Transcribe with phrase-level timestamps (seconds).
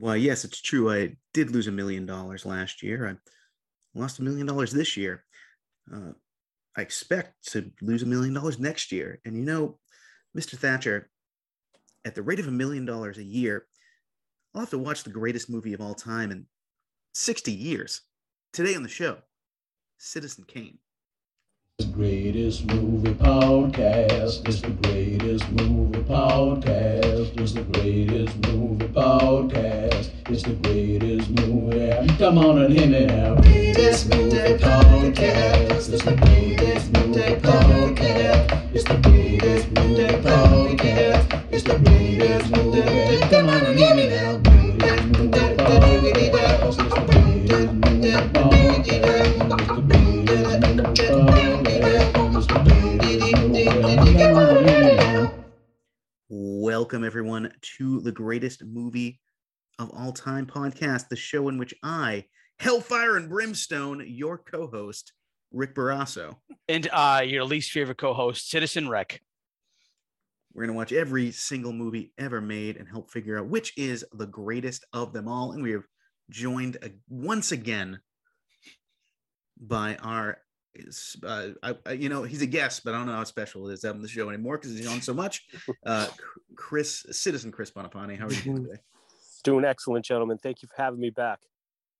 [0.00, 0.92] Well, yes, it's true.
[0.92, 3.08] I did lose a million dollars last year.
[3.08, 5.24] I lost a million dollars this year.
[5.92, 6.12] Uh,
[6.76, 9.20] I expect to lose a million dollars next year.
[9.24, 9.80] And you know,
[10.36, 10.56] Mr.
[10.56, 11.10] Thatcher,
[12.04, 13.66] at the rate of a million dollars a year,
[14.54, 16.46] I'll have to watch the greatest movie of all time in
[17.14, 18.02] 60 years.
[18.52, 19.18] Today on the show,
[19.98, 20.78] Citizen Kane.
[21.78, 24.48] The greatest movie podcast.
[24.48, 27.40] It's the greatest movie podcast.
[27.40, 30.10] It's the greatest movie podcast.
[30.28, 32.18] It's the greatest movie.
[32.18, 33.36] Come on and hear me now.
[33.36, 35.92] Greatest movie podcast.
[35.92, 38.74] It's the greatest movie podcast.
[38.74, 41.52] It's the greatest movie podcast.
[41.52, 43.20] It's the greatest movie.
[43.30, 44.36] Come on and hear me now.
[44.38, 46.66] Greatest movie podcast.
[46.66, 48.68] It's the greatest movie podcast.
[56.68, 59.20] Welcome, everyone, to the greatest movie
[59.78, 62.26] of all time podcast, the show in which I,
[62.58, 65.14] Hellfire and Brimstone, your co host,
[65.50, 66.36] Rick Barrasso,
[66.68, 69.18] And uh, your least favorite co-host, Citizen Rec.
[70.52, 74.04] we're going to watch every single movie ever made and help figure out which is
[74.12, 75.52] the greatest of them all.
[75.52, 75.84] And we have
[76.28, 77.98] joined uh, once again
[79.58, 80.36] by our.
[81.24, 83.74] Uh, I, I- you know, he's a guest, but I don't know how special it
[83.74, 85.46] is to have on the show anymore because he's on so much.
[85.86, 86.08] Uh,
[86.56, 88.80] Chris, Citizen Chris Buonopane, how are you doing today?
[89.44, 90.36] Doing excellent, gentlemen.
[90.38, 91.38] Thank you for having me back.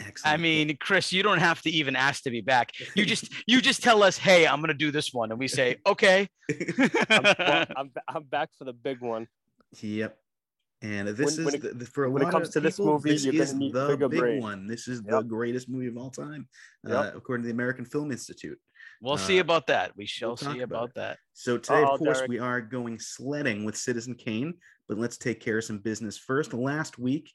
[0.00, 0.34] Excellent.
[0.34, 2.72] I mean, Chris, you don't have to even ask to be back.
[2.94, 5.76] You just you just tell us, hey, I'm gonna do this one, and we say,
[5.86, 6.28] okay.
[7.10, 9.26] I'm, well, I'm, I'm back for the big one.
[9.80, 10.18] Yep.
[10.80, 12.60] And this When- when is it- the, the- for a when it comes of to
[12.60, 14.40] this movie, this is the big brain.
[14.40, 14.66] one.
[14.68, 16.48] This is the greatest movie of all time,
[16.86, 18.60] uh, according to the American Film Institute.
[19.00, 19.96] We'll see Uh, about that.
[19.96, 21.18] We shall we'll see about about that.
[21.32, 22.30] So today, Uh-oh, of course, Derek.
[22.30, 24.54] we are going sledding with Citizen Kane,
[24.88, 26.52] but let's take care of some business first.
[26.54, 27.32] Last week,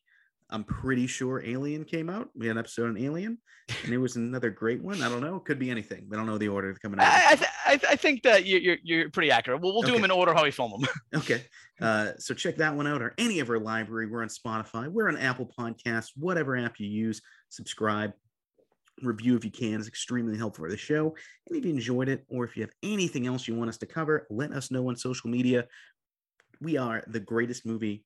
[0.50, 2.30] I'm pretty sure Alien came out.
[2.36, 3.38] We had an episode on Alien,
[3.84, 5.02] and it was another great one.
[5.02, 5.38] I don't know.
[5.38, 6.06] It could be anything.
[6.10, 7.08] We don't know the order coming out.
[7.08, 9.62] I, I, th- I, th- I think that you're, you're you're pretty accurate.
[9.62, 9.98] We'll, we'll do Okay.
[9.98, 10.90] them in order how we film them.
[11.22, 11.44] Okay.
[11.82, 14.08] Uh, so check that one out or any of our library.
[14.08, 14.88] We're on Spotify.
[14.88, 17.22] We're on Apple Podcasts, whatever app you use.
[17.50, 18.14] Subscribe,
[19.02, 19.80] review if you can.
[19.82, 21.16] is extremely helpful for the show.
[21.48, 23.86] And if you enjoyed it or if you have anything else you want us to
[23.86, 25.66] cover, let us know on social media.
[26.62, 28.06] We are the greatest movie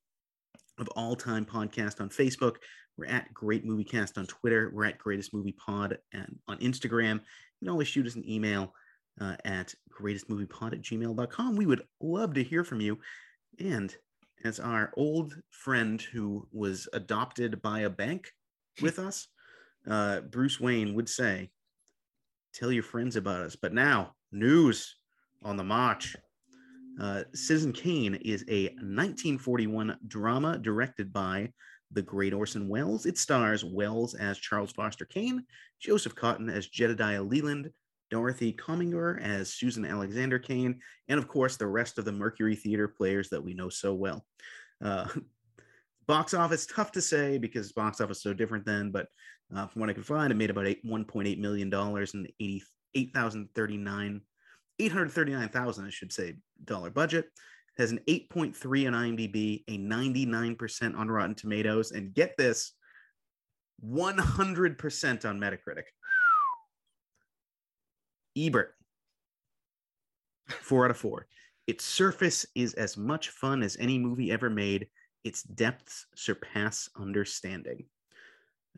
[0.78, 2.58] of all time podcast on Facebook.
[2.98, 4.72] We're at Great Movie Cast on Twitter.
[4.74, 7.16] We're at Greatest Movie Pod and on Instagram.
[7.16, 8.74] You can always shoot us an email
[9.22, 11.56] uh, at greatestmoviepod at gmail.com.
[11.56, 12.98] We would love to hear from you.
[13.60, 13.96] And
[14.44, 18.32] as our old friend who was adopted by a bank
[18.82, 19.28] with us,
[19.90, 21.50] uh, Bruce Wayne would say,
[22.54, 23.56] Tell your friends about us.
[23.56, 24.96] But now, news
[25.44, 26.16] on the march.
[27.00, 31.52] Uh, Citizen Kane is a 1941 drama directed by
[31.92, 33.06] the great Orson Welles.
[33.06, 35.44] It stars Welles as Charles Foster Kane,
[35.80, 37.72] Joseph Cotten as Jedediah Leland,
[38.10, 42.88] Dorothy Comingore as Susan Alexander Kane, and of course the rest of the Mercury Theater
[42.88, 44.26] players that we know so well.
[44.84, 45.08] Uh,
[46.08, 49.08] box office, tough to say because box office is so different then, but
[49.56, 54.22] uh, from what I could find, it made about eight, $1.8 million and 88,039,
[54.80, 57.30] 839,000, I should say, dollar budget.
[57.78, 62.74] Has an 8.3 on IMDb, a 99% on Rotten Tomatoes, and get this,
[63.86, 65.84] 100% on Metacritic.
[68.36, 68.74] Ebert,
[70.48, 71.28] four out of four.
[71.68, 74.88] Its surface is as much fun as any movie ever made.
[75.24, 77.86] Its depths surpass understanding.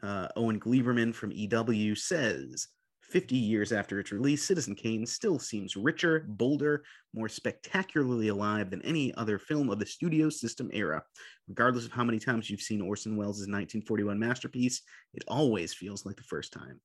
[0.02, 2.68] Uh, Owen Gleiberman from EW says
[3.10, 6.84] 50 years after its release, Citizen Kane still seems richer, bolder,
[7.14, 11.04] more spectacularly alive than any other film of the studio system era.
[11.48, 14.82] Regardless of how many times you've seen Orson Welles' 1941 masterpiece,
[15.14, 16.80] it always feels like the first time.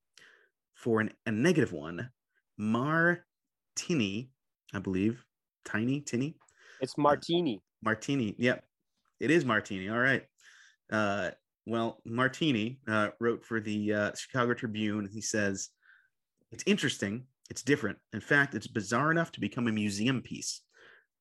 [0.74, 2.08] For an, a negative one,
[2.56, 4.30] Martini,
[4.72, 5.24] I believe,
[5.64, 6.36] Tiny, Tinny,
[6.80, 7.62] It's Martini.
[7.82, 8.34] Martini.
[8.38, 8.64] Yep,
[9.20, 9.88] it is Martini.
[9.88, 10.22] All right.
[10.90, 11.30] Uh,
[11.66, 15.08] well, Martini uh, wrote for the uh, Chicago Tribune.
[15.10, 15.70] He says,
[16.54, 17.24] It's interesting.
[17.50, 17.98] It's different.
[18.12, 20.60] In fact, it's bizarre enough to become a museum piece,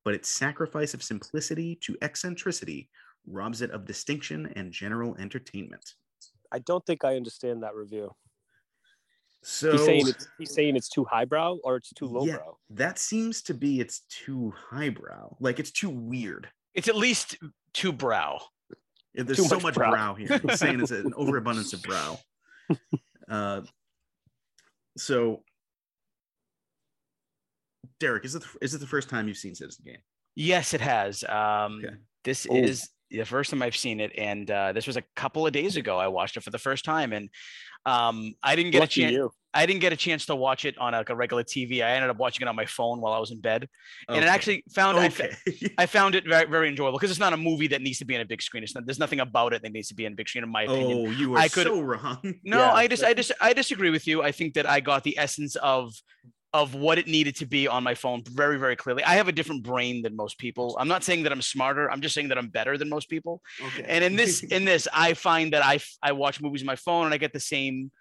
[0.05, 2.87] but its sacrifice of simplicity to eccentricity
[3.25, 5.83] robs it of distinction and general entertainment.
[6.51, 8.11] I don't think I understand that review.
[9.41, 12.11] So He's saying it's, he's saying it's too highbrow or it's too Yeah.
[12.35, 12.57] lowbrow.
[12.69, 15.35] that seems to be it's too highbrow.
[15.39, 16.47] Like it's too weird.
[16.75, 17.37] It's at least
[17.73, 18.39] too brow.
[19.15, 19.89] Yeah, There's Too so much much brow.
[19.89, 20.37] brow, here.
[20.37, 22.19] He's saying it's an overabundance of brow.
[23.29, 23.61] Uh,
[24.97, 25.43] so,
[27.99, 29.97] Derek, is it the, is it the first time you've seen Citizen Kane?
[30.35, 31.23] Yes, it has.
[31.25, 31.95] Um, Okay.
[32.23, 32.55] This Oh.
[32.55, 35.77] is the first time I've seen it, and uh, this was a couple of days
[35.77, 35.97] ago.
[35.97, 37.29] I watched it for the first time, and
[37.85, 39.13] um, I didn't get Lucky a chance.
[39.15, 39.31] you.
[39.55, 41.83] I didn't get a chance to watch it on like a regular TV.
[41.83, 43.69] I ended up watching it on my phone while I was in bed,
[44.09, 45.31] and it actually found I, okay.
[45.77, 48.15] I found it very very enjoyable because it's not a movie that needs to be
[48.15, 48.63] in a big screen.
[48.63, 50.49] It's not, there's nothing about it that needs to be in a big screen, in
[50.49, 51.07] my opinion.
[51.07, 52.17] oh, you are I could- so wrong.
[52.43, 54.23] No, Yeah, I just I just I disagree with you.
[54.23, 55.93] I think that I got the essence of
[56.53, 59.03] of what it needed to be on my phone very very clearly.
[59.03, 60.77] I have a different brain than most people.
[60.79, 61.89] I'm not saying that I'm smarter.
[61.89, 63.41] I'm just saying that I'm better than most people.
[63.61, 63.85] Okay.
[63.87, 67.05] And in this in this, I find that I I watch movies on my phone
[67.05, 67.91] and I get the same.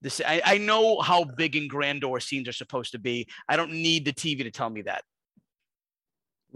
[0.00, 3.26] This I, I know how big and grandeur scenes are supposed to be.
[3.48, 5.02] I don't need the TV to tell me that.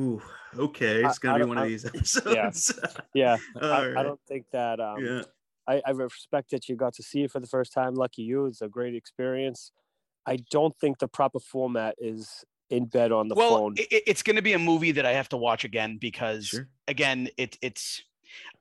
[0.01, 0.23] Ooh,
[0.57, 2.79] okay, it's gonna I be don't- one of these episodes.
[3.15, 4.81] Yeah, All I, I don't think that.
[4.81, 5.23] Um, yeah.
[5.69, 7.95] I, I respect that you got to see it for the first time.
[7.95, 8.47] Lucky you.
[8.47, 9.71] It's a great experience.
[10.27, 13.75] I don't think the proper format is in bed on the well, phone.
[13.79, 16.47] i- i- it's going to be a movie that I have to watch again because
[16.47, 16.69] Sure.
[16.89, 18.03] again, it it's.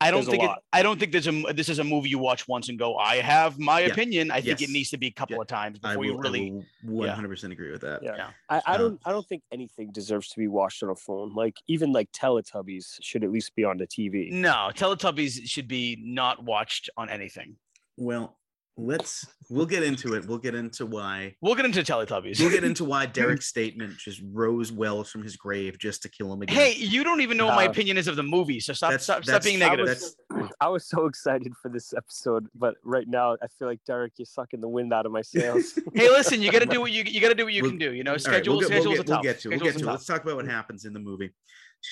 [0.02, 0.58] I don't There's think it.
[0.74, 2.98] I don't think there's a m- this is a movie you watch once and go.
[2.98, 3.88] I have my Yeah.
[3.94, 4.30] opinion.
[4.30, 5.44] I think it needs to be a couple Yeah.
[5.44, 6.62] of times I before you will, really.
[6.84, 8.04] one hundred percent agree with that.
[8.04, 8.16] Yeah.
[8.18, 8.30] Yeah.
[8.50, 11.34] I, I don't I don't think anything deserves to be watched on a phone.
[11.34, 14.30] Like even like Teletubbies should at least be on the TV.
[14.30, 17.56] No, Teletubbies should be not watched on anything.
[17.96, 18.38] Well,
[18.78, 20.26] let's we'll get into it.
[20.26, 22.40] We'll get into why We'll get into Teletubbies.
[22.40, 26.32] we'll get into why Derek's statement just rose Welles from his grave just to kill
[26.34, 26.56] him again.
[26.56, 28.92] hey, you don't even know what my Uh, opinion is of the movie, so stop
[28.92, 29.88] That's- stop, stop that's- being I negative.
[29.88, 30.16] was-
[30.62, 34.26] I was so excited for this episode, but right now I feel like Derek, you're
[34.26, 35.78] sucking the wind out of my sails.
[35.96, 37.72] hey, listen, you got to do what you you got to do what you We'll-
[37.72, 37.94] can do.
[37.94, 39.56] You know, All right, schedule we'll, get, we'll, schedules get, are we'll get to it.
[39.62, 39.92] We'll get to it.
[39.92, 41.32] Let's talk about what happens in the movie.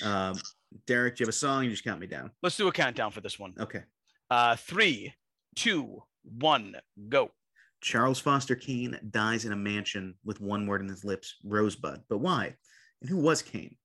[0.04, 0.38] Um,
[0.86, 1.64] Derek, do you have a song?
[1.64, 2.30] You just count me down.
[2.42, 3.54] Let's do a countdown for this one.
[3.58, 3.82] Okay.
[4.30, 5.12] Uh, three,
[5.56, 6.76] two, one,
[7.08, 7.30] go.
[7.80, 12.02] Charles Foster Kane dies in a mansion with one word in his lips, Rosebud.
[12.08, 12.54] But why?
[13.00, 13.76] And who was Kane?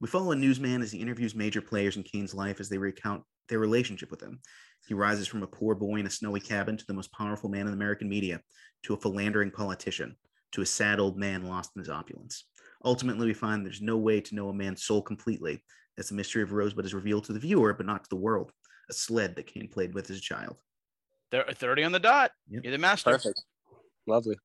[0.00, 3.22] We follow a newsman as he interviews major players in Kane's life as they recount
[3.48, 4.40] their relationship with him.
[4.86, 7.68] He rises from a poor boy in a snowy cabin to the most powerful man
[7.68, 8.40] in American media,
[8.82, 10.16] to a philandering politician,
[10.52, 12.44] to a sad old man lost in his opulence.
[12.84, 15.64] Ultimately, we find there's no way to know a man's soul completely,
[15.96, 18.52] as the mystery of Rosebud is revealed to the viewer, but not to the world.
[18.90, 20.56] A sled that Kane played with as a child.
[21.34, 22.30] They're 30 on the dot.
[22.48, 22.62] Yep.
[22.62, 23.10] You're the master.
[23.10, 23.42] Perfect.
[24.06, 24.36] Lovely.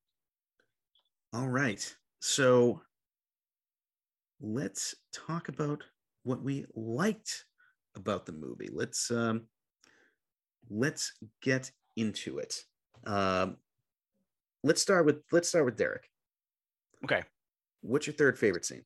[1.33, 1.95] All right.
[2.19, 2.81] So
[4.41, 5.83] let's talk about
[6.23, 7.45] what we liked
[7.95, 8.69] about the movie.
[8.73, 9.43] Let's um
[10.71, 11.13] let's
[11.43, 12.55] get into it.
[13.05, 13.57] Um
[14.63, 16.09] let's start with let's start with Derek.
[17.03, 17.21] Okay.
[17.81, 18.83] What's your third favorite scene?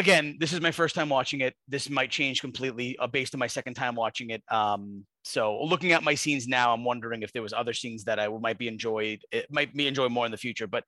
[0.00, 1.54] Again, this is my first time watching it.
[1.68, 4.42] This might change completely uh, based on my second time watching it.
[4.50, 8.18] Um, so looking at my scenes now, I'm wondering if there was other scenes that
[8.18, 9.20] I might be enjoyed.
[9.30, 10.66] It might be enjoy more in the future.
[10.66, 10.84] But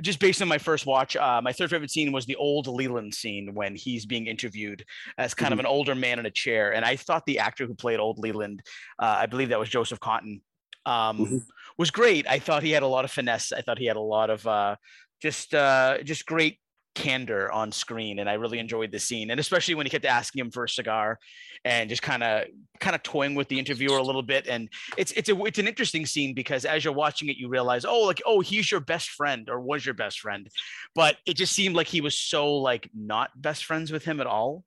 [0.00, 3.12] just based on my first watch, uh, my third favorite scene was the old Leland
[3.12, 4.82] scene when he's being interviewed
[5.18, 6.72] as kind of an older man in a chair.
[6.72, 8.62] And I thought the actor who played old Leland,
[8.98, 10.40] uh, I believe that was Joseph Cotten,
[10.86, 11.46] um, Mhm.
[11.76, 12.26] was great.
[12.26, 13.52] I thought he had a lot of finesse.
[13.52, 14.76] I thought he had a lot of uh,
[15.20, 16.60] just uh, just great
[16.94, 20.40] candor on screen and i really enjoyed the scene and especially when he kept asking
[20.40, 21.18] him for a cigar
[21.64, 22.44] and just kind of
[22.78, 25.66] kind of toying with the interviewer a little bit and it's it's a it's an
[25.66, 29.10] interesting scene because as you're watching it you realize oh like oh he's your best
[29.10, 30.48] friend or was your best friend
[30.94, 34.26] but it just seemed like he was so like not best friends with him at
[34.26, 34.64] all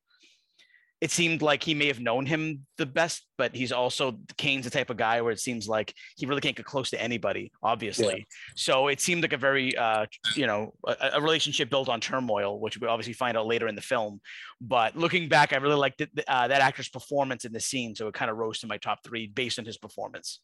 [1.00, 4.72] it seemed like he may have known him the best, but he's also Kane's the
[4.72, 8.26] type of guy where it seems like he really can't get close to anybody, obviously.
[8.56, 12.60] So it seemed like a very, uh, you know, a, a relationship built on turmoil,
[12.60, 14.22] which we obviously find out later in the film.
[14.60, 18.08] But looking back, I really liked it, uh, that actor's performance in the scene, so
[18.08, 20.42] it kind of rose to my top three based on his performance.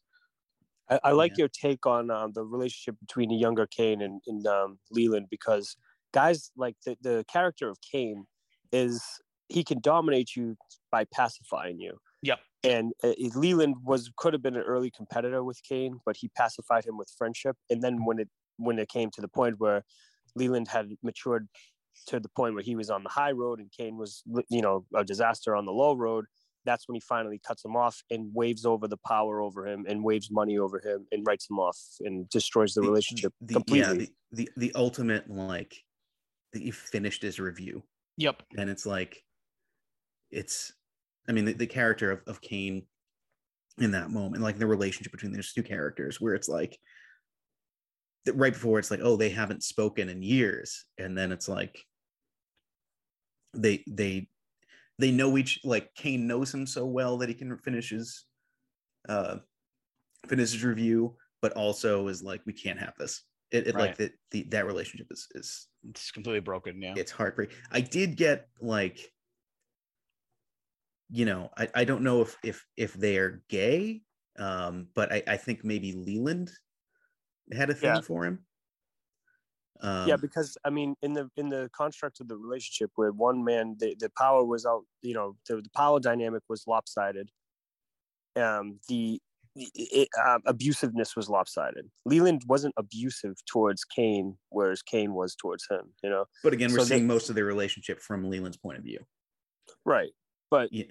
[0.88, 1.42] I, I like Yeah.
[1.42, 5.76] your take on um, the relationship between the younger Kane and, and um, Leland because
[6.12, 8.26] guys like the, the character of Kane
[8.70, 9.02] is
[9.54, 10.56] he can dominate you
[10.90, 11.96] by pacifying you.
[12.22, 12.40] Yep.
[12.64, 16.84] And uh, Leland was could have been an early competitor with Kane, but he pacified
[16.84, 17.56] him with friendship.
[17.70, 19.84] And then when it when it came to the point where
[20.34, 21.48] Leland had matured
[22.08, 24.84] to the point where he was on the high road and Kane was you know
[24.94, 26.24] a disaster on the low road,
[26.64, 30.02] that's when he finally cuts him off and waves over the power over him and
[30.02, 34.00] waves money over him and writes him off and destroys the, relationship the, completely.
[34.00, 35.76] Yeah, the, the the ultimate like
[36.54, 37.84] that you finished his review.
[38.16, 38.42] Yep.
[38.56, 39.23] and it's like
[40.34, 40.72] it's
[41.28, 42.82] i mean the, the character of, of kane
[43.78, 46.78] in that moment like the relationship between those two characters where it's like
[48.34, 51.78] right before it's like oh they haven't spoken in years and then it's like
[53.54, 54.28] they they
[54.98, 58.24] they know each like kane knows him so well that he can finish his
[59.08, 59.36] uh
[60.28, 63.98] finish his review but also is like we can't have this it, it like Right.
[63.98, 66.80] the, the that relationship is is It's completely broken.
[66.80, 66.94] Yeah.
[66.96, 67.50] it's heartbreak.
[67.70, 68.98] I did get like
[71.14, 74.02] you know, I, I don't know if if if they are gay,
[74.36, 76.50] um, but I, I think maybe Leland
[77.52, 78.00] had a thing Yeah.
[78.00, 78.44] for him.
[79.80, 83.42] Um, yeah because i mean in the in the construct of the relationship where one
[83.42, 87.28] man the, the power was out you know the, the power dynamic was lopsided
[88.36, 89.20] um the
[89.56, 95.92] it, um, abusiveness was lopsided leland wasn't abusive towards kane whereas kane was towards him
[96.04, 98.78] you know but again, we're so they- seeing most of their relationship from Leland's point
[98.78, 99.00] of view.
[99.84, 100.12] right
[100.54, 100.84] but Yeah.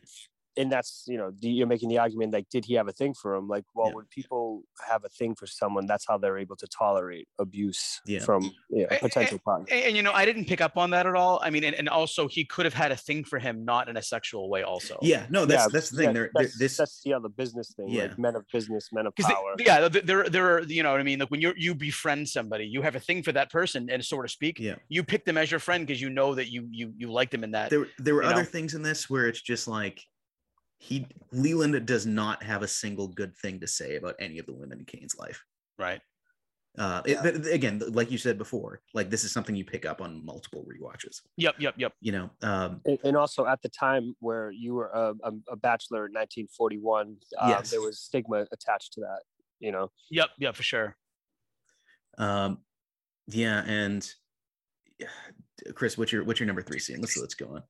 [0.58, 3.36] And that's you know you're making the argument like did he have a thing for
[3.36, 3.94] him like well Yeah.
[3.96, 8.20] when people have a thing for someone that's how they're able to tolerate abuse Yeah.
[8.20, 10.90] from yeah, A- a- potential partner And, and, you know, I didn't pick up on
[10.92, 11.40] that at all.
[11.44, 13.98] I mean, and, and also he could have had a thing for him, not in
[13.98, 14.98] a sexual way, also.
[15.02, 16.06] Yeah, no, that's Yeah, that's the thing.
[16.08, 18.04] yeah, They're, they're that's, this that's the other business thing Yeah.
[18.04, 21.00] like men of business men of Because power yeah, there, there are, you know what
[21.00, 21.20] I mean.
[21.20, 24.22] Like when you you befriend somebody, you have a thing for that person, and so
[24.22, 24.76] to speak, yeah.
[24.90, 27.44] you pick them as your friend because you know that you you you like them
[27.44, 27.70] in that.
[27.70, 28.44] There there were other know?
[28.44, 30.02] things in this where it's just like
[30.84, 34.52] he Leland does not have a single good thing to say about any of the
[34.54, 35.42] women in Kane's life.
[35.80, 36.02] Right.
[36.78, 39.86] Uh, it- th- th- again, like you said before, like this is something you pick
[39.86, 41.22] up on multiple rewatches.
[41.38, 41.56] Yep.
[41.60, 41.76] Yep.
[41.78, 41.94] Yep.
[42.02, 45.56] You know, um, and, and also at the time where you were a, a, a
[45.56, 47.72] bachelor in 1941 uh, Yes.
[47.72, 49.22] there was stigma attached to that
[49.60, 50.30] you know Yep.
[50.40, 50.56] Yep.
[50.56, 50.96] For sure.
[52.18, 52.58] um,
[53.28, 54.06] yeah, and
[55.00, 55.08] yeah,
[55.76, 57.00] Chris, what's your what's your number three scene?
[57.00, 57.64] Let's let's go on.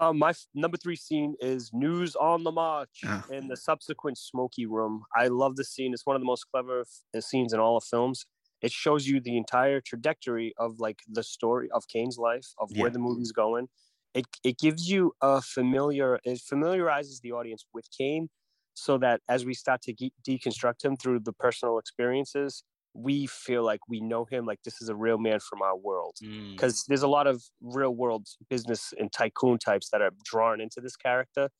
[0.00, 4.66] Um, my f- number three scene is News on the March and the subsequent smoky
[4.66, 5.04] room.
[5.14, 5.92] I love the scene.
[5.94, 6.82] It's one of the most clever
[7.14, 8.26] f- scenes in all of films.
[8.60, 12.82] It shows you the entire trajectory of like the story of Kane's life, of Yeah.
[12.82, 13.68] where the movie's going.
[14.14, 16.18] It it gives you a familiar.
[16.24, 18.30] It familiarizes the audience with Kane,
[18.74, 23.64] so that as we start to ge- deconstruct him through the personal experiences, we feel
[23.64, 24.46] like we know him.
[24.46, 26.56] Like this is a real man from our world Mm.
[26.56, 30.80] because there's a lot of real world business and tycoon types that are drawn into
[30.80, 31.50] this character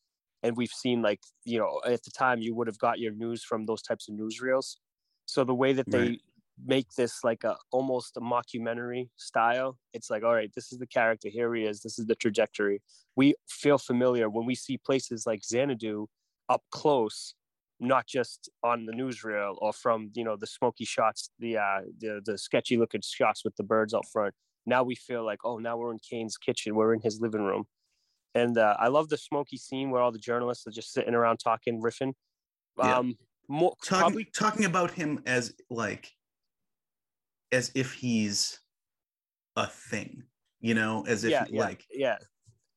[0.42, 3.42] and we've seen like you know at the time you would have got your news
[3.44, 4.76] from those types of newsreels
[5.26, 6.20] so the way that they Right.
[6.64, 10.86] make this like a almost a mockumentary style it's like all right this is the
[10.86, 12.80] character here he is this is the trajectory
[13.16, 16.06] we feel familiar when we see places like xanadu
[16.48, 17.34] up close
[17.80, 22.20] not just on the newsreel or from you know the smoky shots the uh the,
[22.24, 24.32] the sketchy looking shots with the birds out front
[24.66, 27.64] now we feel like oh now we're in kane's kitchen we're in his living room
[28.34, 31.38] and uh, i love the smoky scene where all the journalists are just sitting around
[31.38, 32.12] talking riffing
[32.78, 32.98] Yeah.
[32.98, 33.16] um
[33.48, 36.10] more Talking probably talking about him as like
[37.52, 38.58] as if he's
[39.56, 40.22] a thing,
[40.60, 42.16] you know, as if yeah, like yeah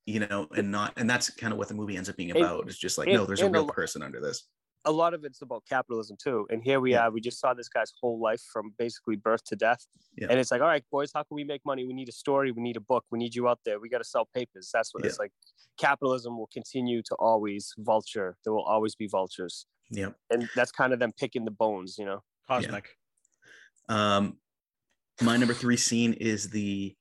[0.05, 2.39] you know, and not and that's kind of what the movie ends up being And-
[2.39, 2.67] about.
[2.67, 4.43] It's just like and- no, there's a and a real person under this.
[4.87, 6.47] A lot of it's about capitalism too.
[6.49, 7.03] And here we Yeah.
[7.07, 7.11] are.
[7.11, 9.85] We just saw this guy's whole life from basically birth to death.
[10.15, 10.27] Yeah.
[10.29, 11.85] And it's like, all right, boys, how can we make money?
[11.85, 12.51] We need a story.
[12.51, 13.03] We need a book.
[13.11, 13.79] We need you out there.
[13.79, 14.69] We got to sell papers.
[14.73, 15.31] That's what it's like.
[15.77, 18.35] Capitalism will continue to always vulture.
[18.43, 19.67] There will always be vultures.
[19.91, 20.15] Yep.
[20.31, 22.23] And that's kind of them picking the bones, you know?
[22.47, 22.87] Cosmic.
[23.89, 24.39] Um,
[25.21, 26.95] my number three scene is the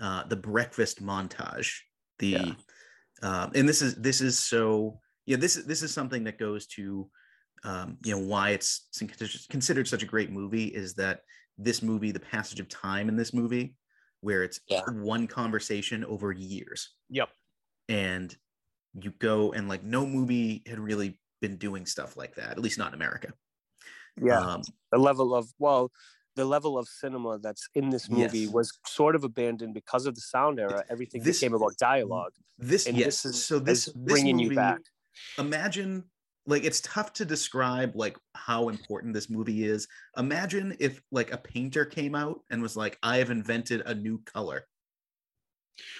[0.00, 1.70] uh, the breakfast montage.
[2.18, 2.54] The Yeah.
[3.22, 6.66] um, and this is this is so yeah this is this is something that goes
[6.68, 7.10] to
[7.64, 8.88] um, you know why it's
[9.50, 11.20] considered such a great movie is that
[11.56, 13.74] this movie the passage of time in this movie
[14.20, 14.82] where it's Yeah.
[14.90, 17.28] one conversation over years Yep.
[17.88, 18.36] and
[18.94, 22.78] you go and like no movie had really been doing stuff like that at least
[22.78, 23.32] not in america
[24.20, 24.40] Yeah.
[24.40, 25.92] um, the level of, well,
[26.34, 28.52] the level of cinema that's in this movie Yes.
[28.52, 30.84] was sort of abandoned because of the sound era.
[30.88, 32.32] Everything This- became about dialogue.
[32.58, 34.80] this And yes this is, so this, is this bringing you back.
[35.36, 36.04] imagine
[36.48, 39.86] like it's tough to describe like how important this movie is.
[40.16, 44.20] Imagine if like a painter came out and was like i have invented a new
[44.24, 44.66] color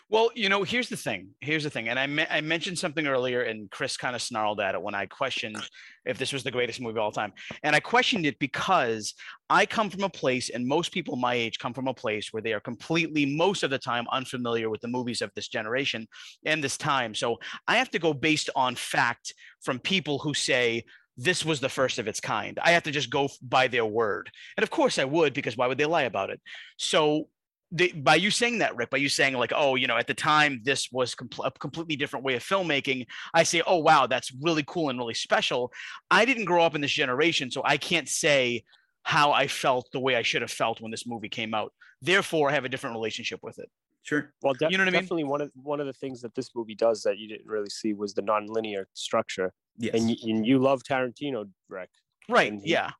[0.09, 1.29] Well, you know, here's the thing.
[1.41, 1.89] Here's the thing.
[1.89, 4.95] And I, me- I mentioned something earlier, and Chris kind of snarled at it when
[4.95, 5.57] I questioned
[6.05, 7.33] if this was the greatest movie of all time.
[7.63, 9.15] And I questioned it because
[9.51, 12.43] I come from a place, and most people my age come from a place where
[12.43, 16.09] they are completely, most of the time, unfamiliar with the movies of this generation
[16.45, 17.15] and this time.
[17.15, 20.85] So I have to go based on fact from people who say,
[21.21, 22.61] this was the first of its kind.
[22.63, 24.31] I have to just go by their word.
[24.57, 26.41] And of course I would, because why would they lie about it?
[26.77, 27.29] So
[27.71, 30.15] the, by you saying that, Rick, by you saying like, oh, you know, at the
[30.15, 34.33] time this was compl- a completely different way of filmmaking, I say, oh wow, that's
[34.41, 35.71] really cool and really special.
[36.11, 38.65] I didn't grow up in this generation, so I can't say
[39.03, 41.73] how I felt the way I should have felt when this movie came out.
[42.01, 43.69] Therefore, I have a different relationship with it.
[44.03, 45.01] sure Well, de- You know what I mean?
[45.03, 47.71] definitely one of one of the things that this movie does that you didn't really
[47.71, 49.53] see was the nonlinear structure.
[49.77, 51.91] yes And you, and you love Tarantino, Rick.
[52.29, 52.53] Right?
[52.55, 52.91] He- Yeah.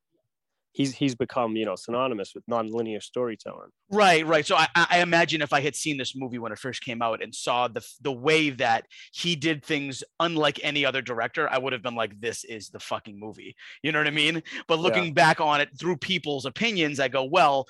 [0.73, 3.71] He's he's become you know synonymous with nonlinear storytelling.
[3.91, 4.47] Right, right.
[4.47, 7.23] So I, I imagine if I had seen this movie when it first came out
[7.23, 11.73] and saw the the way that he did things unlike any other director, I would
[11.73, 14.43] have been like, "This is the fucking movie." You know what I mean?
[14.67, 15.13] But looking yeah.
[15.13, 17.67] back on it through people's opinions, I go, "Well,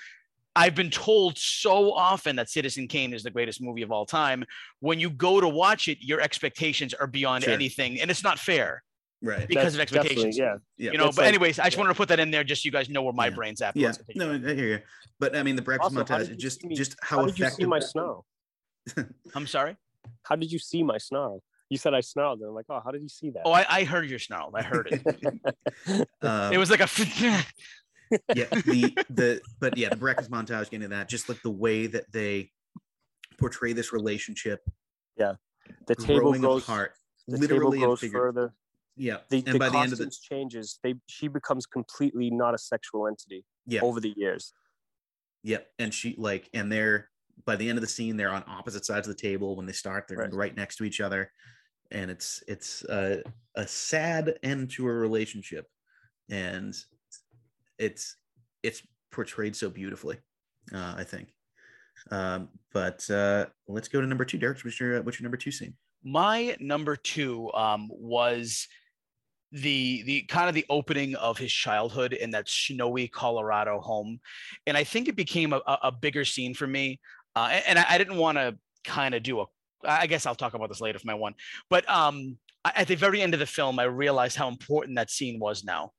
[0.56, 4.44] I've been told so often that Citizen Kane is the greatest movie of all time.
[4.80, 7.54] When you go to watch it, your expectations are beyond sure.
[7.54, 8.82] anything, and it's not fair
[9.22, 11.80] right because That's of expectations yeah yeah you know but like, anyways i just yeah.
[11.80, 13.34] wanted to put that in there just so you guys know where my yeah.
[13.34, 14.80] brain's at yeah no i hear you
[15.18, 17.80] but i mean the breakfast also, montage just just how, how effective you see my
[17.80, 18.24] snarl
[19.34, 19.76] i'm sorry
[20.22, 22.90] how did you see my snarl you said I snarled, and I'm like, oh, how
[22.90, 23.42] did you see that?
[23.44, 24.50] Oh, I, I heard your snarl.
[24.54, 26.08] I heard it.
[26.22, 26.88] um, it was like a.
[28.34, 31.86] yeah, the the but yeah, the breakfast montage getting to that, just like the way
[31.86, 32.50] that they
[33.38, 34.60] portray this relationship.
[35.16, 35.34] Yeah,
[35.86, 36.94] the table goes apart,
[37.26, 38.54] the literally table goes further.
[38.98, 42.54] Yeah, the, and the by the end of the changes, they she becomes completely not
[42.54, 43.44] a sexual entity.
[43.66, 44.52] Yeah, over the years.
[45.44, 47.08] Yep, and she like, and they're
[47.44, 49.56] by the end of the scene, they're on opposite sides of the table.
[49.56, 51.30] When they start, they're right, right next to each other,
[51.90, 53.22] and it's it's a,
[53.54, 55.66] a sad end to a relationship,
[56.28, 56.74] and
[57.78, 58.16] it's
[58.62, 60.18] it's portrayed so beautifully.
[60.74, 61.28] Uh, I think.
[62.10, 64.38] Um, but uh, let's go to number two.
[64.38, 65.74] Derek, what's your what's your number two scene?
[66.04, 68.68] My number two um, was
[69.52, 74.20] the the kind of the opening of his childhood in that snowy Colorado home,
[74.66, 77.00] and I think it became a, a bigger scene for me.
[77.34, 79.46] Uh, and, and I, I didn't want to kind of do a.
[79.84, 81.34] I guess I'll talk about this later for my one.
[81.70, 85.38] But um, at the very end of the film, I realized how important that scene
[85.38, 85.92] was now.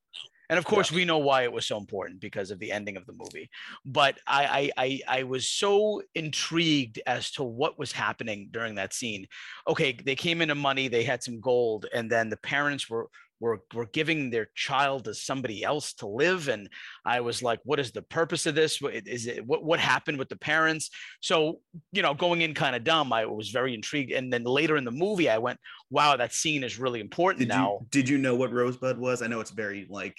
[0.50, 0.98] And of course, yeah.
[0.98, 3.50] we know why it was so important because of the ending of the movie.
[3.86, 8.94] But I, I, I, I was so intrigued as to what was happening during that
[8.94, 9.28] scene.
[9.68, 13.10] Okay, they came into money, they had some gold, and then the parents were
[13.40, 16.70] were were giving their child to somebody else to live and
[17.06, 20.30] i was like what is the purpose of this is it what, what happened with
[20.30, 20.90] the parents
[21.22, 21.60] so
[21.92, 24.84] you know going in kind of dumb i was very intrigued and then later in
[24.84, 28.18] the movie i went wow that scene is really important did now you, did you
[28.18, 30.18] know what rosebud was i know it's very like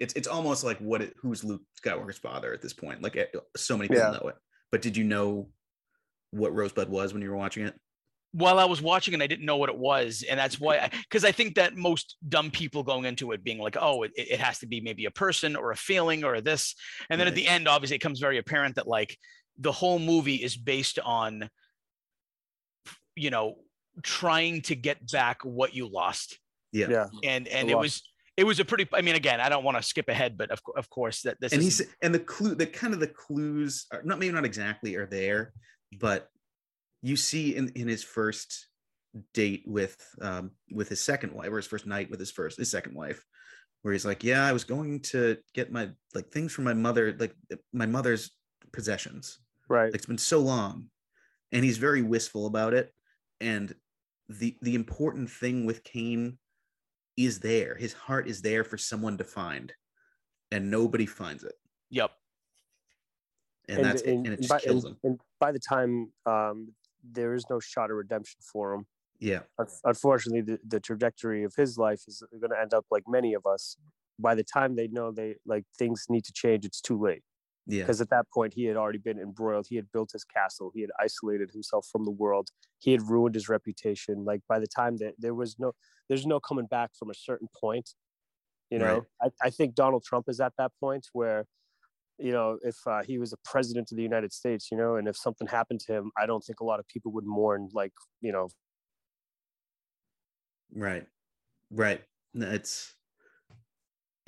[0.00, 3.02] it's it's almost like what it, who's Luke Skywalker's father at this point.
[3.02, 4.18] Like eh, so many people yeah.
[4.22, 4.36] know it.
[4.70, 5.48] But did you know
[6.30, 7.74] what Rosebud was when you were watching it?
[8.32, 10.90] While I was watching and I didn't know what it was, and that's why.
[10.92, 14.12] Because I, I, think that most dumb people going into it being like, "Oh, it,
[14.16, 16.74] it has to be maybe a person or a feeling or this,"
[17.08, 17.32] and then right.
[17.32, 19.16] at the end, obviously, it comes very apparent that like
[19.58, 21.48] the whole movie is based on,
[23.16, 23.56] you know,
[24.02, 26.38] trying to get back what you lost.
[26.72, 26.88] Yeah.
[26.90, 27.06] Yeah.
[27.24, 28.02] And and it was
[28.38, 30.60] it was a pretty i mean again i don't want to skip ahead but of,
[30.76, 33.86] of course that this and is, he's and the clue the kind of the clues
[33.92, 35.52] are not maybe not exactly are there
[35.98, 36.28] but
[37.02, 38.68] you see in in his first
[39.32, 42.70] date with um with his second wife or his first night with his first his
[42.70, 43.24] second wife
[43.82, 47.16] where he's like yeah i was going to get my like things from my mother
[47.18, 47.34] like
[47.72, 48.30] my mother's
[48.72, 50.86] possessions right like, it's been so long
[51.52, 52.92] and he's very wistful about it
[53.40, 53.74] and
[54.28, 56.36] the the important thing with kane
[57.18, 57.74] is there.
[57.74, 59.72] His heart is there for someone to find,
[60.52, 61.54] and nobody finds it.
[61.90, 62.12] Yep.
[63.68, 64.96] And, and that's and, and it just by, kills him.
[65.02, 66.68] And by the time um,
[67.02, 68.86] there is no shot of redemption for him.
[69.20, 69.40] Yeah.
[69.84, 73.46] Unfortunately, the, the trajectory of his life is going to end up like many of
[73.46, 73.76] us.
[74.18, 77.22] By the time they know they like things need to change, it's too late.
[77.66, 77.82] Yeah.
[77.82, 79.66] Because at that point, he had already been embroiled.
[79.68, 80.70] He had built his castle.
[80.74, 82.48] He had isolated himself from the world.
[82.78, 84.24] He had ruined his reputation.
[84.24, 85.72] Like by the time that there was no,
[86.08, 87.90] there's no coming back from a certain point.
[88.70, 89.32] You know, right.
[89.42, 91.46] I, I think Donald Trump is at that point where,
[92.18, 95.08] you know, if uh, he was a president of the United States, you know, and
[95.08, 97.92] if something happened to him, I don't think a lot of people would mourn like,
[98.20, 98.48] you know.
[100.74, 101.06] Right.
[101.70, 102.02] Right.
[102.34, 102.94] It's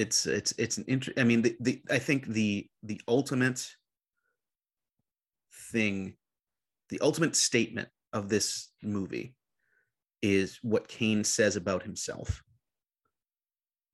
[0.00, 3.68] it's it's it's an inter- i mean the, the i think the the ultimate
[5.70, 6.14] thing
[6.88, 9.36] the ultimate statement of this movie
[10.22, 12.42] is what kane says about himself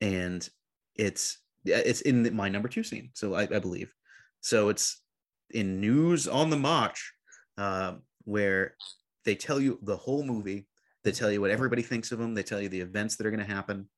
[0.01, 0.49] and
[0.95, 3.93] it's it's in the, my number two scene so I, I, believe.
[4.41, 5.03] So it's
[5.51, 7.13] in news on the march
[7.59, 8.77] uh, where
[9.25, 10.67] they tell you the whole movie
[11.05, 13.31] they tell you what everybody thinks of him they tell you the events that are
[13.31, 13.89] going to happen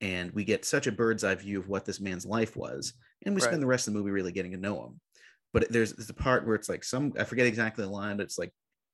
[0.00, 3.34] and we get such a bird's eye view of what this man's life was and
[3.34, 3.48] we right.
[3.48, 5.00] spend the rest of the movie really getting to know him
[5.52, 8.24] but there's, there's a part where it's like some i forget exactly the line but
[8.24, 8.52] it's like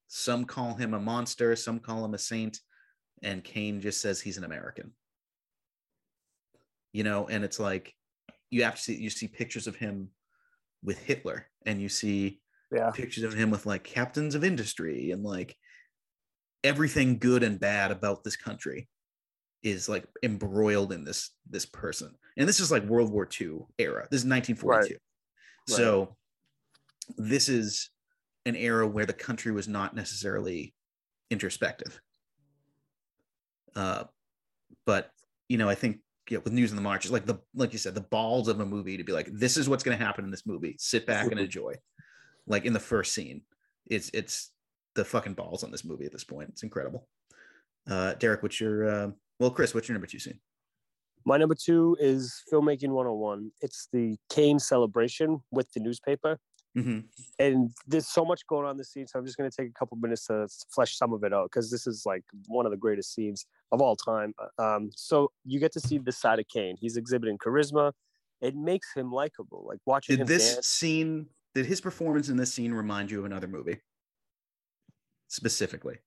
[0.08, 2.60] some call him a monster some call him a saint
[3.22, 4.92] and kane just says he's an american
[6.92, 7.94] you know and it's like
[8.50, 10.08] you have to see you see pictures of him
[10.82, 12.40] with hitler and you see
[12.72, 12.90] yeah.
[12.90, 15.56] pictures of him with like captains of industry and like
[16.64, 18.88] everything good and bad about this country
[19.62, 22.14] is like embroiled in this this person.
[22.36, 24.06] And this is like world war ii era.
[24.10, 25.76] This is 1942 Right.
[25.76, 26.16] so
[27.16, 27.90] this is
[28.46, 30.74] an era where the country was not necessarily
[31.30, 32.00] introspective.
[33.74, 34.04] Uh
[34.86, 35.10] but
[35.48, 35.98] you know i think
[36.30, 38.60] yeah, with news in the march it's like the like you said the balls of
[38.60, 40.76] a movie to be like this is what's going to happen in this movie.
[40.78, 41.74] Sit back and enjoy.
[42.46, 43.42] Like in the first scene
[43.86, 44.50] it's it's
[44.94, 46.50] the fucking balls on this movie at this point.
[46.50, 47.08] It's incredible.
[47.88, 50.40] Uh derek what's your uh well chris what's your number two scene?
[51.24, 53.50] My number two is filmmaking 101.
[53.60, 56.38] It's the Kane celebration with the newspaper.
[56.78, 56.98] Mm-hmm.
[57.38, 59.06] And there's so much going on in this scene.
[59.06, 61.50] So I'm just going to take a couple minutes to flesh some of it out
[61.50, 64.34] because this is like one of the greatest scenes of all time.
[64.58, 66.76] Um, so you get to see the side of Kane.
[66.80, 67.92] He's exhibiting charisma.
[68.40, 69.64] It makes him likable.
[69.68, 70.66] Like watching did him this dance.
[70.66, 73.80] scene did his performance in this scene remind you of another movie
[75.28, 75.98] specifically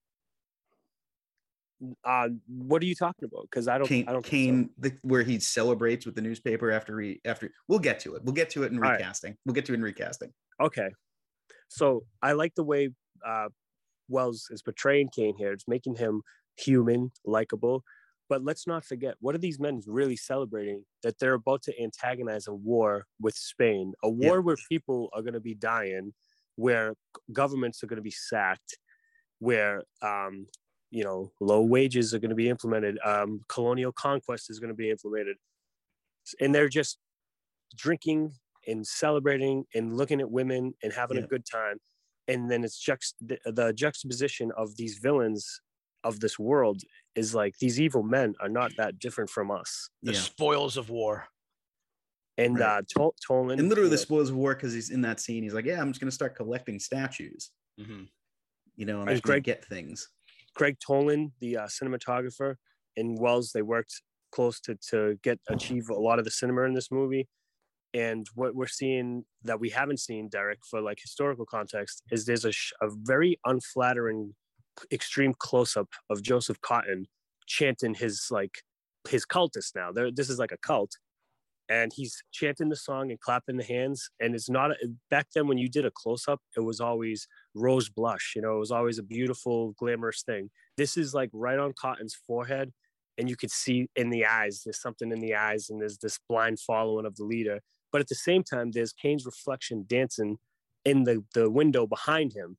[2.04, 3.44] Uh, what are you talking about?
[3.50, 3.88] Because I don't.
[3.88, 4.26] Kane, I don't.
[4.26, 4.52] think so.
[4.52, 8.24] Kane the, where he celebrates with the newspaper after he after we'll get to it.
[8.24, 8.94] We'll get to it in All right.
[8.94, 9.36] recasting.
[9.46, 10.32] We'll get to it in recasting.
[10.60, 10.89] Okay.
[11.67, 12.89] So I like the way
[13.26, 13.48] uh,
[14.10, 15.54] Welles is portraying Kane here.
[15.54, 16.22] It's making him
[16.58, 17.84] human, likable.
[18.30, 20.86] But let's not forget, what are these men really celebrating?
[21.04, 25.34] That they're about to antagonize a war with Spain, a war where people are going
[25.34, 26.13] to be dying,
[26.56, 26.94] where
[27.34, 28.78] governments are going to be sacked,
[29.39, 30.48] where um,
[30.91, 34.75] you know low wages are going to be implemented, um, colonial conquest is going to
[34.75, 35.38] be implemented,
[36.39, 36.99] and they're just
[37.75, 38.32] drinking
[38.67, 41.23] and celebrating and looking at women and having Yeah.
[41.23, 41.77] a good time
[42.27, 45.62] and then it's juxt- the, the juxtaposition of these villains
[46.04, 46.82] of this world
[47.15, 50.19] is like these evil men are not that different from us The Yeah.
[50.19, 51.27] spoils of war.
[52.38, 52.77] and Right.
[52.80, 55.43] uh Tol- Toland And literally you the spoils of war because he's in that scene.
[55.43, 57.51] He's like, Yeah, I'm just gonna start collecting statues.
[57.80, 58.10] Mhm.
[58.75, 60.08] You know, I'm just gonna Greg- get things.
[60.56, 62.56] Gregg Toland the uh, cinematographer
[62.98, 66.74] and Welles they worked close to to get achieve a lot of the cinema in
[66.74, 67.28] this movie
[67.94, 72.46] and what we're seeing that we haven't seen Derek for like historical context is there's
[72.46, 74.34] a, sh- a very unflattering
[74.92, 77.06] extreme close up of Joseph Cotten
[77.48, 78.62] chanting his like
[79.10, 79.92] his cultist now.
[79.92, 80.92] There, this is like a cult,
[81.69, 84.10] and he's chanting the song and clapping the hands.
[84.19, 84.71] And it's not
[85.10, 88.34] back then when you did a close up, it was always rose blush.
[88.36, 90.50] You know, it was always a beautiful, glamorous thing.
[90.78, 92.74] This is like right on Cotten's forehead,
[93.17, 94.62] and you could see in the eyes.
[94.65, 97.60] There's something in the eyes, and there's this blind following of the leader.
[97.91, 100.38] But at the same time, there's Kane's reflection dancing
[100.86, 102.58] in the the window behind him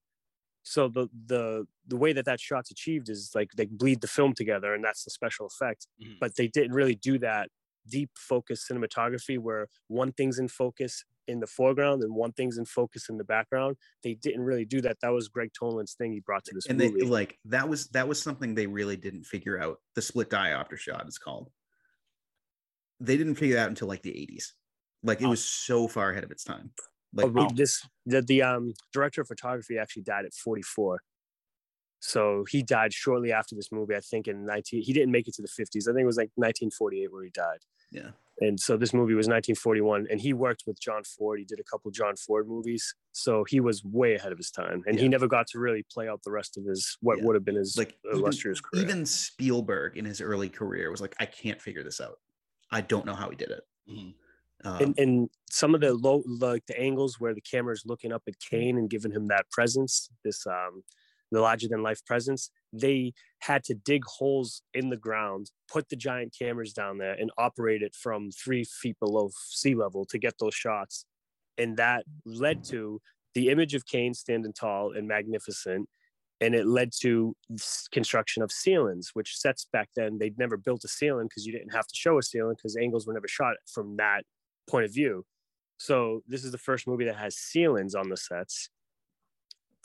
[0.63, 4.33] so the the the way that that shot's achieved is like they bleed the film
[4.33, 6.19] together and that's the special effect Mhm.
[6.21, 7.49] but they didn't really do that
[7.89, 12.65] deep focus cinematography where one thing's in focus in the foreground and one thing's in
[12.65, 16.21] focus in the background they didn't really do that that was gregg toland's thing he
[16.21, 19.25] brought to this And they movie like that was that was something they really didn't
[19.25, 19.81] figure out.
[19.95, 21.51] The split diopter shot is called.
[23.01, 24.55] They didn't figure that out until like the 80s.
[25.03, 25.27] Like it Oh.
[25.27, 26.73] was so far ahead of its time.
[27.13, 31.03] Like Oh, but this the, the um director of photography actually died at 44
[32.05, 35.35] so he died shortly after this movie i think in 19 he didn't make it
[35.35, 37.61] to the 50s i think it was like 1948 where he died
[37.93, 38.11] yeah.
[38.41, 41.65] and so this movie was 1941 and he worked with john ford he did a
[41.65, 45.03] couple john ford movies so he was way ahead of his time and Yeah.
[45.03, 47.25] he never got to really play out the rest of his what Yeah.
[47.25, 51.01] would have been his Like even, illustrious career even Spielberg in his early career was
[51.01, 52.19] like, I can't figure this out.
[52.71, 53.63] I don't know how he did it.
[53.89, 54.15] Mhm.
[54.65, 58.13] Um, and, and some of the low like the angles where the camera is looking
[58.13, 60.83] up at Kane and giving him that presence, this um
[61.33, 65.97] the larger than life presence, they had to dig holes in the ground, put the
[65.97, 70.35] giant cameras down there, and operate it from three feet below sea level to get
[70.39, 71.07] those shots.
[71.59, 73.01] And that led to
[73.35, 75.89] the image of Kane standing tall and magnificent.
[76.41, 77.37] And it led to
[77.93, 81.73] construction of ceilings, which sets back then they'd never built a ceiling because you didn't
[81.73, 84.25] have to show a ceiling because angles were never shot from that
[84.69, 85.25] point of view.
[85.79, 88.71] So this is the first movie that has ceilings on the sets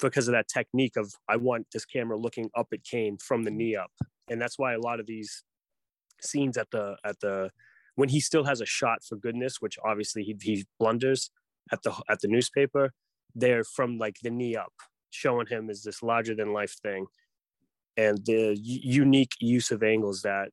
[0.02, 3.52] because of that technique of I want this camera looking up at Kane from the
[3.52, 3.92] knee up.
[4.30, 5.44] And that's why a lot of these
[6.22, 7.52] scenes at the at the
[7.96, 11.32] when he still has a shot for goodness, which obviously he, he blunders
[11.72, 12.94] at the at the newspaper,
[13.36, 14.74] they're from like the knee up,
[15.10, 17.08] showing him as this larger than life thing.
[17.96, 20.50] And the unique use of angles that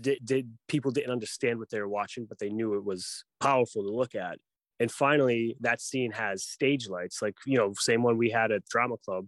[0.00, 3.82] did, did people didn't understand what they were watching, but they knew it was powerful
[3.82, 4.38] to look at.
[4.82, 8.64] And finally, that scene has stage lights, like you know, same one we had at
[8.64, 9.26] Drama Club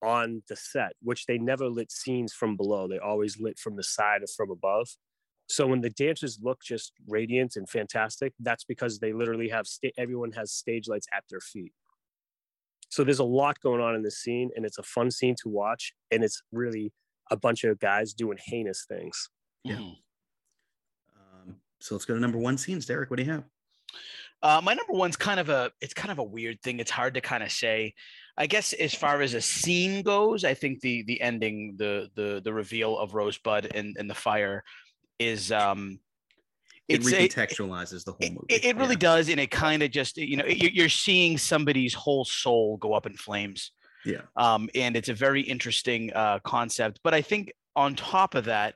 [0.00, 2.86] on the set, which they never lit scenes from below.
[2.86, 4.90] They always lit from the side or from above.
[5.48, 9.90] So when the dancers look just radiant and fantastic, that's because they literally have sta-
[9.98, 11.72] everyone has stage lights at their feet.
[12.90, 15.48] So there's a lot going on in this scene, and it's a fun scene to
[15.48, 16.92] watch, and it's really
[17.28, 19.30] a bunch of guys doing heinous things.
[19.64, 19.78] Yeah.
[19.78, 19.96] Mhm.
[21.80, 22.86] So let's go to number one scenes.
[22.86, 23.44] Derek, what do you have?
[24.42, 26.78] Uh, my number one's kind of a it's kind of a weird thing.
[26.80, 27.94] It's hard to kind of say.
[28.36, 32.40] I guess as far as a scene goes, I think the the ending, the the
[32.44, 34.62] the reveal of Rosebud and and the fire
[35.18, 35.98] is um
[36.86, 38.46] It a- recontextualizes the whole movie.
[38.48, 38.98] it- it really Yeah.
[39.10, 42.92] does and it kind of just you know you- you're seeing somebody's whole soul go
[42.94, 43.72] up in flames
[44.04, 44.22] Yeah.
[44.36, 48.74] um, and it's a very interesting uh, concept but i think on top of that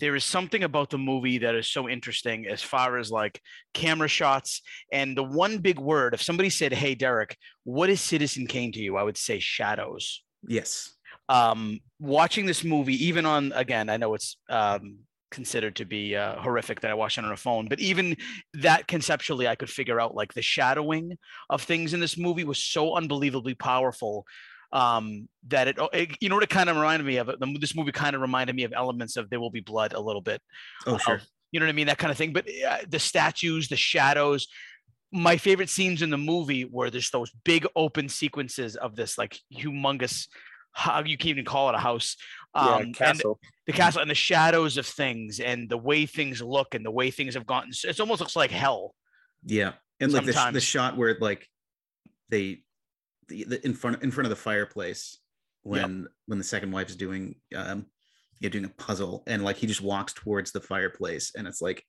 [0.00, 3.40] there is something about the movie that is so interesting as far as like
[3.74, 4.60] camera shots.
[4.92, 8.80] And the one big word if somebody said hey derek what is citizen kane to
[8.80, 8.96] you?
[8.96, 10.22] I would say shadows.
[10.46, 10.92] Yes.
[11.28, 14.98] um watching this movie even on again i know it's um
[15.30, 18.16] considered to be uh, horrific that i watched it on a phone but even
[18.52, 21.16] that conceptually i could figure out like the shadowing
[21.48, 24.26] of things in this movie was so unbelievably powerful
[24.72, 27.92] um that it, it you know what it kind of reminded me of this movie
[27.92, 30.40] kind of reminded me of elements of there will be blood a little bit
[30.86, 31.20] Oh, sure.
[31.52, 31.86] you know what I mean?
[31.86, 32.32] That kind of thing.
[32.32, 34.48] But uh, the statues, the shadows.
[35.12, 39.38] My favorite scenes in the movie were there's those big open sequences of this like
[39.56, 40.26] humongous,
[40.72, 42.16] how you can even call it a house.
[42.52, 43.38] Um, yeah, and castle.
[43.66, 47.12] the castle and the shadows of things and the way things look and the way
[47.12, 47.70] things have gotten.
[47.84, 48.96] It almost looks like hell.
[49.44, 51.48] Yeah, and like the, the shot where like
[52.30, 52.63] they
[53.28, 55.18] the, the in front in front of the fireplace
[55.62, 57.86] when when the second wife's doing um
[58.40, 61.82] yeah doing a puzzle and like he just walks towards the fireplace and it's like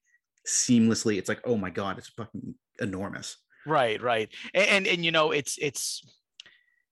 [0.48, 4.30] seamlessly it's like oh my god it's fucking enormous Right, right.
[4.54, 6.04] And and, and you know, it's it's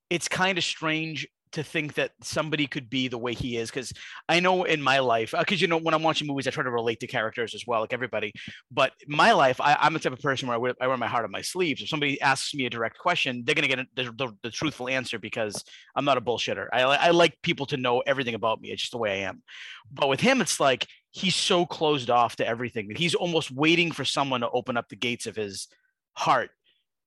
[0.10, 3.94] it's kind of strange to think that somebody could be the way he is because
[4.28, 6.64] I know in my life uh, because you know when I'm watching movies I try
[6.64, 8.34] to relate to characters as well like everybody
[8.72, 11.08] but my life I, I'm the type of person where I wear, I wear my
[11.08, 13.86] heart on my sleeves if somebody asks me a direct question they're gonna get a,
[13.96, 15.64] the, the, the truthful answer because
[15.96, 16.68] I'm not a bullshitter.
[16.74, 19.44] I, I like people to know everything about me it's just the way I am.
[19.92, 23.92] But with him it's like he's so closed off to everything that he's almost waiting
[23.92, 25.68] for someone to open up the gates of his
[26.14, 26.50] heart.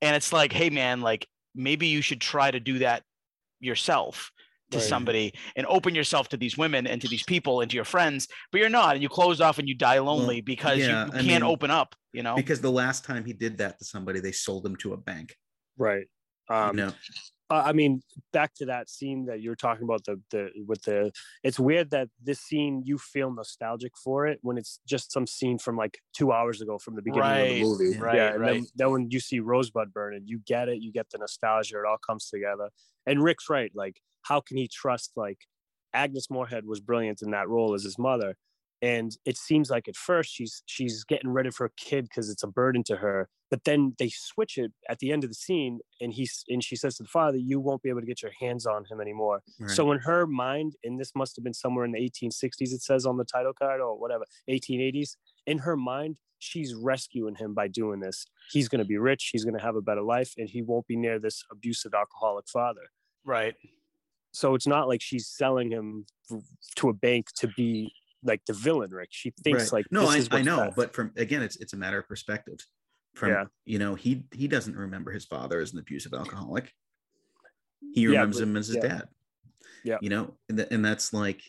[0.01, 3.03] And it's like hey man like maybe you should try to do that
[3.61, 4.31] yourself
[4.71, 4.87] to Right.
[4.87, 8.27] somebody and open yourself to these women and to these people and to your friends
[8.51, 11.25] but you're not and you close off and you die lonely because yeah, you, you
[11.25, 14.19] can't mean, open up you know because the last time he did that to somebody
[14.19, 15.37] they sold him to a bank
[15.79, 16.07] Right.
[16.49, 16.93] Um, you know
[17.49, 20.83] uh, I mean, back to that scene that you were talking about the the with
[20.83, 21.13] the.
[21.45, 25.59] It's weird that this scene you feel nostalgic for it when it's just some scene
[25.59, 27.99] from like two hours ago from the beginning of the movie.
[27.99, 28.53] right, yeah, and right.
[28.55, 30.83] Then, then when you see Rosebud burning, you get it.
[30.83, 31.79] You get the nostalgia.
[31.79, 32.71] It all comes together.
[33.07, 33.71] And Rick's right.
[33.75, 35.39] Like, how can he trust like
[35.93, 38.37] Agnes Moorehead was brilliant in that role as his mother,
[38.83, 42.43] and it seems like at first she's she's getting rid of her kid because it's
[42.43, 45.79] a burden to her but then they switch it at the end of the scene
[46.01, 48.33] and he's and she says to the father you won't be able to get your
[48.41, 49.71] hands on him anymore right.
[49.71, 53.07] so in her mind and this must have been somewhere in the 1860s it says
[53.07, 58.01] on the title card or whatever 1880s in her mind she's rescuing him by doing
[58.01, 60.61] this he's going to be rich he's going to have a better life and he
[60.63, 62.91] won't be near this abusive alcoholic father
[63.25, 63.55] right
[64.33, 66.05] so it's not like she's selling him
[66.75, 69.79] to a bank to be like the villain rick she thinks Right.
[69.79, 70.77] like no I, I know best.
[70.77, 72.59] but from again it's it's a matter of perspective
[73.17, 73.45] from Yeah.
[73.65, 76.73] you know he he doesn't remember his father as an abusive alcoholic
[77.95, 78.83] he Yeah, remembers but- him as his yeah.
[78.89, 79.09] dad
[79.85, 79.99] Yeah.
[80.03, 81.43] you know and, th- and that's like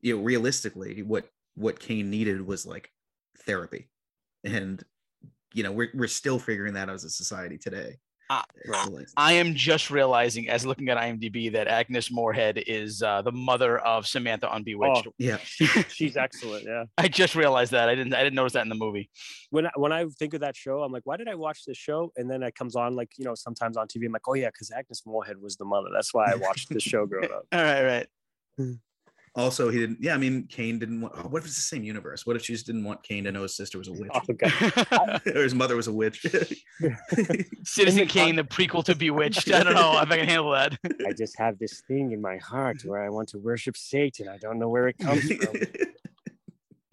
[0.00, 2.90] you know realistically what what kane needed was like
[3.40, 3.88] therapy
[4.44, 4.82] and
[5.54, 8.44] you know we're, we're still figuring that out as a society today Ah,
[9.16, 13.78] I am just realizing as looking at IMDb that Agnes Moorehead is uh, the mother
[13.78, 15.08] of Samantha on Bewitched.
[15.18, 15.36] yeah
[15.88, 17.88] she's excellent yeah I just realized that.
[17.88, 19.10] I didn't I didn't notice that in the movie.
[19.50, 21.76] when I, when I think of that show, I'm like, why did I watch this
[21.76, 22.12] show?
[22.16, 24.06] And then it comes on like you know sometimes on TV.
[24.06, 25.88] I'm like, oh yeah, because Agnes Moorehead was the mother.
[25.92, 27.46] That's why I watched this show growing up.
[27.52, 28.06] All right,
[28.58, 28.76] right.
[29.36, 31.84] Also he didn't yeah i mean kane didn't want oh, what if it's the same
[31.84, 34.10] universe what if she just didn't want kane to know his sister was a witch
[34.12, 35.20] Oh, God.
[35.34, 36.22] or his mother was a witch
[37.64, 39.50] Citizen In the con- Kane, the prequel to Bewitched.
[39.50, 40.78] I don't know if I can handle that.
[41.06, 44.28] I just have this thing in my heart where I want to worship Satan.
[44.28, 45.56] I don't know where it comes from.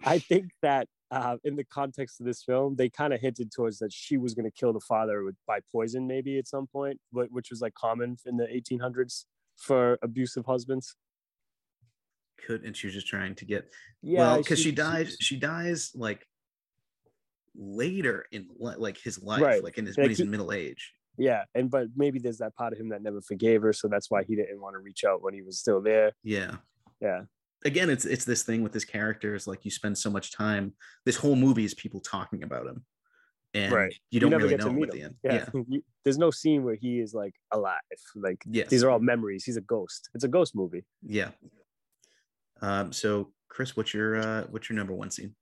[0.04, 3.78] I think that uh, in the context of this film, they kind of hinted towards
[3.78, 6.98] that she was going to kill the father with, by poison, maybe at some point,
[7.12, 9.24] but which was like common in the 1800s
[9.56, 10.96] for abusive husbands.
[12.46, 13.70] Could and she was just trying to get
[14.02, 16.26] Yeah, well because she, dies she dies like
[17.56, 19.62] later in like his life Right.
[19.62, 22.38] like in his Like when he's he- in middle age Yeah, and but maybe there's
[22.38, 24.80] that part of him that never forgave her, so that's why he didn't want to
[24.80, 26.12] reach out when he was still there.
[26.24, 26.56] yeah
[27.00, 27.22] Yeah,
[27.64, 30.72] again it's it's this thing with this character is like you spend so much time
[31.04, 32.84] this whole movie is people talking about him
[33.54, 33.94] and Right.
[34.10, 35.46] you don't never really know him at the end yeah.
[35.54, 37.78] yeah, there's no scene where he is like alive.
[38.16, 39.44] Like yes these are all memories.
[39.44, 40.10] He's a ghost.
[40.14, 40.84] It's a ghost movie.
[41.06, 41.30] yeah
[42.64, 45.34] um so chris what's your uh what's your number one scene?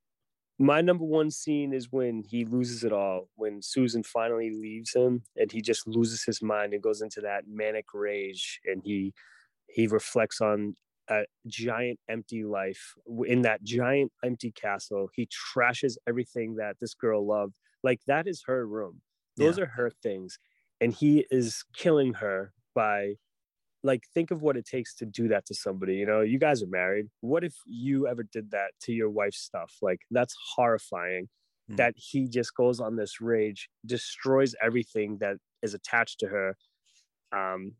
[0.59, 5.23] My number one scene is when he loses it all when susan finally leaves him
[5.35, 9.13] and he just loses his mind and goes into that manic rage and he
[9.69, 10.75] he reflects on
[11.09, 12.95] a giant empty life.
[13.27, 17.55] In that giant empty castle he trashes everything that this girl loved.
[17.83, 19.01] Like that is her room.
[19.37, 19.63] Those Yeah.
[19.63, 20.39] are her things.
[20.81, 23.15] And he is killing her by
[23.83, 26.63] like think of what it takes to do that to somebody you know you guys
[26.63, 27.07] are married.
[27.21, 29.75] What if you ever did that to your wife's stuff?
[29.81, 31.29] Like that's horrifying
[31.69, 31.75] Hmm.
[31.77, 36.57] that he just goes on this rage destroys everything that is attached to her
[37.31, 37.71] um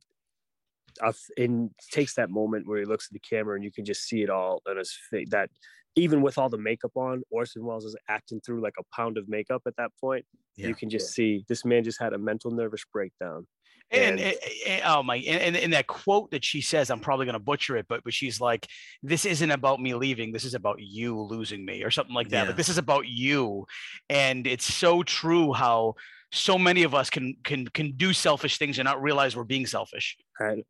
[1.38, 4.22] and takes that moment where he looks at the camera and you can just see
[4.22, 5.50] it all on his face that
[5.96, 9.28] even with all the makeup on orson welles is acting through like a pound of
[9.28, 10.26] makeup at that point.
[10.56, 10.68] Yeah.
[10.68, 13.48] you can just see this man just had a mental nervous breakdown
[13.94, 17.00] and, And- and- and- oh my and, and, and that quote that she says i'm
[17.00, 18.68] probably going to butcher it but but she's like
[19.02, 22.44] this isn't about me leaving this is about you losing me or something like that
[22.44, 22.48] Yeah.
[22.48, 23.66] like this is about you
[24.10, 25.96] and it's so true how
[26.32, 29.66] so many of us can can can do selfish things and not realize we're being
[29.68, 30.64] selfish and,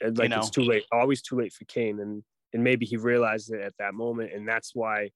[0.00, 0.38] and like know.
[0.38, 3.72] it's too late always too late for kane and and maybe he realized it at
[3.78, 5.10] that moment and that's why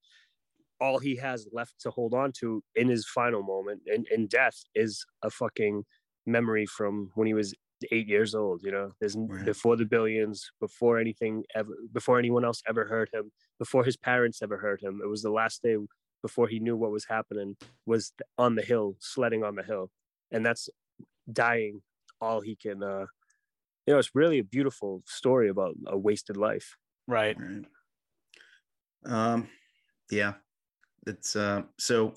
[0.81, 4.57] all he has left to hold on to in his final moment in, in death
[4.77, 5.85] is a fucking
[6.29, 7.55] memory from when he was
[7.93, 9.45] eight years old you know there's Right.
[9.45, 14.43] before the billions before anything ever before anyone else ever heard him before his parents
[14.43, 15.77] ever heard him it was the last day
[16.23, 19.91] before he knew what was happening was on the hill sledding on the hill
[20.33, 20.69] and that's
[21.33, 21.83] dying
[22.21, 23.07] all he can uh
[23.87, 27.65] you know it's really a beautiful story about a wasted life right Right.
[29.05, 29.49] Um,
[30.11, 30.35] yeah,
[31.07, 31.63] it's uh.
[31.79, 32.15] So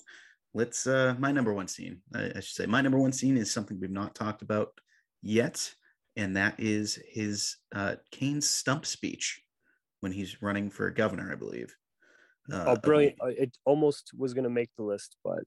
[0.53, 1.15] let's uh.
[1.19, 3.91] My number one scene, I, I should say, my number one scene is something we've
[3.91, 4.69] not talked about
[5.21, 5.73] yet,
[6.15, 9.41] and that is his uh Kane's stump speech
[10.01, 11.73] when he's running for governor, I believe.
[12.51, 13.15] Uh, oh brilliant.
[13.21, 15.43] Uh, it almost was going to make the list but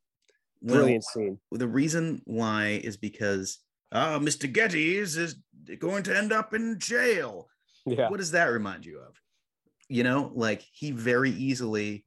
[0.63, 3.59] Well, brilliant scene the reason why is because
[3.93, 4.51] ah, Mr.
[4.51, 5.37] Gettys is
[5.79, 7.49] going to end up in jail.
[7.85, 9.15] yeah what does that remind you of?
[9.89, 12.07] You know, like he very easily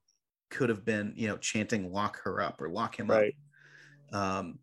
[0.50, 3.36] could have been, you know, chanting lock her up or lock him right
[4.14, 4.40] up.
[4.40, 4.60] Um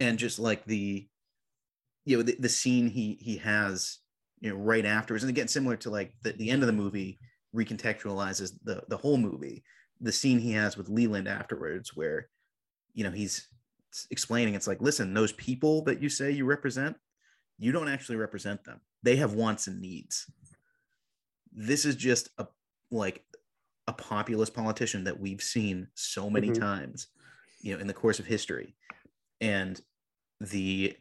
[0.00, 1.06] and just like the
[2.04, 3.98] you know, the, the scene he he has,
[4.40, 7.18] you know, right afterwards, and again, similar to like the, the end of the movie
[7.54, 9.64] recontextualizes the the whole movie.
[10.00, 12.28] The scene he has with Leland afterwards, where
[12.92, 13.48] you know he's
[14.10, 16.96] explaining, it's like, listen, those people that you say you represent,
[17.58, 18.80] you don't actually represent them.
[19.02, 20.30] They have wants and needs.
[21.52, 22.46] This is just a
[22.90, 23.24] like
[23.86, 26.58] a populist politician that we've seen so many Mhm.
[26.58, 27.08] times,
[27.60, 28.76] you know, in the course of history.
[29.40, 29.80] And
[30.40, 30.96] the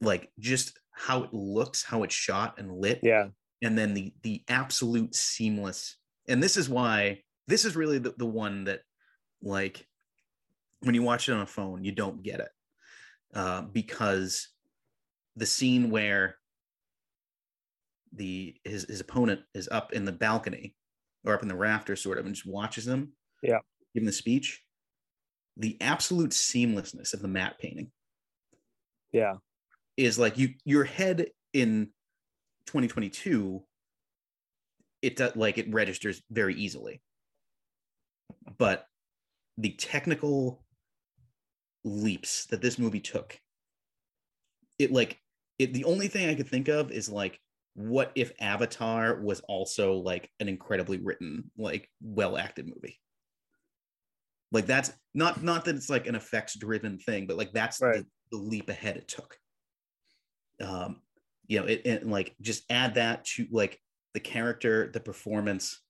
[0.00, 3.28] like just how it looks, how it's shot and lit, yeah
[3.62, 5.96] and then the the absolute seamless
[6.28, 8.82] and this is why this is really the, the one that
[9.42, 9.86] like
[10.80, 12.50] when you watch it on a phone you don't get it
[13.34, 14.48] uh, because
[15.36, 16.36] the scene where
[18.12, 20.76] the his, his opponent is up in the balcony
[21.26, 23.12] or up in the rafter sort of and just watches them.
[23.42, 23.58] Yeah.
[23.94, 24.62] give him the speech
[25.56, 27.90] the absolute seamlessness of the matte painting
[29.12, 29.34] yeah
[29.96, 31.88] is like you your head in
[32.66, 33.62] 2022
[35.02, 37.00] it does like it registers very easily
[38.58, 38.86] but
[39.58, 40.62] the technical
[41.84, 43.38] leaps that this movie took
[44.78, 45.18] it like
[45.58, 47.40] it the only thing i could think of is like
[47.76, 52.98] what if avatar was also like an incredibly written like well acted movie?
[54.50, 57.98] Like that's not not that it's like an effects driven thing but like that's Right.
[57.98, 59.36] the, the leap ahead it took.
[60.60, 61.02] Um
[61.48, 63.78] you know it, and like just add that to like
[64.14, 65.82] the character the performance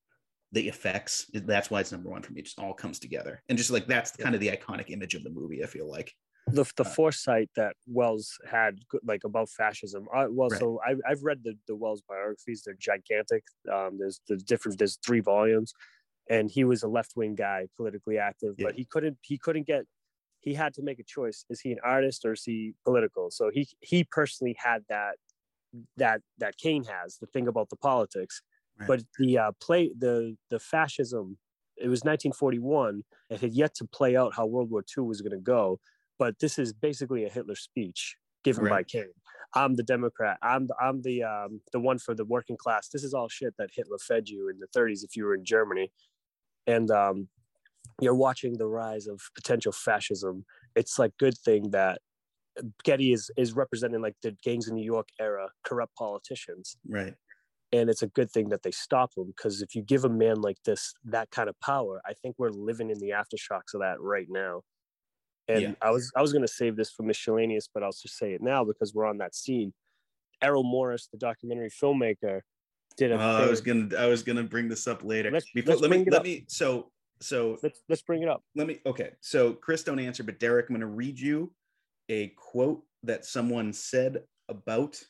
[0.51, 2.41] the effects that's why it's number one for me.
[2.41, 3.43] It just all comes together.
[3.49, 6.13] And just like that's kind of the iconic image of the movie i feel like
[6.47, 10.09] the the Uh, foresight that Welles had, like about fascism.
[10.15, 10.61] Uh, well, Right.
[10.61, 12.63] so I, I've read the the Welles biographies.
[12.65, 13.45] They're gigantic.
[13.73, 14.79] Um, there's the different.
[14.79, 15.73] There's three volumes,
[16.31, 18.67] and he was a left wing guy, politically active, Yeah.
[18.67, 19.85] but he couldn't he couldn't get.
[20.41, 23.31] He had to make a choice: is he an artist or is he political?
[23.31, 25.17] So he he personally had that
[25.97, 28.43] that that Kane has the thing about the politics,
[28.79, 28.87] Right.
[28.89, 31.39] but the uh, play the the fascism.
[31.79, 33.05] It was 1941.
[33.29, 35.79] It had yet to play out how World War II was going to go
[36.19, 38.87] but this is basically a Hitler speech given by Right.
[38.87, 39.13] Kane.
[39.55, 40.39] I'm the Democrat.
[40.43, 42.89] I'm the, I'm the um, the one for the working class.
[42.89, 45.45] This is all shit that Hitler fed you in the 30s if you were in
[45.45, 45.93] Germany,
[46.67, 47.29] and um,
[48.01, 50.45] you're watching the rise of potential fascism.
[50.75, 52.01] It's like good thing that
[52.85, 57.15] Getty is is representing like the gangs in New York era corrupt politicians, right
[57.73, 60.41] and it's a good thing that they stop them because if you give a man
[60.41, 64.01] like this that kind of power, I think we're living in the aftershocks of that
[64.01, 64.63] right now.
[65.49, 65.75] And Yeah.
[65.81, 68.65] I was I was gonna save this for miscellaneous, but I'll just say it now
[68.65, 69.73] because we're on that scene.
[70.43, 72.41] Errol Morris, the documentary filmmaker,
[72.97, 75.31] did a Uh, I was gonna I was gonna bring this up later.
[75.31, 76.25] Let's- Before, let's let me let up.
[76.25, 76.91] me so
[77.21, 78.43] so let's let's bring it up.
[78.55, 81.51] let me okay so chris don't answer but derek i'm going to read you
[82.11, 85.03] a quote that someone said about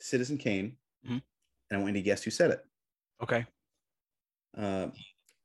[0.00, 0.76] citizen kane
[1.06, 1.22] Mhm.
[1.70, 2.66] and i want you to guess who said it
[3.22, 3.46] Okay.
[4.56, 4.88] uh,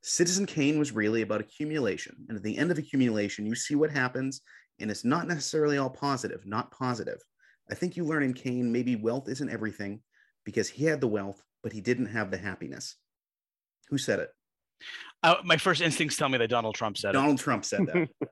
[0.04, 3.90] citizen kane was really about accumulation and at the end of accumulation you see what
[3.90, 4.42] happens
[4.78, 7.18] and it's not necessarily all positive not positive
[7.70, 10.00] i think you learn in kane maybe wealth isn't everything
[10.44, 12.96] because he had the wealth but he didn't have the happiness
[13.88, 14.30] who said it
[15.22, 17.12] Uh, my first instincts tell me that Donald Trump said it.
[17.14, 18.08] donald trump said that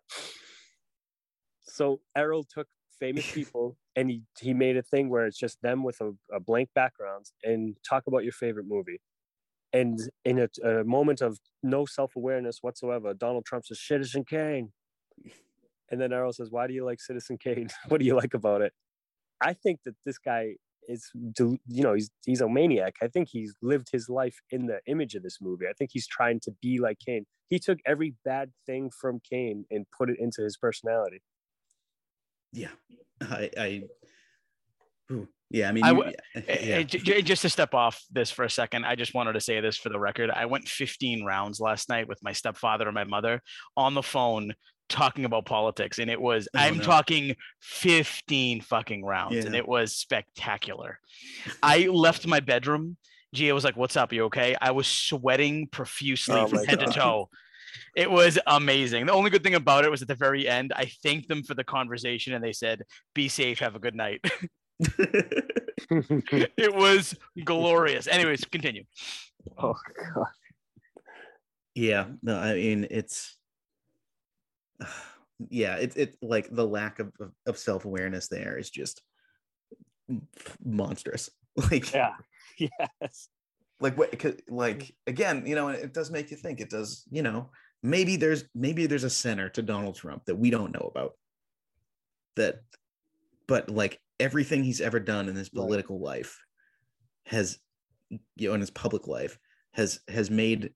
[1.64, 2.66] So Errol took
[3.00, 6.40] famous people and he he made a thing where it's just them with a, a
[6.40, 9.00] blank background and talk about your favorite movie.
[9.72, 14.72] And in a, a moment of no self awareness whatsoever, Donald Trump says Citizen Kane,
[15.90, 17.68] and then Errol says, "Why do you like Citizen Kane?
[17.88, 18.72] what do you like about it?"
[19.40, 20.56] I think that this guy
[20.88, 22.96] is, you know, he's he's a maniac.
[23.02, 25.66] I think he's lived his life in the image of this movie.
[25.68, 27.24] I think he's trying to be like Kane.
[27.48, 31.22] He took every bad thing from Kane and put it into his personality.
[32.52, 32.68] Yeah,
[33.20, 33.82] I, I,
[35.52, 36.74] yeah, I mean, I yeah, Eh, yeah.
[36.78, 39.60] eh, j- just to step off this for a second, I just wanted to say
[39.60, 40.30] this for the record.
[40.30, 43.42] I went 15 rounds last night with my stepfather and my mother
[43.76, 44.54] on the phone
[44.88, 46.82] talking about politics, and it was Oh, I'm no.
[46.82, 50.98] talking 15 fucking rounds, and it was spectacular.
[51.62, 52.96] I left my bedroom.
[53.34, 54.12] Gia was like, "What's up?
[54.12, 57.28] You okay?" I was sweating profusely Oh from head to toe.
[57.96, 59.06] It was amazing.
[59.06, 61.54] The only good thing about it was at the very end, I thanked them for
[61.54, 62.82] the conversation, and they said,
[63.14, 64.20] "Be safe, have a good night."
[66.56, 67.14] it was
[67.44, 68.06] glorious.
[68.06, 68.84] Anyways, continue.
[69.58, 69.74] oh
[70.14, 70.26] god.
[71.74, 73.36] yeah, no, I mean, it's,
[75.50, 79.02] yeah, it's it like the lack of of, of self awareness there is just
[80.64, 81.30] monstrous.
[81.70, 82.14] Like, Yeah.
[82.58, 83.28] Yes.
[83.78, 84.14] like what?
[84.48, 86.60] Like again, you know, it does make you think.
[86.60, 87.50] It does, you know,
[87.82, 91.12] maybe there's maybe there's a center to Donald Trump that we don't know about.
[92.36, 92.62] That,
[93.52, 95.60] but like everything he's ever done in his Right.
[95.62, 96.38] political life
[97.26, 97.58] has,
[98.36, 99.38] you know, in his public life
[99.74, 100.72] has has made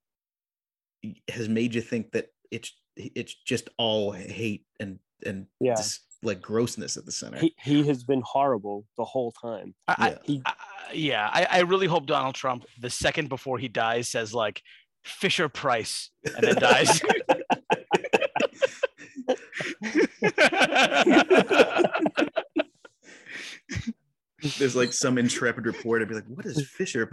[1.31, 5.75] has made you think that it's it's just all hate and and Yeah.
[5.75, 7.39] just like grossness at the center.
[7.39, 9.75] He he has been horrible the whole time.
[9.89, 10.19] I, I- Yeah.
[10.25, 10.53] He I,
[10.93, 14.61] yeah, I, I really hope Donald Trump, the second before he dies, says like
[15.03, 17.01] Fisher Price and then dies.
[24.59, 27.09] There's like some intrepid reporter be like, "What is Fisher?"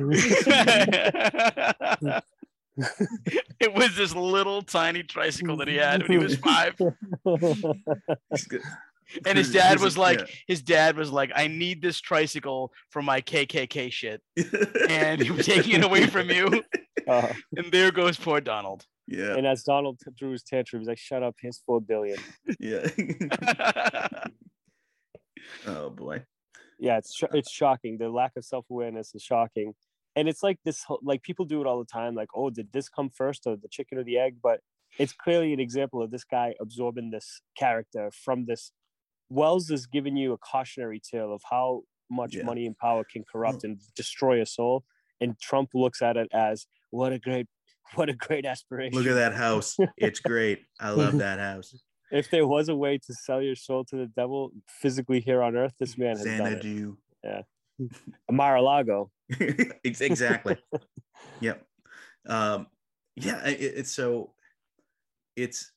[3.60, 6.76] it was this little tiny tricycle that he had when he was five.
[9.28, 13.22] And his dad was like, his dad was like, I need this tricycle for my
[13.22, 14.22] KKK shit.
[14.90, 16.64] And he was taking it away from you.
[17.08, 18.86] Uh, And there goes poor Donald.
[19.08, 22.18] yeah, and as Donald t- threw his tantrum, he's like, "Shut up, here's four billion.
[22.60, 22.88] yeah.
[25.68, 26.24] oh boy.
[26.80, 27.98] Yeah, it's sh- it's shocking.
[27.98, 29.74] The lack of self awareness is shocking,
[30.16, 30.86] and it's like this.
[31.02, 32.16] Like people do it all the time.
[32.16, 34.38] Like, oh, did this come first, or the chicken or the egg?
[34.42, 34.60] But
[35.00, 38.72] it's clearly an example of this guy absorbing this character from this.
[39.30, 42.44] Welles is giving you a cautionary tale of how much Yeah.
[42.44, 43.64] money and power can corrupt mm.
[43.66, 44.84] and destroy a soul,
[45.20, 47.48] and Trump looks at it as what a great,
[47.96, 48.98] what a great aspiration.
[48.98, 49.78] Look at that house.
[49.98, 50.60] It's great.
[50.80, 51.74] I love that house.
[52.14, 55.56] If there was a way to sell your soul to the devil physically here on
[55.56, 56.62] earth, this man has done it.
[56.62, 56.98] Xanadu.
[58.32, 59.10] Mar-a-Lago.
[59.84, 60.58] Exactly.
[61.40, 61.66] yep.
[62.28, 62.68] Um,
[63.16, 64.34] yeah, it, it's so
[65.36, 65.72] it's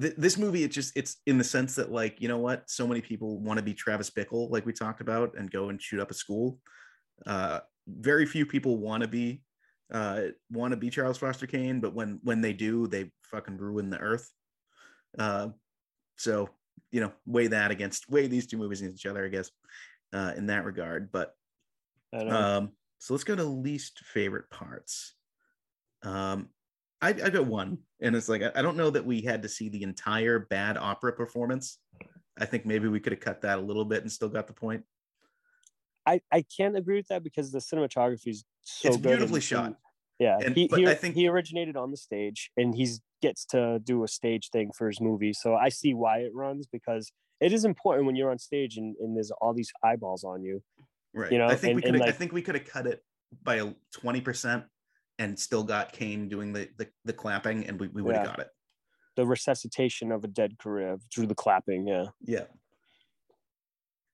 [0.00, 0.64] th- this movie.
[0.64, 3.58] It just it's in the sense that like you know what, so many people want
[3.58, 6.58] to be Travis Bickle, like we talked about, and go and shoot up a school.
[7.26, 9.42] Uh, very few people want to be
[9.92, 13.90] uh want to be Charles Foster Kane, but when when they do, they fucking ruin
[13.90, 14.28] the earth.
[15.18, 15.48] Uh,
[16.16, 16.48] so
[16.90, 19.50] you know, weigh that against weigh these two movies against each other, I guess,
[20.12, 21.10] uh, in that regard.
[21.10, 21.34] But
[22.12, 22.36] I don't know.
[22.36, 25.14] um, so let's go to least favorite parts.
[26.02, 26.50] Um,
[27.00, 29.48] I, I got one, and it's like I, I don't know that we had to
[29.48, 31.78] see the entire bad opera performance.
[32.38, 34.52] I think maybe we could have cut that a little bit and still got the
[34.52, 34.84] point.
[36.06, 39.10] I, I can't agree with that because the cinematography is so it's good.
[39.10, 39.76] beautifully shot.
[40.22, 43.44] Yeah, And- he but he, I think- he originated on the stage, and he's gets
[43.46, 45.32] to do a stage thing for his movie.
[45.32, 47.10] So I see why it runs because
[47.40, 50.62] it is important when you're on stage and, and there's all these eyeballs on you.
[51.14, 51.30] Right.
[51.32, 52.08] You know, I think and- we could.
[52.08, 53.02] I think we could have cut it
[53.42, 54.64] by twenty percent
[55.18, 58.30] and still got Kane doing the the, the clapping, and we, we would have Yeah.
[58.30, 58.48] got it.
[59.16, 61.86] the resuscitation of a dead career through the clapping.
[61.86, 62.06] Yeah.
[62.20, 62.44] Yeah.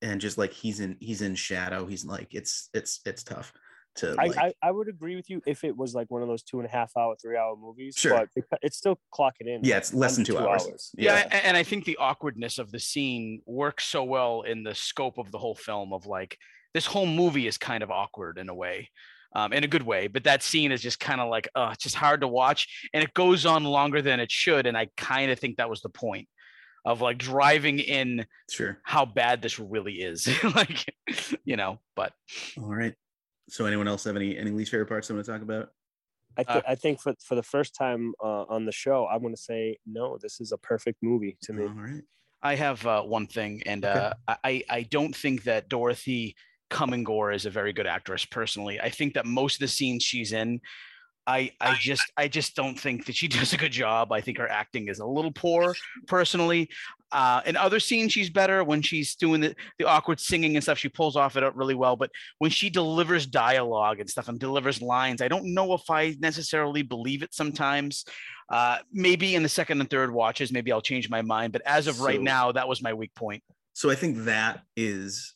[0.01, 1.85] And just like he's in he's in shadow.
[1.85, 3.51] He's like it's it's it's tough
[3.95, 6.27] to I, like, I, I would agree with you if it was like one of
[6.27, 7.95] those two and a half hour, three hour movies.
[7.97, 8.25] Sure.
[8.49, 9.61] But it's still clocking in.
[9.63, 10.91] yeah, it's less than under two, hours.
[10.97, 11.41] yeah, Yeah.
[11.43, 15.31] and I think the awkwardness of the scene works so well in the scope of
[15.31, 16.37] the whole film of like
[16.73, 18.89] this whole movie is kind of awkward in a way
[19.35, 21.83] um, in a good way but that scene is just kind of like uh it's
[21.83, 25.29] just hard to watch and it goes on longer than it should and i kind
[25.31, 26.27] of think that was the point
[26.85, 28.79] of like driving in Sure.
[28.83, 30.93] how bad this really is like
[31.43, 32.13] you know but
[32.57, 32.93] All right.
[33.49, 35.69] So anyone else have any any least favorite parts they want to talk about?
[36.37, 39.21] I, th- Uh, I think for, for the first time uh, on the show, I'm
[39.21, 41.63] going to say, no, this is a perfect movie to me.
[41.63, 42.03] All right.
[42.41, 43.99] I have uh, one thing, and Okay.
[43.99, 46.35] uh, I- I I don't think that Dorothy
[46.69, 48.23] Comingore is a very good actress.
[48.25, 50.61] Personally, I think that most of the scenes she's in,
[51.29, 54.11] I I just I just don't think that she does a good job.
[54.11, 55.75] I think her acting is a little poor.
[56.07, 56.69] Personally,
[57.11, 60.77] uh, in other scenes she's better when she's doing the, the awkward singing and stuff.
[60.77, 61.95] She pulls off it up really well.
[61.95, 62.09] But
[62.39, 66.81] when she delivers dialogue and stuff and delivers lines, I don't know if I necessarily
[66.81, 68.05] believe it sometimes.
[68.49, 71.53] Uh, maybe in the second and third watches, maybe I'll change my mind.
[71.53, 73.43] But as of right now, that was my weak point.
[73.73, 75.35] So I think that is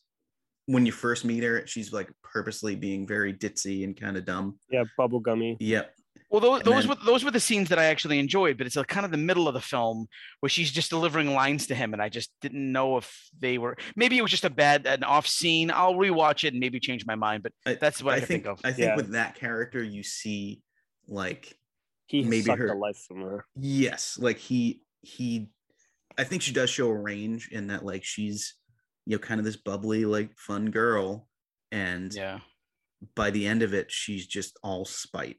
[0.65, 4.57] when you first meet her, she's like purposely being very ditzy and kind of dumb.
[4.71, 5.57] Yeah, bubblegummy.
[5.59, 5.93] Yep.
[6.29, 8.65] Well, those, And those then- were those were the scenes that I actually enjoyed, but
[8.65, 10.07] it's uh, like kind of the middle of the film
[10.39, 13.77] where she's just delivering lines to him, and I just didn't know if they were.
[13.95, 15.69] Maybe it was just a bad an off scene.
[15.69, 18.43] I'll rewatch it and maybe change my mind, but that's what I, I can think
[18.45, 18.61] think of.
[18.63, 18.95] I think Yeah.
[18.95, 20.61] with that character, you see
[21.07, 21.55] like
[22.07, 23.45] He Maybe sucked her- the life from her.
[23.55, 25.49] yes, like he he
[26.17, 28.55] I think she does show a range in that like she's
[29.05, 31.27] you know kind of this bubbly like fun girl
[31.71, 32.39] and yeah,
[33.15, 35.37] by the end of it she's just all spite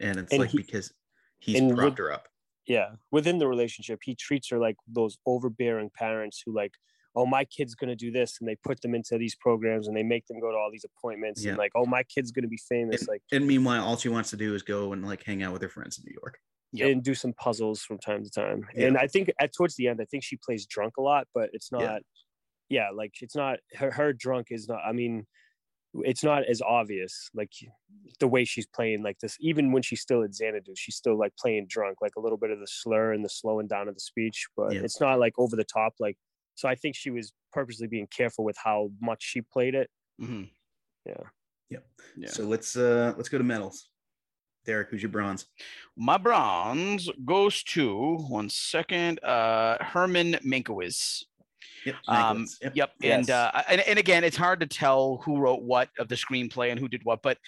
[0.00, 0.92] and it's And like he- because
[1.38, 2.28] he's and with- her up
[2.66, 6.72] Yeah, within the relationship, he treats her like those overbearing parents who like,
[7.16, 10.02] oh, my kid's gonna do this, and they put them into these programs and they
[10.02, 11.50] make them go to all these appointments, Yeah.
[11.50, 14.30] and like, oh, my kid's gonna be famous, and, like, and meanwhile all she wants
[14.30, 16.38] to do is go and like hang out with her friends in new york
[16.72, 16.90] Yep.
[16.90, 18.66] and do some puzzles from time to time.
[18.74, 18.88] Yeah.
[18.88, 21.48] And I think at towards the end, I think she plays drunk a lot, but
[21.54, 21.80] it's not.
[21.82, 21.98] Yeah.
[22.68, 23.90] Yeah, like it's not her.
[23.90, 24.80] Her drunk is not.
[24.86, 25.26] I mean,
[25.94, 27.50] it's not as obvious like
[28.20, 29.36] the way she's playing like this.
[29.40, 32.50] Even when she's still at Xanadu, she's still like playing drunk, like a little bit
[32.50, 34.80] of the slur and the slowing down of the speech, but Yeah.
[34.82, 35.94] it's not like over the top.
[35.98, 36.18] Like
[36.54, 39.88] so, I think she was purposely being careful with how much she played it.
[40.20, 40.50] Mhm.
[41.06, 41.22] Yeah.
[42.16, 42.28] Yeah.
[42.28, 43.90] so let's uh let's go to medals
[44.64, 45.46] derek who's your bronze
[45.96, 49.22] My bronze goes to one second.
[49.22, 51.24] Uh, Herman Mankiewicz.
[51.84, 52.72] Yep, Um, yep.
[52.74, 52.90] Yep.
[53.02, 56.70] And, uh, and and again, it's hard to tell who wrote what of the screenplay
[56.70, 57.38] and who did what, but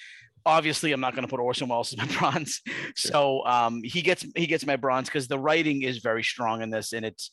[0.46, 2.60] obviously I'm not going to put Orson Welles as my bronze.
[2.96, 6.70] So um, he gets he gets my bronze because the writing is very strong in
[6.70, 7.30] this, and it's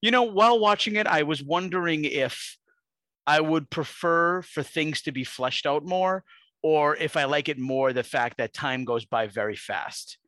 [0.00, 2.56] you know while watching it, I was wondering if
[3.26, 6.24] I would prefer for things to be fleshed out more,
[6.62, 10.18] or if I like it more the fact that time goes by very fast.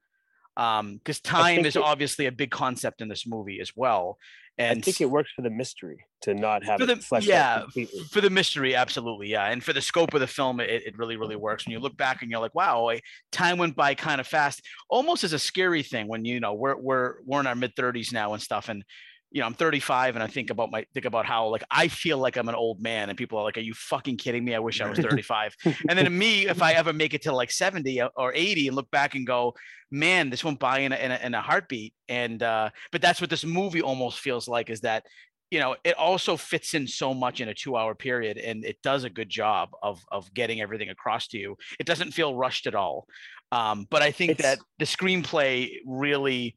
[0.57, 4.19] Um, because time is it- obviously a big concept in this movie as well.
[4.59, 7.63] And i think it works for the mystery to not have for the yeah
[8.11, 11.17] for the mystery absolutely yeah and for the scope of the film it, it really
[11.17, 13.01] really works when you look back and you're like wow I,
[13.33, 16.77] time went by kind of fast almost as a scary thing when you know we're
[16.77, 18.85] we're we're in our mid 30s now and stuff and
[19.33, 22.19] you know i'm 35 and i think about my think about how like i feel
[22.19, 24.55] like i'm an old man and people are like are you fucking kidding me?
[24.55, 25.57] I wish i was 35
[25.89, 28.91] and then me if i ever make it to like 70 or 80 and look
[28.91, 29.55] back and go
[29.93, 31.95] man this went by in a, in a, in a heartbeat.
[32.09, 35.05] And uh but that's what this movie almost feels like is that
[35.51, 38.79] you know it also fits in so much in a two hour period and it
[38.83, 41.57] does a good job of of getting everything across to you.
[41.79, 43.07] It doesn't feel rushed at all.
[43.53, 46.57] Um but i think that the screenplay really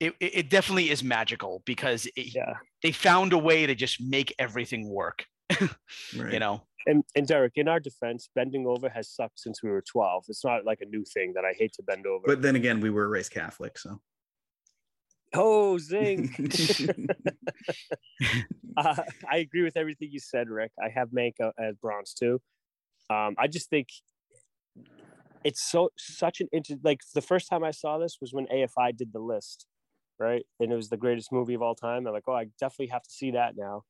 [0.00, 2.54] it, it it definitely is magical because it, Yeah.
[2.82, 5.26] they found a way to just make everything work
[6.16, 9.70] right you know And, and Derek, in our defense, bending over has sucked since we
[9.70, 10.24] were 12.
[10.28, 12.22] It's not like a new thing that I hate to bend over.
[12.26, 14.00] but then again we were raised catholic so
[15.34, 16.30] oh, zing.
[18.76, 20.72] uh, I agree with everything you said, Rick.
[20.82, 22.40] I have Manka as bronze too.
[23.10, 23.88] Um, I just think
[25.44, 28.96] it's so such an inter- like the first time I saw this was when AFI
[28.96, 29.66] did the list,
[30.18, 30.44] right?
[30.60, 32.06] And it was the greatest movie of all time.
[32.06, 33.82] I'm like, oh, I definitely have to see that now.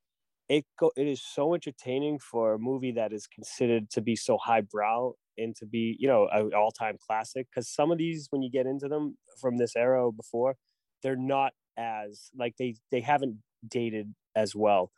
[0.49, 4.37] It go it is so entertaining for a movie that is considered to be so
[4.37, 7.47] highbrow and to be you know an all time classic.
[7.51, 10.55] Because some of these, when you get into them from this era or before,
[11.03, 14.91] they're not as like they they haven't dated as well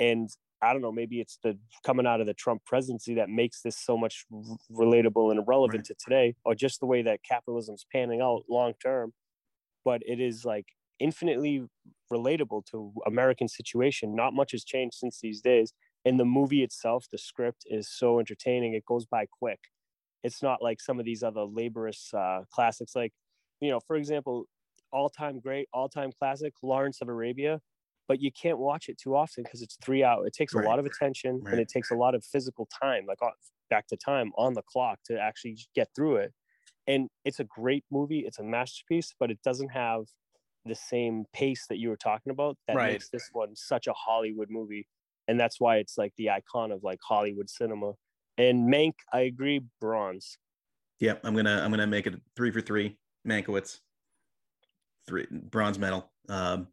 [0.00, 0.28] and
[0.62, 3.76] I don't know, maybe it's the coming out of the Trump presidency that makes this
[3.78, 4.24] so much
[4.70, 5.86] relatable and relevant Right.
[5.86, 9.12] to today, or just the way that capitalism's panning out long term.
[9.84, 10.66] But it is like
[10.98, 11.66] infinitely
[12.12, 14.14] relatable to American situation.
[14.14, 15.72] Not much has changed since these days.
[16.04, 18.74] And the movie itself, the script is so entertaining.
[18.74, 19.60] It goes by quick.
[20.22, 23.12] It's not like some of these other laborious uh, classics, like,
[23.60, 24.46] you know, for example,
[24.92, 27.60] all time great, all time classic, Lawrence of Arabia
[28.06, 30.26] but you can't watch it too often because it's three hours.
[30.26, 30.64] It takes Right.
[30.66, 31.50] a lot of attention Right.
[31.50, 33.18] and it takes a lot of physical time, like
[33.70, 36.34] back to time on the clock to actually get through it.
[36.86, 38.20] And it's a great movie.
[38.20, 40.04] It's a masterpiece, but it doesn't have
[40.66, 42.92] the same pace that you were talking about that Right.
[42.92, 44.86] makes this one such a Hollywood movie.
[45.28, 47.92] And that's why it's like the icon of like Hollywood cinema.
[48.36, 50.38] And Mank, I agree, bronze.
[51.00, 52.98] Yep, I'm gonna I'm gonna make it three for three.
[53.26, 53.78] Mankiewicz,
[55.06, 56.12] three bronze medal.
[56.28, 56.68] Um,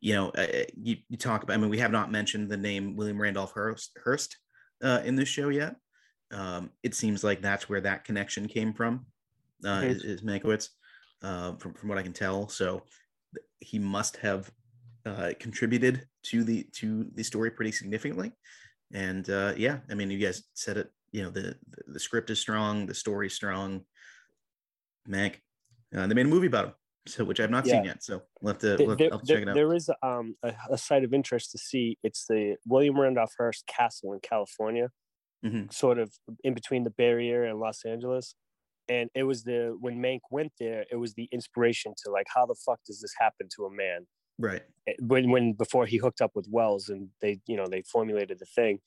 [0.00, 1.54] you know, uh, you, you talk about.
[1.54, 4.38] I mean, we have not mentioned the name William Randolph Hearst, Hearst
[4.82, 5.76] uh, in this show yet.
[6.32, 9.06] Um, it seems like that's where that connection came from.
[9.64, 10.68] Uh, is, is Mankiewicz,
[11.22, 12.48] uh, from from what I can tell.
[12.48, 12.82] So
[13.60, 14.50] he must have
[15.06, 18.32] uh, contributed to the to the story pretty significantly.
[18.92, 20.90] And uh, yeah, I mean, you guys said it.
[21.12, 23.84] You know, the the, the script is strong, the story's strong.
[25.08, 25.36] Mank,
[25.96, 26.74] uh, they made a movie about him,
[27.06, 28.02] so which I've not seen yet.
[28.04, 29.54] So we'll have to Th- we'll there, check it out.
[29.54, 31.98] there is um, a, a site of interest to see.
[32.02, 34.90] It's the William Randolph Hearst Castle in California,
[35.44, 35.72] Mhm.
[35.72, 36.12] sort of
[36.44, 38.34] in between the Bay Area and Los Angeles.
[38.90, 42.44] And it was the when Mank went there, it was the inspiration to like, how
[42.44, 44.06] the fuck does this happen to a man?
[44.36, 44.62] Right.
[44.88, 48.40] Eh, When when before he hooked up with Welles and they you know they formulated
[48.40, 48.80] the thing,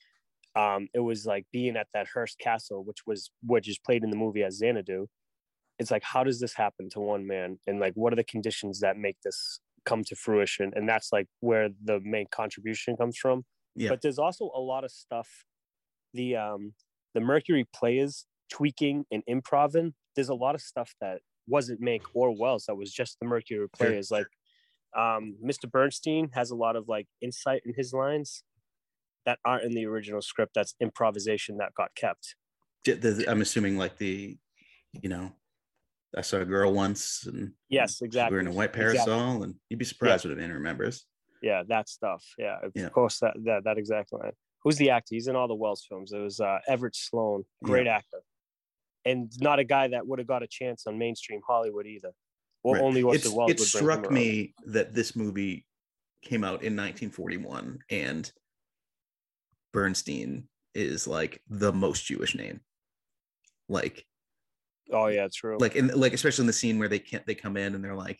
[0.56, 4.10] um, it was like being at that Hearst Castle, which was which is played in
[4.10, 5.08] the movie as Xanadu.
[5.80, 7.60] It's like, how does this happen to one man?
[7.66, 10.72] And like, what are the conditions that make this come to fruition?
[10.76, 13.46] And that's like where the main contribution comes from.
[13.76, 13.90] Yeah.
[13.90, 15.30] But there's also a lot of stuff.
[16.14, 16.74] The um
[17.14, 19.94] the Mercury players tweaking and improving.
[20.16, 22.66] There's a lot of stuff that wasn't Mank or Welles.
[22.68, 24.12] That was just the Mercury players.
[24.12, 24.28] Like
[24.96, 25.70] um Mr.
[25.70, 28.44] Bernstein has a lot of like insight in his lines
[29.26, 30.54] that aren't in the original script.
[30.54, 32.36] That's improvisation that got kept.
[33.28, 34.38] I'm assuming like the,
[35.02, 35.32] you know,
[36.16, 38.34] I saw a girl once and Yes, exactly.
[38.36, 39.14] wearing a white Exactly.
[39.14, 41.06] parasol, and you'd be surprised what a man remembers.
[41.42, 42.24] Yeah, that stuff.
[42.38, 42.90] Yeah, of Yeah.
[42.90, 44.20] course that that that exactly.
[44.22, 44.34] Right.
[44.64, 45.16] Who's the actor?
[45.16, 46.12] He's in all the Welles films.
[46.14, 48.22] It was uh, Everett Sloane, great actor,
[49.06, 52.12] and not a guy that would have got a chance on mainstream Hollywood either.
[52.64, 52.84] Well, Right.
[52.84, 55.66] only the Welles it struck me that this movie
[56.22, 58.32] came out in 1941 and
[59.74, 62.62] Bernstein is like the most Jewish name.
[63.68, 64.06] Like
[64.92, 65.58] Oh yeah, it's true.
[65.60, 67.96] like in like especially in the scene where they can't they come in and they're
[67.96, 68.20] like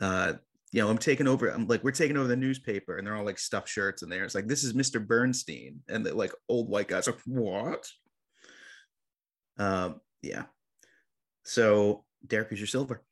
[0.00, 0.34] uh
[0.72, 3.24] you know i'm taking over i'm like we're taking over the newspaper and they're all
[3.24, 6.68] like stuffed shirts in there it's like this is mr bernstein and the like old
[6.68, 7.88] white guys are like what
[9.58, 10.44] um yeah
[11.44, 13.02] so derek who's your silver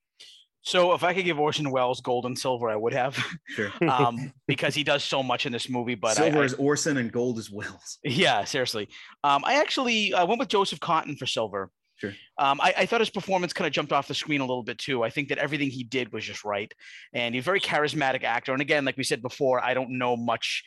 [0.63, 3.17] So if I could give Orson Welles gold and silver, I would have,
[3.57, 5.95] sure um, because he does so much in this movie.
[5.95, 8.89] But I- silver I, is orson and gold is welles Yeah, seriously.
[9.25, 11.71] Um, I actually I went with Joseph Cotten for silver.
[11.97, 12.13] Sure.
[12.37, 14.79] Um, I, I thought his performance kind of jumped off the screen a little bit
[14.79, 15.03] too.
[15.03, 16.71] I think that everything he did was just right,
[17.15, 18.53] and he's a very charismatic actor.
[18.53, 20.65] And again, like we said before, I don't know much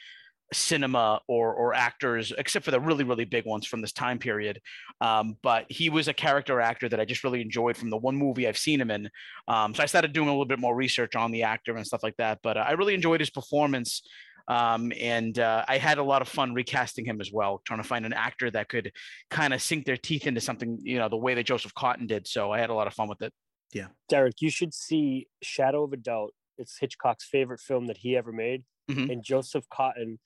[0.54, 4.60] cinema or or actors except for the really really big ones from this time period.
[5.00, 8.16] Um, but he was a character actor that I just really enjoyed from the one
[8.16, 9.10] movie I've seen him in.
[9.48, 12.04] Um, so I started doing a little bit more research on the actor and stuff
[12.04, 12.40] like that.
[12.44, 14.02] But uh, I really enjoyed his performance
[14.48, 17.88] um, and uh, I had a lot of fun recasting him as well, trying to
[17.88, 18.92] find an actor that could
[19.30, 22.28] kind of sink their teeth into something, you know, the way that Joseph Cotten did.
[22.28, 23.32] So I had a lot of fun with it.
[23.72, 23.88] Yeah.
[24.10, 26.34] Derek, you should see Shadow of a Doubt.
[26.58, 29.12] It's Hitchcock's favorite film that he ever made, Mhm.
[29.12, 30.18] and Joseph Cotten.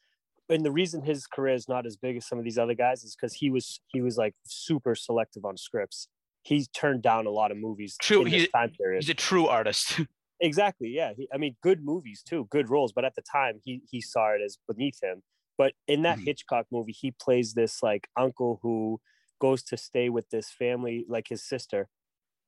[0.49, 3.03] And the reason his career is not as big as some of these other guys
[3.03, 6.07] is because he was he was like super selective on scripts.
[6.43, 9.01] He turned down a lot of movies True, in this time period.
[9.01, 10.01] He's a true artist.
[10.41, 10.89] Exactly.
[10.89, 11.13] Yeah.
[11.15, 12.91] He, I mean, good movies too, good roles.
[12.91, 15.23] But at the time, he he saw it as beneath him.
[15.57, 16.25] But in that Mhm.
[16.25, 18.99] Hitchcock movie, he plays this like uncle who
[19.39, 21.87] goes to stay with this family, like his sister,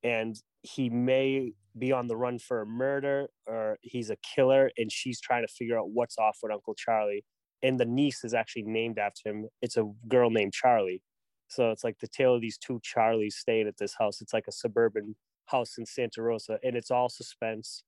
[0.04, 4.92] and he may be on the run for a murder or he's a killer, and
[4.92, 7.26] she's trying to figure out what's off with Uncle Charlie.
[7.64, 9.48] And the niece is actually named after him.
[9.62, 11.02] It's a girl named Charlie.
[11.48, 14.22] So it's like the tale of these two Charlies staying at this house.
[14.22, 17.84] It's like a suburban house in Santa Rosa, and it's all suspense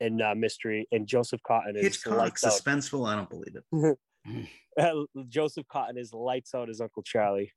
[0.00, 0.88] and uh, mystery.
[0.90, 2.52] And Joseph Cotten is hitchcock lights out.
[2.52, 3.98] suspenseful i don't believe it
[5.28, 7.52] Joseph Cotten is lights out as Uncle Charlie.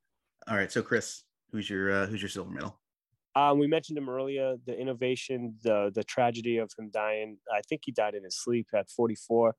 [0.48, 2.78] all right so chris who's your uh who's your silver medal
[3.34, 4.56] Um, we mentioned him earlier.
[4.66, 7.38] The innovation, the the tragedy of him dying.
[7.52, 9.54] I think he died in his sleep at 44.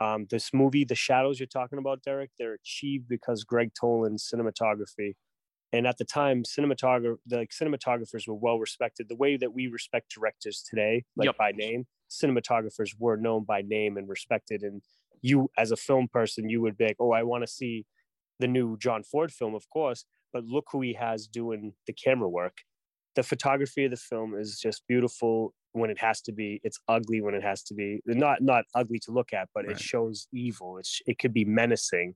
[0.00, 5.14] Um, this movie, the shadows you're talking about, Derek, they're achieved because Gregg Toland's cinematography.
[5.72, 9.08] And at the time, cinematographer, the like, cinematographers were well respected.
[9.08, 11.36] The way that we respect directors today, like Yep.
[11.36, 14.62] by name, cinematographers were known by name and respected.
[14.62, 14.82] And
[15.22, 17.86] you, as a film person, you would be like, "Oh, I want to see
[18.38, 22.28] the new John Ford film, of course." But look who he has doing the camera
[22.28, 22.58] work.
[23.14, 26.60] The photography of the film is just beautiful when it has to be.
[26.62, 28.00] It's ugly when it has to be.
[28.06, 29.76] Not not ugly to look at, but Right.
[29.76, 30.78] it shows evil.
[30.78, 32.14] It's it could be menacing,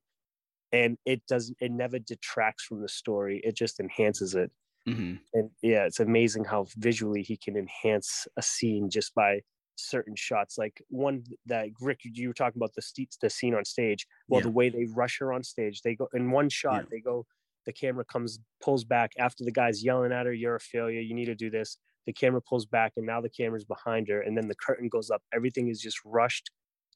[0.73, 3.41] and it doesn't It never detracts from the story.
[3.45, 4.51] It just enhances it.
[4.87, 5.21] Mhm.
[5.35, 9.43] And yeah, it's amazing how visually he can enhance a scene just by
[9.77, 10.57] certain shots.
[10.57, 14.07] Like one that Rick, you were talking about the st- the scene on stage.
[14.29, 14.45] Well, Yeah.
[14.45, 16.85] the way they rush her on stage, they go in one shot.
[16.85, 16.89] Yeah.
[16.91, 17.27] They go.
[17.67, 21.01] The camera comes pulls back after the guy's yelling at her, "You're a failure.
[21.01, 21.77] You need to do this."
[22.09, 25.11] The camera pulls back, and now the camera's behind her, and then the curtain goes
[25.11, 25.21] up.
[25.35, 26.51] Everything is just rushed,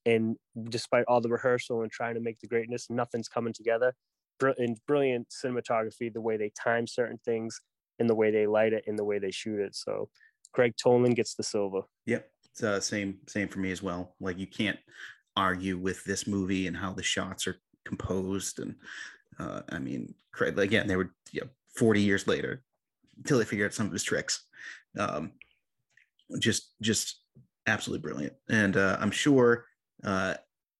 [0.06, 0.36] and
[0.70, 3.92] despite all the rehearsal and trying to make the greatness, nothing's coming together.
[4.40, 7.60] And brilliant cinematography, the way they time certain things,
[7.98, 9.74] and the way they light it, and the way they shoot it.
[9.74, 10.08] So,
[10.54, 11.82] Gregg Toland gets the silver.
[12.06, 12.30] Yep.
[12.62, 14.14] Uh, same same for me as well.
[14.18, 14.78] Like you can't
[15.36, 18.60] argue with this movie and how the shots are composed.
[18.60, 18.76] And
[19.38, 22.64] uh, I mean, Craig, again, they were you know, 40 years later
[23.18, 24.46] until they figured out some of his tricks.
[24.98, 25.32] Um,
[26.38, 27.20] just just
[27.66, 28.34] absolutely brilliant.
[28.48, 29.66] And uh, I'm sure,
[30.04, 30.34] uh,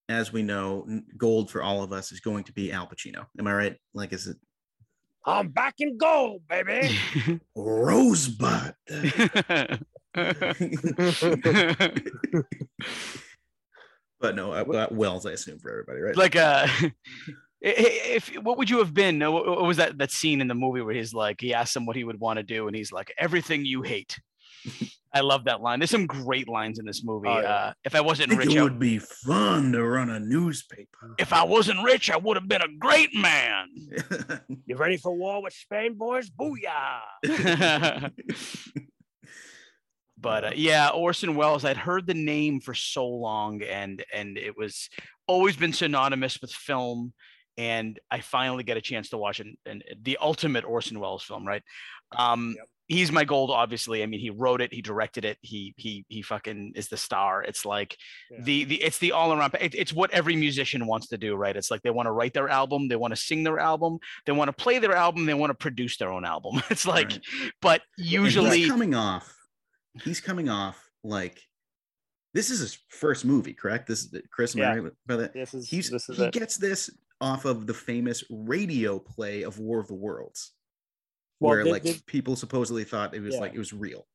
[0.09, 0.87] as we know,
[1.17, 3.27] gold for all of us is going to be Al Pacino.
[3.39, 3.77] Am I right?
[3.95, 4.37] Like, is it
[5.25, 6.99] I'm back in gold, baby.
[7.57, 8.75] Rosebud?
[14.21, 16.17] but no, uh, Welles, I assume for everybody, right?
[16.17, 16.67] like uh
[17.65, 20.81] if what would you have been what, what was that that scene in the movie
[20.83, 23.13] where he's like he asked him what he would want to do and he's like
[23.17, 24.19] everything you hate
[25.15, 27.49] i love that line there's some great lines in this movie Oh, yeah.
[27.49, 30.19] uh if i I wasn't think rich it I, would be fun to run a
[30.19, 31.15] newspaper.
[31.19, 33.69] if i wasn't rich i would have been a great man
[34.67, 36.31] You ready for war with Spain, boys?
[36.31, 37.01] Booyah!
[40.19, 44.57] but uh, yeah orson welles i'd heard the name for so long and and it
[44.57, 44.89] was
[45.27, 47.13] always been synonymous with film
[47.59, 51.47] and i finally get a chance to watch an, an, the ultimate orson welles film
[51.47, 51.63] right
[52.17, 52.67] um Yep.
[52.89, 56.21] he's my gold obviously i mean he wrote it he directed it he he he
[56.23, 57.97] fucking is the star it's like
[58.31, 58.39] Yeah.
[58.43, 61.57] the the it's the all around it, it's what every musician wants to do right
[61.57, 64.33] it's like they want to write their album they want to sing their album they
[64.33, 67.21] want to play their album they want to produce their own album it's like Right.
[67.61, 69.35] but usually he's coming off.
[70.05, 71.39] He's coming off like
[72.35, 73.87] this is his first movie, correct?
[73.87, 74.55] This is Chris.
[74.55, 74.69] Am Yeah.
[74.71, 75.35] right about that?
[75.35, 76.33] This is He's this is he it.
[76.33, 76.89] gets this
[77.23, 80.53] off of the famous radio play of War of the Worlds,
[81.41, 83.41] Well, where there- like people supposedly thought it was Yeah.
[83.41, 84.07] like it was real.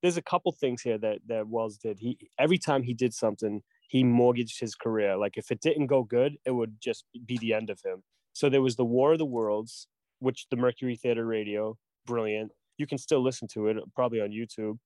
[0.00, 1.96] there's a couple things here that that Welles did.
[2.00, 5.16] He every time he did something, he mortgaged his career.
[5.16, 8.02] Like if it didn't go good, it would just be the end of him.
[8.32, 9.86] So there was the War of the Worlds,
[10.18, 12.50] which the Mercury Theater Radio, brilliant.
[12.78, 14.78] You can still listen to it probably on YouTube.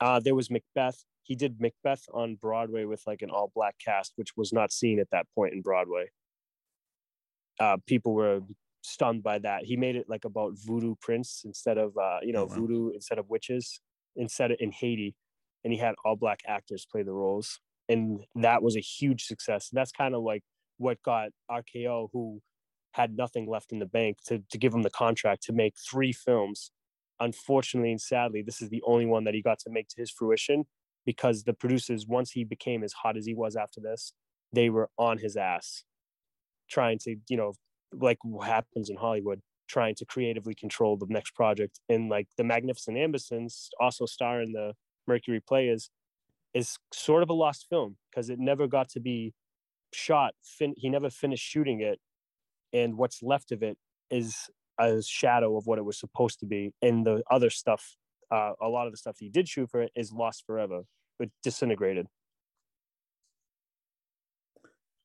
[0.00, 1.04] Uh, there was Macbeth.
[1.22, 4.98] He did Macbeth on Broadway with like an all black cast, which was not seen
[5.00, 6.10] at that point in Broadway.
[7.58, 8.40] Uh, people were
[8.82, 9.64] stunned by that.
[9.64, 12.54] He made it like about voodoo prince instead of uh, you know Oh, wow.
[12.54, 13.80] voodoo instead of witches
[14.16, 15.14] instead of in Haiti,
[15.64, 19.70] and he had all black actors play the roles, and that was a huge success.
[19.70, 20.42] And that's kind of like
[20.78, 22.40] what got RKO, who
[22.92, 26.12] had nothing left in the bank, to to give him the contract to make three
[26.12, 26.70] films.
[27.18, 30.10] Unfortunately and sadly, this is the only one that he got to make to his
[30.10, 30.64] fruition
[31.06, 34.12] because the producers, once he became as hot as he was after this,
[34.52, 35.84] they were on his ass,
[36.68, 37.54] trying to you know
[37.92, 41.80] like what happens in Hollywood, trying to creatively control the next project.
[41.88, 44.74] And like the Magnificent Ambersons, also star in the
[45.06, 45.90] Mercury play is
[46.54, 49.34] is sort of a lost film because it never got to be
[49.92, 50.34] shot.
[50.42, 51.98] Fin- he never finished shooting it,
[52.72, 53.76] and what's left of it
[54.10, 54.36] is
[54.78, 56.72] a shadow of what it was supposed to be.
[56.82, 57.96] And the other stuff,
[58.30, 60.82] uh, a lot of the stuff he did shoot for it is lost forever,
[61.18, 62.06] but disintegrated.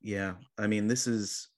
[0.02, 1.50] Yeah, I mean, this is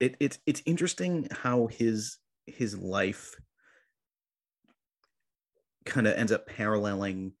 [0.00, 0.16] it.
[0.20, 3.34] It's it's interesting how his his life
[5.84, 7.32] kind of ends up paralleling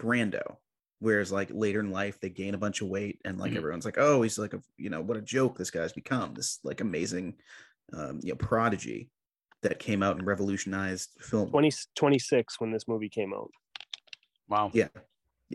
[0.00, 0.56] Brando,
[0.98, 3.56] whereas like later in life they gain a bunch of weight and like Mhm.
[3.56, 6.58] everyone's like, oh, he's like a you know what a joke this guy's become this
[6.64, 7.34] like amazing
[7.92, 9.10] um, you know prodigy
[9.62, 11.48] that came out and revolutionized film.
[11.50, 13.50] 20, 26 when this movie came out.
[14.48, 14.88] wow Yeah,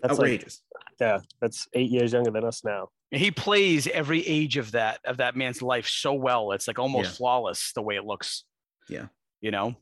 [0.01, 0.63] That's like- outrageous.
[1.01, 2.89] Yeah, that's eight years younger than us now.
[3.09, 7.09] he plays every age of that of that man's life so well it's like almost
[7.09, 7.15] Yeah.
[7.17, 8.45] flawless the way it looks
[8.87, 9.07] Yeah.
[9.41, 9.75] you know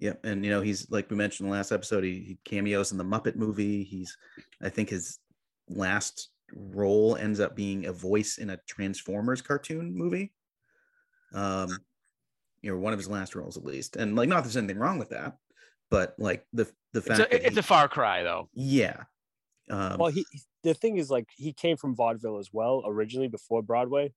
[0.00, 2.04] Yeah, and you know he's like we mentioned in the last episode.
[2.04, 3.82] He, he cameos in the Muppet movie.
[3.84, 4.16] He's,
[4.62, 5.18] I think his
[5.68, 10.32] last role ends up being a voice in a Transformers cartoon movie.
[11.34, 11.68] Um,
[12.62, 14.78] you know, one of his last roles at least, and like, not that there's anything
[14.78, 15.36] wrong with that,
[15.90, 18.48] but like the the It's fact that a, it's he- a far cry though.
[18.54, 19.02] yeah,
[19.70, 20.24] um, Well, he
[20.62, 24.12] the thing is like he came from vaudeville as well originally before Broadway,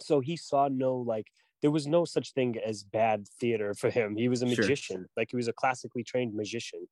[0.00, 1.28] so he saw no like
[1.62, 4.16] there was no such thing as bad theater for him.
[4.16, 4.64] He was a Sure.
[4.64, 6.86] magician, like he was a classically trained magician.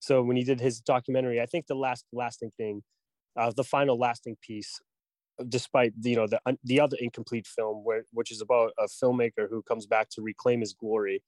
[0.00, 2.82] So when he did his documentary, I think the last lasting thing,
[3.36, 4.80] uh, the final lasting piece,
[5.48, 9.62] despite you know the the other incomplete film, where which is about a filmmaker who
[9.62, 11.22] comes back to reclaim his glory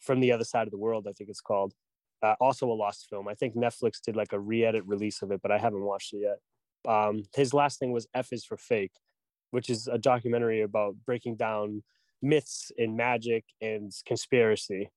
[0.00, 1.06] from the other side of the world.
[1.08, 1.74] I think it's called
[2.22, 3.28] uh, also a lost film.
[3.28, 6.22] I think Netflix did like a re-edit release of it, but I haven't watched it
[6.22, 6.92] yet.
[6.92, 8.92] Um, his last thing was F is for fake,
[9.50, 11.82] which is a documentary about breaking down
[12.22, 14.90] myths and magic and conspiracy,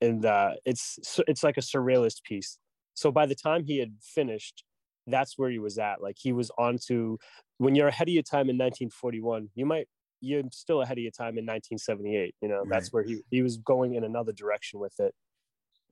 [0.00, 2.58] and uh, it's it's like a surrealist piece.
[2.94, 4.64] So by the time he had finished,
[5.06, 6.02] that's where he was at.
[6.02, 7.18] Like he was on to
[7.58, 9.88] when you're ahead of your time in 1941, you might
[10.20, 12.34] you're still ahead of your time in 1978.
[12.40, 15.14] You know, that's where he he was going in another direction with it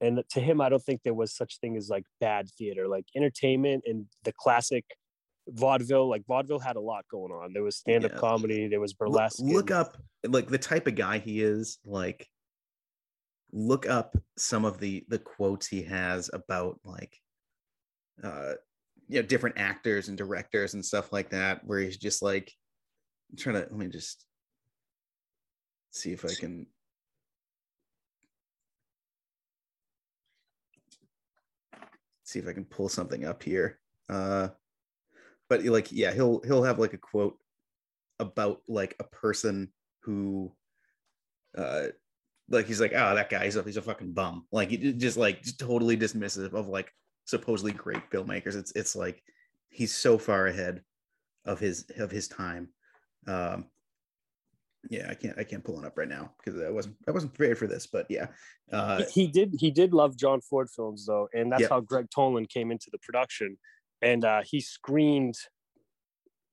[0.01, 3.05] and to him i don't think there was such thing as like bad theater like
[3.17, 4.85] entertainment and the classic
[5.49, 8.19] vaudeville like vaudeville had a lot going on there was stand-up Yeah.
[8.19, 9.97] comedy there was look, burlesque look and- up
[10.29, 12.27] like the type of guy he is like
[13.53, 17.17] look up some of the the quotes he has about like
[18.23, 18.53] uh
[19.09, 22.53] you know different actors and directors and stuff like that where he's just like
[23.31, 24.25] I'm trying to let me just
[25.91, 26.67] see if i can
[32.31, 33.79] see if i can pull something up here.
[34.09, 34.49] Uh
[35.49, 37.37] but like yeah he'll he'll have like a quote
[38.19, 39.73] about like a person
[40.03, 40.53] who
[41.59, 41.87] uh
[42.49, 44.47] like he's like oh that guy he's a, he's a fucking bum.
[44.53, 46.93] Like just like just totally dismissive of like
[47.27, 48.57] supposedly great filmmakers.
[48.57, 49.23] It's it's like
[49.69, 50.83] he's so far ahead
[51.45, 52.69] of his of his time.
[53.27, 53.67] Um
[54.89, 57.33] yeah i can't i can't pull it up right now because i wasn't i wasn't
[57.35, 58.27] prepared for this but yeah
[58.73, 61.71] uh he, he did he did love john ford films though and that's Yep.
[61.71, 63.59] how gregg toland came into the production.
[64.03, 65.35] And uh he screened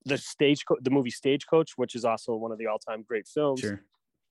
[0.04, 3.62] the stage the movie stagecoach which is also one of the all-time great films.
[3.62, 3.82] Sure.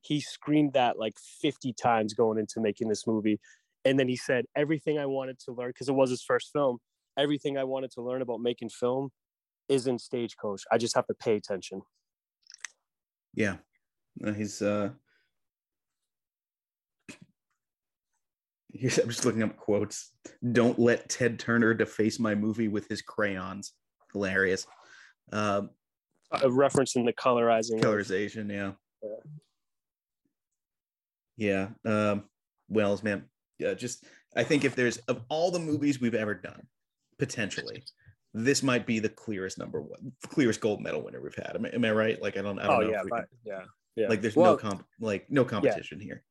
[0.02, 3.40] He screened that like 50 times going into making this movie.
[3.86, 6.78] And then he said everything i wanted to learn because it was his first film
[7.18, 9.10] everything i wanted to learn about making film
[9.70, 10.62] is in stagecoach.
[10.70, 11.80] I just have to pay attention.
[13.32, 13.56] Yeah
[14.34, 14.90] he's uh
[18.72, 20.12] here's, i'm just looking up quotes.
[20.52, 23.72] Don't let ted turner deface my movie with his crayons.
[24.12, 24.66] Hilarious.
[25.32, 25.70] Um
[26.30, 27.80] a reference in the colorizing.
[27.80, 28.72] colorization yeah.
[31.36, 31.68] Yeah.
[31.84, 32.24] Um
[32.68, 33.24] welles man.
[33.58, 34.04] Yeah just
[34.34, 36.66] i think if there's of all the movies we've ever done
[37.18, 37.82] potentially
[38.34, 41.52] this might be the clearest number one clearest gold medal winner we've had.
[41.54, 42.20] Am I, am I right?
[42.20, 43.62] Like i don't i don't oh know yeah we but, yeah
[43.96, 44.08] yeah.
[44.08, 46.22] Like there's Well, no comp like no competition here.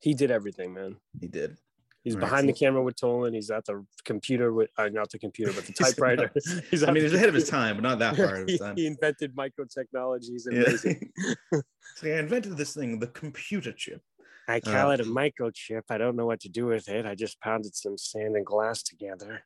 [0.00, 0.96] He did everything man.
[1.20, 1.56] He did.
[2.02, 3.34] He's All right, behind the so- camera with toland.
[3.36, 6.32] He's at the computer with uh, not the computer but the typewriter.
[6.70, 8.60] he's i mean he's ahead of his time but not that far of he, his
[8.60, 8.76] time.
[8.76, 10.62] he invented microtechnologies and yeah.
[10.64, 11.12] amazing.
[11.52, 14.02] so i invented this thing the computer chip.
[14.48, 15.82] I call Uh, it a microchip.
[15.88, 17.06] I don't know what to do with it.
[17.06, 19.44] I just pounded some sand and glass together.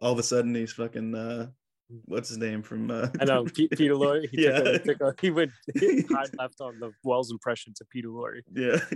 [0.00, 1.48] all of a sudden he's fucking uh
[2.06, 4.28] what's his name from uh I know Pete, Peter Lorre.
[4.30, 4.58] He, Yeah.
[4.58, 5.50] took a, he, took a, he went
[6.10, 8.40] high left on the Welles impression to Peter Lorre.
[8.54, 8.78] yeah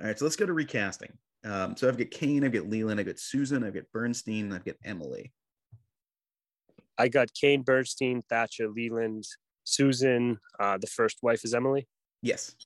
[0.00, 1.12] all right so let's go to recasting
[1.44, 4.64] um so i've got kane i've got leland i've got susan i've got bernstein i've
[4.64, 5.32] got emily
[7.00, 9.22] I got Kane, Bernstein, Thatcher, Leland,
[9.62, 10.40] Susan.
[10.58, 11.86] Uh, the first wife is Emily.
[12.22, 12.56] yes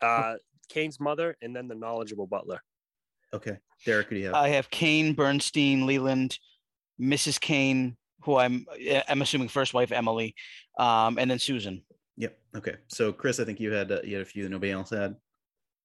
[0.00, 0.34] Uh,
[0.68, 2.60] Kane's mother, and then the knowledgeable butler.
[3.32, 6.38] okay derek who do you have I have Kane, Bernstein, Leland,
[7.00, 7.40] Mrs.
[7.40, 8.66] Kane, who I'm
[9.08, 10.34] I'm assuming first wife Emily,
[10.78, 11.82] um, and then Susan.
[12.16, 14.70] yep okay so chris i think you had uh, you had a few that nobody
[14.72, 15.16] else had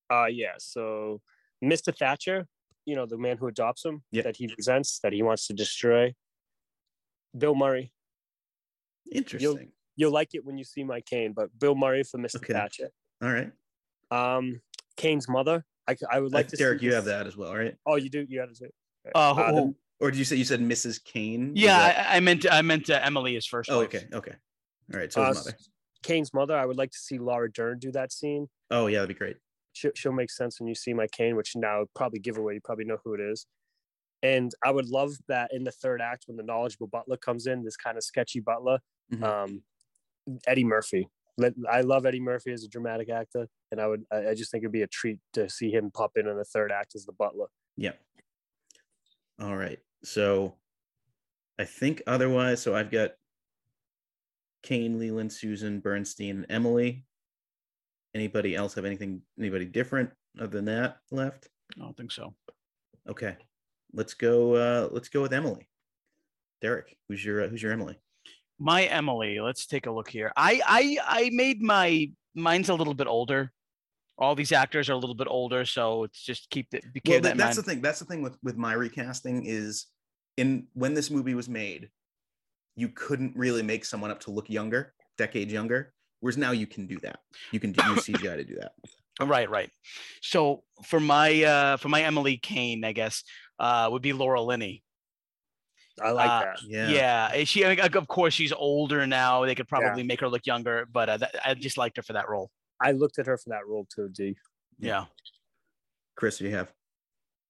[0.10, 0.56] Uh, yeah.
[0.60, 1.20] So
[1.64, 1.92] Mr.
[1.96, 2.48] Thatcher,
[2.86, 4.24] you know, the man who adopts him, Yeah.
[4.24, 6.14] that he resents, that he wants to destroy.
[7.38, 7.92] Bill Murray.
[9.12, 12.36] interesting You'll like it when you see my cane, but Bill Murray for Mr.
[12.38, 12.54] Okay.
[12.54, 12.90] Thatcher.
[13.22, 13.52] all right
[14.12, 14.62] Um,
[14.96, 15.66] Kane's mother.
[15.90, 16.58] I, I would like Uh, to.
[16.58, 18.26] derek see you have that as well right Oh, you do.
[18.30, 18.74] You have it.
[19.16, 22.10] Uh, who- Uh, who- or did you say you said mrs kane Was yeah, that-
[22.12, 23.70] I, I meant I meant uh, Emily is first.
[23.72, 23.88] oh wife.
[23.95, 24.34] okay okay
[24.93, 25.58] all right so Uh, his mother
[26.04, 26.56] Kane's mother.
[26.56, 28.48] I would like to see Laura Dern do that scene.
[28.72, 29.38] oh yeah that'd be great
[29.74, 32.56] She'll, she'll make sense when you see my Kane, which now probably give away.
[32.56, 33.45] You probably know who it is.
[34.24, 37.64] And I would love that in the third act when the knowledgeable butler comes in,
[37.64, 38.80] this kind of sketchy butler,
[39.14, 39.22] Mhm.
[39.24, 39.62] um,
[40.48, 41.08] Eddie Murphy.
[41.38, 44.50] Let- I love Eddie Murphy as a dramatic actor, and I would I I just
[44.50, 47.06] think it'd be a treat to see him pop in in the third act as
[47.06, 47.45] the butler.
[47.76, 47.93] Yeah.
[49.39, 49.78] All right.
[50.04, 50.56] So
[51.60, 52.62] I think otherwise.
[52.62, 53.12] So I've got
[54.64, 57.06] Kane, Leland, Susan, Bernstein, and Emily.
[58.14, 59.22] Anybody else have anything?
[59.39, 61.50] Anybody different other than that left?
[61.76, 62.34] I don't think so.
[63.08, 63.36] Okay,
[63.93, 64.56] let's go.
[64.56, 65.68] Uh, let's go with Emily.
[66.62, 67.98] Derek, who's your uh, who's your Emily?
[68.60, 70.32] My Emily, let's take a look here.
[70.36, 73.52] I I I made my mine's a little bit older.
[74.20, 77.22] All these actors are a little bit older, so it's just keep the keep Well,
[77.22, 77.65] that that, that's mind.
[77.65, 77.82] the thing.
[77.82, 79.88] That's the thing with with my recasting is
[80.38, 81.89] in when this movie was made,
[82.76, 85.93] you couldn't really make someone up to look younger, decades younger.
[86.20, 87.20] Whereas now you can do that.
[87.51, 88.72] You can do use CGI to do that.
[89.20, 89.70] Right, right.
[90.22, 93.24] So for my uh for my Emily Kane, I guess,
[93.59, 94.84] uh would be Laura Linney.
[96.01, 96.57] I like Uh, that.
[96.68, 96.89] Yeah.
[96.89, 99.45] Yeah, is she like, of course she's older now.
[99.45, 102.13] They could probably make her look younger, but uh, that, I just liked her for
[102.13, 102.51] that role.
[102.80, 104.36] I looked at her for that role too, D.
[104.80, 105.05] Yeah.
[106.15, 106.71] Chris, do you have?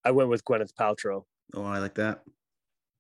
[0.04, 1.24] I went with Gwyneth Paltrow.
[1.54, 2.22] Oh, I like that.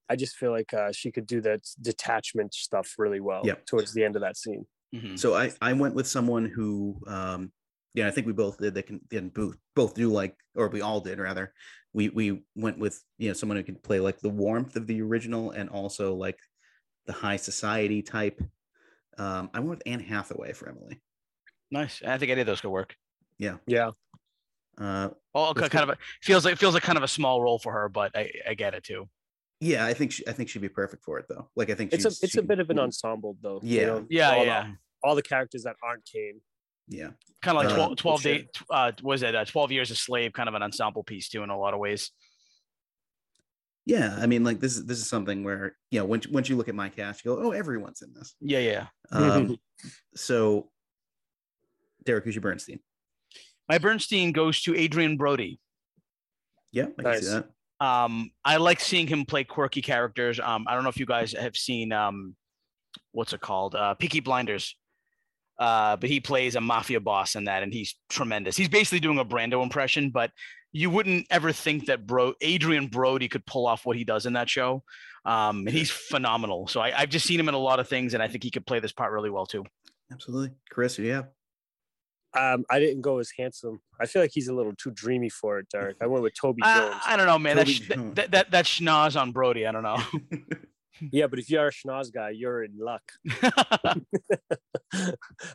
[0.10, 3.66] I just feel like uh, she could do that detachment stuff really well Yep.
[3.66, 4.66] towards the end of that scene.
[4.96, 5.20] Mhm.
[5.20, 7.52] So I I went with someone who um
[7.94, 8.74] yeah, I think we both did.
[8.74, 11.54] They can didn't both both do like, or we all did rather.
[11.94, 15.02] We we went with you know someone who could play like the warmth of the
[15.02, 16.40] original and also like
[17.06, 18.42] the high society type.
[19.18, 21.02] Um, I went with Anne Hathaway for Emily.
[21.72, 22.02] Nice.
[22.06, 22.96] I think any of those could work.
[23.38, 23.58] Yeah.
[23.68, 23.92] Yeah.
[24.78, 27.60] Uh, Oh, Let's kind of a, feels like feels like kind of a small role
[27.60, 29.08] for her, but I, I get it too.
[29.60, 31.50] yeah, I think she, I think she'd be perfect for it though.
[31.56, 33.60] Like I think It's a it's she a can- bit of an ensemble though.
[33.64, 33.86] you Yeah.
[33.88, 34.64] know, Yeah, all yeah.
[34.64, 36.42] The, all the characters that aren't Kane.
[36.88, 37.10] yeah.
[37.44, 38.34] Kind of like Uh, 12, 12 sure.
[38.34, 41.44] day, uh, was it uh, 12 years a slave, kind of an ensemble piece too,
[41.44, 42.12] in a lot of ways.
[43.86, 46.58] Yeah, I mean, like this is this is something where you know once once you
[46.58, 48.36] look at my cast, you go, oh, everyone's in this.
[48.42, 48.86] Yeah, yeah.
[49.12, 49.58] Um,
[50.16, 50.70] so,
[52.08, 52.80] Derek, who's your Bernstein?
[53.70, 55.60] My Bernstein goes to Adrien Brody.
[56.72, 57.50] Yeah, I can see that.
[57.80, 60.40] Um, I like seeing him play quirky characters.
[60.40, 62.36] Um, I don't know if you guys have seen um,
[63.12, 63.76] what's it called?
[63.76, 64.76] Uh, Peaky Blinders.
[65.60, 68.56] Uh, but he plays a mafia boss in that, and he's tremendous.
[68.56, 70.32] He's basically doing a Brando impression, but
[70.72, 74.34] you wouldn't ever think that Bro Adrien Brody could pull off what he does in
[74.34, 74.84] that show.
[75.26, 76.68] Um, and he's phenomenal.
[76.68, 78.52] So I, I've just seen him in a lot of things, and I think he
[78.52, 79.66] could play this part really well too.
[80.12, 80.96] Absolutely, Chris.
[80.96, 81.28] Who do you have?
[82.38, 83.80] Um, I didn't go as handsome.
[84.00, 85.98] I feel like he's a little too dreamy for it, Derek.
[86.02, 87.02] I went with Toby I, Jones.
[87.06, 87.56] I don't know, man.
[87.56, 88.16] That, Toby sh- that, Jones.
[88.16, 89.66] that, that, that schnoz on Brody.
[89.66, 89.98] I don't know.
[91.12, 93.04] Yeah, but if you're a schnoz guy, you're in luck.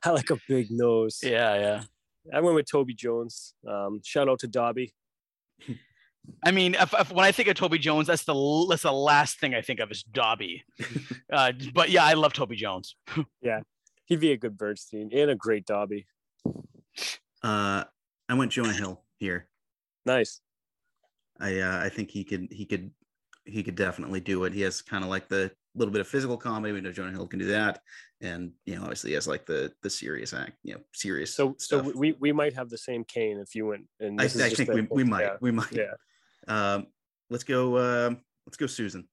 [0.05, 1.21] I like a big nose.
[1.23, 1.83] yeah, yeah.
[2.33, 3.55] I went with Toby Jones.
[3.69, 4.95] Um, shout out to Dobby.
[6.45, 9.41] I mean, if, if, when I think of Toby Jones, that's the that's the last
[9.41, 10.63] thing I think of is Dobby.
[11.33, 12.95] uh, but yeah, I love Toby Jones.
[13.41, 13.61] Yeah,
[14.07, 16.07] he'd be a good Bernstein and a great Dobby.
[17.43, 17.85] Uh,
[18.29, 19.49] I went Jonah Hill here.
[20.07, 20.41] Nice.
[21.41, 22.91] I uh, I think he could he could
[23.45, 24.53] he could definitely do it.
[24.53, 26.73] He has kind of like the little bit of physical comedy.
[26.73, 27.81] We know Jonah Hill can do that,
[28.21, 31.35] and you know obviously he has like the the serious act, you know, serious.
[31.35, 33.87] So so we, we might have the same Kane if you went.
[34.01, 35.73] And I, I think we, we might yeah, we might.
[35.73, 35.95] Yeah.
[36.47, 36.87] Um,
[37.31, 37.79] let's go.
[37.79, 39.09] Um, let's go, Susan.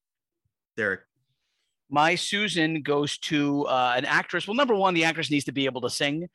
[0.77, 1.01] Derek.
[1.91, 4.47] My Susan goes to uh, an actress.
[4.47, 6.29] Well, number one, the actress needs to be able to sing,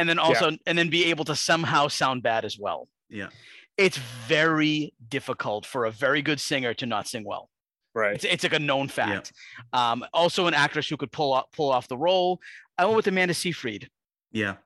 [0.00, 2.88] and then also and then be able to somehow sound bad as well.
[3.08, 3.28] Yeah.
[3.76, 7.50] It's very difficult for a very good singer to not sing well.
[7.94, 8.14] Right.
[8.14, 9.32] It's, it's like a known fact.
[9.72, 12.40] Um, also, an actress who could pull off pull off the role.
[12.78, 13.88] I went with Amanda Seyfried.
[14.32, 14.56] Yeah.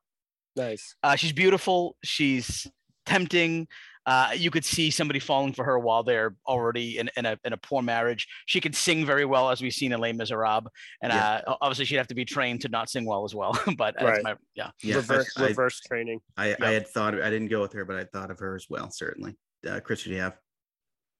[0.56, 0.94] Nice.
[1.02, 1.96] Uh, she's beautiful.
[2.04, 2.66] She's
[3.06, 3.66] tempting.
[4.06, 7.52] Uh, you could see somebody falling for her while they're already in, in a in
[7.52, 8.26] a poor marriage.
[8.46, 10.68] She could sing very well, as we've seen in Les Miserables,
[11.02, 11.40] and Yeah.
[11.46, 13.52] uh, obviously she'd have to be trained to not sing well as well.
[13.78, 14.22] but that's Right.
[14.22, 14.96] my, yeah, Yeah.
[14.96, 16.20] reverse I, I, reverse training.
[16.36, 18.66] I, I had thought I didn't go with her, but I thought of her as
[18.68, 18.90] well.
[18.90, 19.36] Certainly.
[19.66, 20.36] Uh, Chris, who do you have?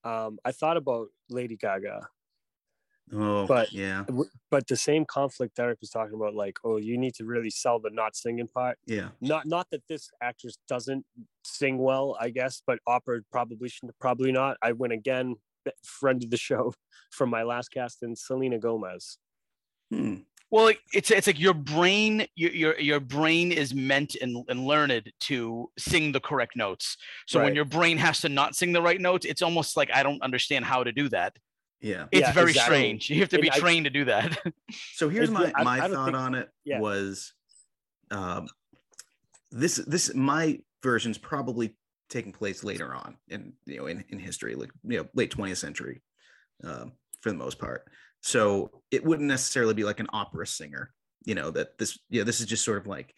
[0.05, 2.07] Um, I thought about Lady Gaga,
[3.13, 4.05] Oh, But- yeah,
[4.51, 7.79] but the same conflict Derek was talking about, like, oh, you need to really sell
[7.79, 8.79] the not singing part.
[8.87, 11.05] yeah, Not not that this actress doesn't
[11.45, 14.57] sing well, I guess, but opera probably should probably not.
[14.63, 15.37] I went again,
[15.85, 16.73] friend of the show
[17.11, 19.19] from my last cast in Selena Gomez.
[19.91, 20.17] Hmm.
[20.51, 25.11] Well, it's it's like your brain, your your, your brain is meant and, and learned
[25.21, 26.97] to sing the correct notes.
[27.27, 30.03] So when your brain has to not sing the right notes, it's almost like I
[30.03, 31.37] don't understand how to do that.
[31.85, 32.07] Yeah.
[32.11, 32.76] It's Yeah, very exactly.
[32.76, 33.11] strange.
[33.11, 34.37] You have to And be I- trained to do that.
[34.95, 36.80] So here's It's- my I- my I thought think- on it yeah.
[36.80, 37.32] was,
[38.11, 38.49] um,
[39.53, 41.76] this this my version's probably
[42.11, 45.59] taking place later on in you know in, in history, like you know late 20th
[45.59, 46.03] century,
[46.64, 47.87] um, for the most part.
[48.20, 50.93] So it wouldn't necessarily be like an opera singer,
[51.24, 51.51] you know.
[51.51, 53.14] That this yeah this is just sort of like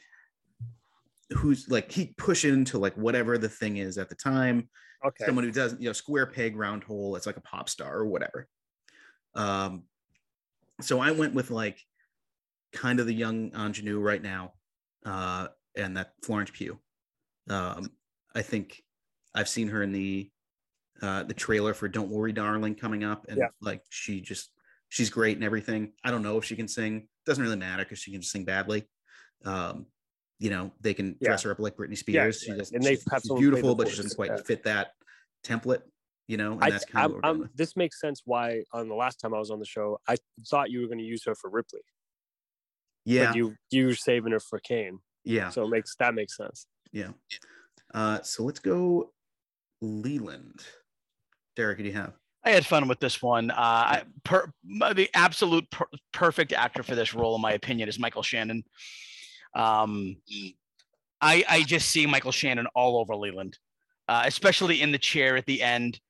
[1.30, 4.68] who's like he push into like whatever the thing is at the time
[5.04, 5.24] Okay.
[5.26, 8.06] someone who doesn't you know square peg round hole it's like a pop star or
[8.06, 8.48] whatever
[9.36, 9.84] um
[10.80, 11.78] so I went with like
[12.72, 14.52] kind of the young ingenue right now,
[15.04, 16.78] uh, and that Florence Pugh.
[17.48, 17.90] Um,
[18.34, 18.82] I think
[19.34, 20.30] I've seen her in the
[21.00, 23.48] uh, the trailer for "Don't Worry, Darling" coming up, and Yeah.
[23.62, 24.50] like she just
[24.88, 25.92] she's great and everything.
[26.04, 27.08] I don't know if she can sing.
[27.24, 28.86] Doesn't really matter because she can just sing badly.
[29.44, 29.86] Um,
[30.38, 31.28] you know, they can Yeah.
[31.30, 32.40] dress her up like Britney Spears.
[32.40, 32.58] she right.
[32.58, 34.42] doesn't, And they she's, she's someone play the beautiful, but she doesn't quite yeah.
[34.44, 34.92] fit that
[35.42, 35.82] template.
[36.28, 38.88] You know, and I, that's kind I'm, of what I'm, this makes sense why on
[38.88, 40.16] the last time I was on the show, I
[40.48, 41.82] thought you were going to use her for Ripley,
[43.04, 44.98] Yeah, but you you were saving her for Kane.
[45.24, 46.66] yeah, So it makes that makes sense.
[46.92, 47.10] yeah.
[47.94, 49.12] Uh, so let's go
[49.80, 50.60] Leland.
[51.54, 52.14] Derek, who do you have?
[52.44, 53.50] I had fun with this one.
[53.50, 57.98] Uh, I, per, the absolute per, perfect actor for this role, in my opinion, is
[57.98, 58.64] Michael Shannon.
[59.54, 60.16] Um,
[61.20, 63.58] I I just see Michael Shannon all over Leland,
[64.08, 66.00] uh, especially in the chair at the end.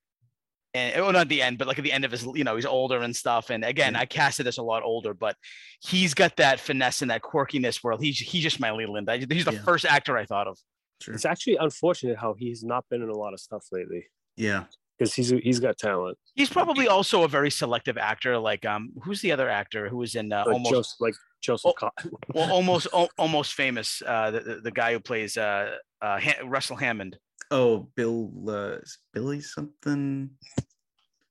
[0.77, 2.55] And well, not at the end, but like at the end of his, you know,
[2.57, 3.51] he's older and stuff.
[3.51, 4.01] And again, Yeah.
[4.01, 5.37] I casted this a lot older, but
[5.83, 9.11] he's got that finesse and that quirkiness where he's he's just my Leland.
[9.11, 9.63] I, he's the Yeah.
[9.63, 10.59] first actor I thought of.
[11.03, 11.15] Sure.
[11.15, 14.07] It's actually unfortunate how he's not been in a lot of stuff lately
[14.37, 14.65] Yeah,
[14.99, 16.17] because he's he's got talent.
[16.35, 18.39] He's probably also a very selective actor.
[18.39, 21.73] Like, um, who's the other actor who was in uh, Like almost Joseph, like Joseph
[21.73, 22.11] Oh, Cotten.
[22.35, 24.03] well, almost al- almost famous.
[24.07, 27.19] Uh, the, the, the guy who plays uh, uh, ha- Russell Hammond.
[27.51, 28.79] Oh, Bill uh,
[29.13, 30.31] Billy something.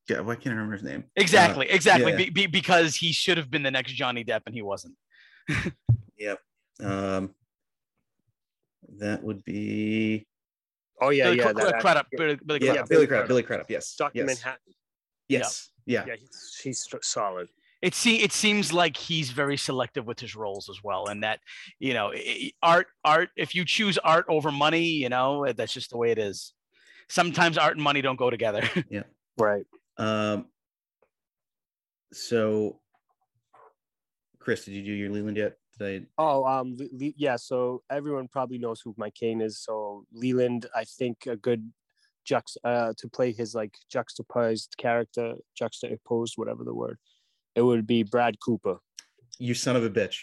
[0.10, 1.06] Yeah, why can't I remember his name?
[1.16, 2.12] Exactly, exactly.
[2.12, 2.18] yeah.
[2.18, 4.96] Be, be, because he should have been the next Johnny Depp, and he wasn't.
[6.18, 6.40] yep.
[6.80, 7.34] Um,
[9.00, 10.28] that would be
[11.02, 11.82] Oh yeah, Billy yeah, Cr- that Cr- actor.
[11.82, 12.90] Crudup, Billy- Billy yeah, Crudup.
[12.90, 13.28] Billy Billy Crudup.
[13.28, 13.70] Billy Crudup.
[13.70, 13.96] Yes.
[13.96, 14.28] Doctor yes.
[14.28, 14.74] Manhattan.
[15.28, 15.72] Yes.
[15.86, 16.04] Yeah.
[16.08, 17.48] Yeah, he's, he's solid.
[17.82, 21.40] It see it seems like he's very selective with his roles as well, and that
[21.78, 23.30] you know, i- i- art art.
[23.36, 26.54] If you choose art over money, you know that's just the way it is.
[27.10, 28.68] Sometimes art and money don't go together.
[28.90, 29.04] Yeah,
[29.38, 29.66] right.
[29.98, 30.46] Um.
[32.14, 32.80] So,
[34.40, 35.58] Chris, did you do your Leland yet?
[35.78, 36.06] Did I?
[36.18, 37.36] Oh, um, Le- Le- yeah.
[37.36, 39.60] So everyone probably knows who Mike Kane is.
[39.60, 41.72] So Leland, I think a good
[42.30, 46.98] juxt uh, to play his like juxtaposed character, juxtaposed, whatever the word.
[47.56, 48.78] It would be Brad Cooper.
[49.38, 50.18] You son of a bitch.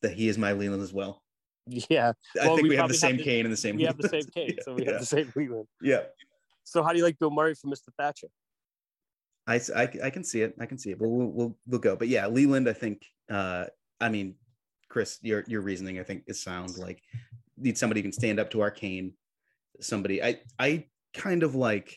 [0.00, 1.22] That he is my Leland as well.
[1.90, 3.76] Yeah, I Well, think we we, have the same have the- Kane and the same.
[3.76, 4.56] we have the same Leland.
[4.56, 4.90] Kane, so we yeah.
[4.92, 5.66] have the same Leland.
[5.82, 6.02] Yeah.
[6.68, 7.88] So how do you like Bill Murray for Mr.
[7.98, 8.28] Thatcher?
[9.46, 9.60] I
[10.02, 10.54] I can see it.
[10.60, 10.98] I can see it.
[10.98, 11.96] But we'll, we'll we'll go.
[11.96, 12.68] But yeah, Leland.
[12.68, 13.02] I think.
[13.30, 13.64] Uh,
[14.00, 14.34] I mean,
[14.88, 16.76] Chris, your your reasoning I think is sound.
[16.76, 17.02] Like
[17.56, 19.14] need somebody who can stand up to Arcane.
[19.80, 20.22] Somebody.
[20.22, 21.96] I I kind of like.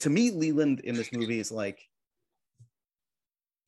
[0.00, 1.80] To me, Leland in this movie is like.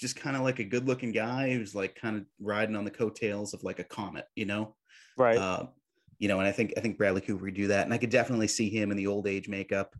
[0.00, 3.54] Just kind of like a good-looking guy who's like kind of riding on the coattails
[3.54, 4.74] of like a comet, you know.
[5.16, 5.36] Right.
[5.36, 5.66] Uh,
[6.18, 8.10] you know, and I think I think Bradley Cooper would do that, and I could
[8.10, 9.94] definitely see him in the old age makeup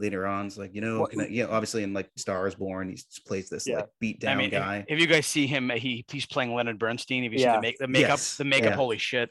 [0.00, 0.46] later on.
[0.46, 3.66] It's like you know, What- I, yeah, obviously in like Stars Born, he plays this
[3.66, 3.76] Yeah.
[3.76, 4.84] like beat I down mean, if, guy.
[4.88, 7.24] if you guys see him, he he's playing Leonard Bernstein.
[7.24, 8.76] If you see the make the makeup, Yes, the makeup, yeah.
[8.76, 9.30] holy shit,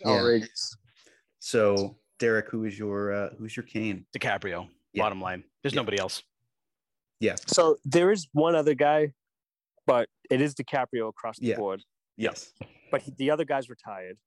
[0.00, 0.08] yeah.
[0.12, 0.76] Outrageous.
[1.40, 4.06] So Derek, who is your uh, who's your Kane?
[4.16, 4.68] DiCaprio.
[4.92, 5.02] Yeah.
[5.02, 5.80] Bottom line, there's Yeah.
[5.80, 6.22] nobody else.
[7.20, 9.12] Yeah, So there is one other guy,
[9.86, 11.56] but it is DiCaprio across the Yeah.
[11.56, 11.82] board.
[12.16, 12.52] yes,
[12.90, 14.18] But he, the other guy's retired,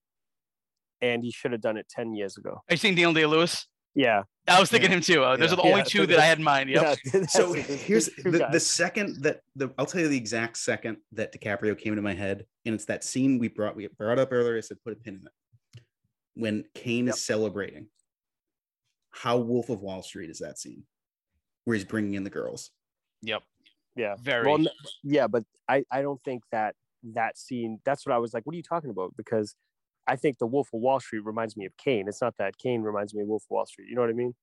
[1.02, 2.52] and he should have done it ten years ago.
[2.52, 3.68] Are you seeing Daniel Day Lewis?
[3.94, 4.24] Yeah.
[4.48, 5.24] I was thinking him too.
[5.24, 5.54] Uh, those Yeah.
[5.54, 6.70] are the only Yeah, two that I had in mind.
[6.70, 6.98] Yep.
[7.14, 11.34] Yeah, So here's the, the second that the I'll tell you the exact second that
[11.34, 14.58] DiCaprio came into my head, and it's that scene we brought we brought up earlier.
[14.58, 15.82] I said put a pin in it.
[16.36, 17.16] When Kane Yep.
[17.16, 17.88] is celebrating,
[19.12, 20.84] how Wolf of Wall Street is that scene,
[21.66, 22.72] where he's bringing in the girls.
[23.24, 23.42] Yep.
[23.96, 24.16] yeah.
[24.22, 24.46] Very.
[24.48, 24.66] Well,
[25.04, 26.76] yeah, but I, I don't think that
[27.16, 27.80] that scene.
[27.86, 28.46] That's what I was like.
[28.46, 29.14] What are you talking about?
[29.18, 29.56] Because
[30.08, 32.08] I think the Wolf of Wall Street reminds me of Kane.
[32.08, 33.90] It's not that Kane reminds me of Wolf of Wall Street.
[33.90, 34.34] You know what I mean?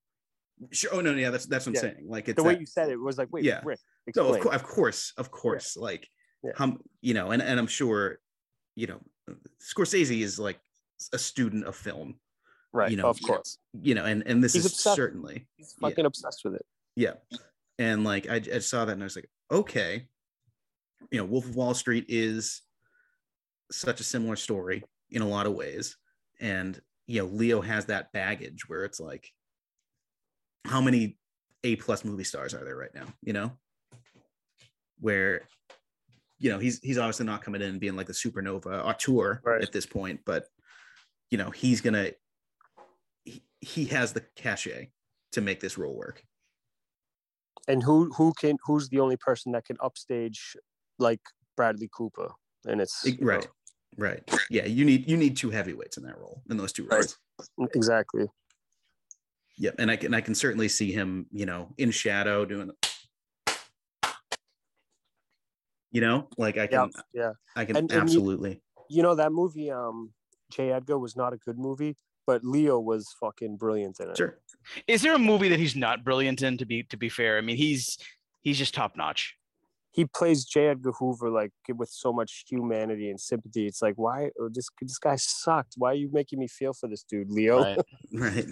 [0.70, 0.90] Sure.
[0.94, 1.94] Oh no, yeah, that's that's what I'm Yeah.
[1.94, 2.06] saying.
[2.08, 3.60] Like it's the way that- you said it was like, wait, Yeah.
[3.64, 3.80] Rick,
[4.14, 5.76] No, of, course, of course, of course.
[5.76, 6.08] Like,
[6.44, 6.52] Yeah.
[6.56, 8.20] hum, you know, and, and I'm sure,
[8.76, 9.00] you know,
[9.60, 10.60] Scorsese is like
[11.12, 12.20] a student of film,
[12.72, 12.90] right?
[12.90, 14.96] you know, of course, you know, and and this He's is obsessed.
[14.96, 15.88] certainly, he's yeah.
[15.88, 16.66] fucking obsessed with it.
[16.94, 17.14] yeah.
[17.78, 20.06] And like I, I saw that and I was like, okay,
[21.10, 22.62] you know, Wolf of Wall Street is
[23.72, 24.84] such a similar story
[25.14, 25.96] in a lot of ways,
[26.40, 29.30] and you know, Leo has that baggage where it's like,
[30.64, 31.18] how many
[31.62, 33.06] A plus movie stars are there right now?
[33.22, 33.52] You know,
[35.00, 35.42] where
[36.38, 39.62] you know he's he's obviously not coming in and being like the supernova auteur Right.
[39.62, 40.46] at this point, but
[41.30, 42.10] you know he's gonna
[43.24, 44.90] he, he has the cachet
[45.32, 46.24] to make this role work.
[47.68, 50.56] And who who can who's the only person that can upstage
[50.98, 51.20] like
[51.56, 52.30] Bradley Cooper?
[52.66, 53.42] And it's right.
[53.42, 53.50] know,
[53.96, 54.40] Right, right.
[54.50, 57.04] Yeah, you need you need two heavyweights in that role in those two Right.
[57.58, 57.70] roles.
[57.74, 58.26] exactly.
[59.58, 62.68] Yep, and I can I can certainly see him, you know, in shadow doing.
[62.68, 63.54] The...
[65.92, 67.32] You know, like I Yeah, can, yeah.
[67.54, 68.60] I can And- and you- absolutely.
[68.90, 70.12] You know that movie, um,
[70.50, 70.72] J.
[70.72, 71.96] Edgar was not a good movie,
[72.26, 74.16] but Leo was fucking brilliant in it.
[74.16, 74.38] Sure.
[74.88, 76.58] Is there a movie that he's not brilliant in?
[76.58, 77.96] To be to be fair, I mean he's
[78.42, 79.36] he's just top notch.
[79.94, 80.68] He plays J.
[80.70, 83.66] Edgar Hoover like with so much humanity and sympathy.
[83.68, 84.30] It's like, why?
[84.40, 85.74] Oh, this this guy sucked.
[85.76, 87.62] Why are you making me feel for this dude, Leo?
[87.62, 87.78] Right.
[88.12, 88.46] Right.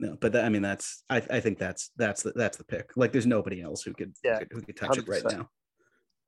[0.00, 2.90] No, but that, I mean, that's I, I think that's that's the that's the pick.
[2.96, 5.48] Like, there's nobody else who could Yeah, who could, who could touch it right now.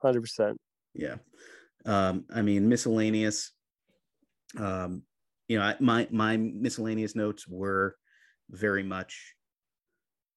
[0.00, 0.58] Hundred percent.
[0.94, 1.16] Yeah.
[1.86, 3.50] Um, I mean, miscellaneous.
[4.56, 5.02] Um,
[5.48, 7.96] you know, I, my my miscellaneous notes were
[8.50, 9.34] very much,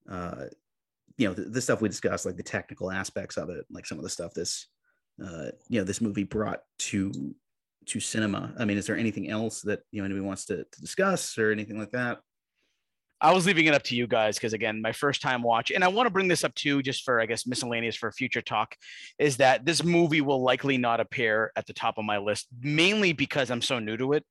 [0.09, 0.45] uh,
[1.18, 3.98] you know, the, the stuff we discussed, like the technical aspects of it, like some
[3.98, 4.68] of the stuff this,
[5.23, 7.11] uh, you know, this movie brought to
[7.88, 8.53] to cinema.
[8.60, 11.52] I mean, is there anything else that you know anybody wants to, to discuss or
[11.52, 12.19] anything like that?
[13.19, 15.84] I was leaving it up to you guys because again, my first time watch, and
[15.84, 18.76] I want to bring this up too, just for I guess miscellaneous for future talk,
[19.18, 23.14] is that this movie will likely not appear at the top of my list, mainly
[23.14, 24.26] because I'm so new to it.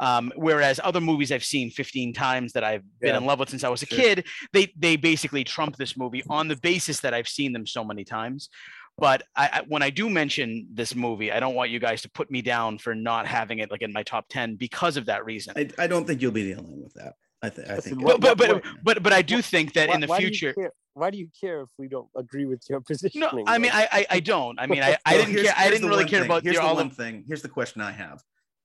[0.00, 3.16] Um, whereas other movies I've seen 15 times that I've been Yeah.
[3.18, 3.98] in love with since I was a Sure.
[3.98, 7.82] kid, they they basically trump this movie on the basis that I've seen them so
[7.84, 8.50] many times.
[8.98, 12.10] But I, I, when I do mention this movie, I don't want you guys to
[12.10, 15.24] put me down for not having it like in my top 10 because of that
[15.26, 15.52] reason.
[15.54, 17.14] I, I don't think you'll be the only one with that.
[17.42, 18.04] I, th- I Listen, think.
[18.06, 20.26] what- but but but, but but I do think that in the Why- why do
[20.28, 20.52] future.
[20.54, 23.20] care- why do you care if we don't agree with your position?
[23.20, 23.70] No, I mean?
[23.74, 24.58] I, I I don't.
[24.58, 25.54] I mean I, I didn't care.
[25.56, 26.30] I didn't really care thing.
[26.30, 26.94] about Here's your, the all one the.
[26.94, 27.24] thing.
[27.26, 28.22] Here's the question I have: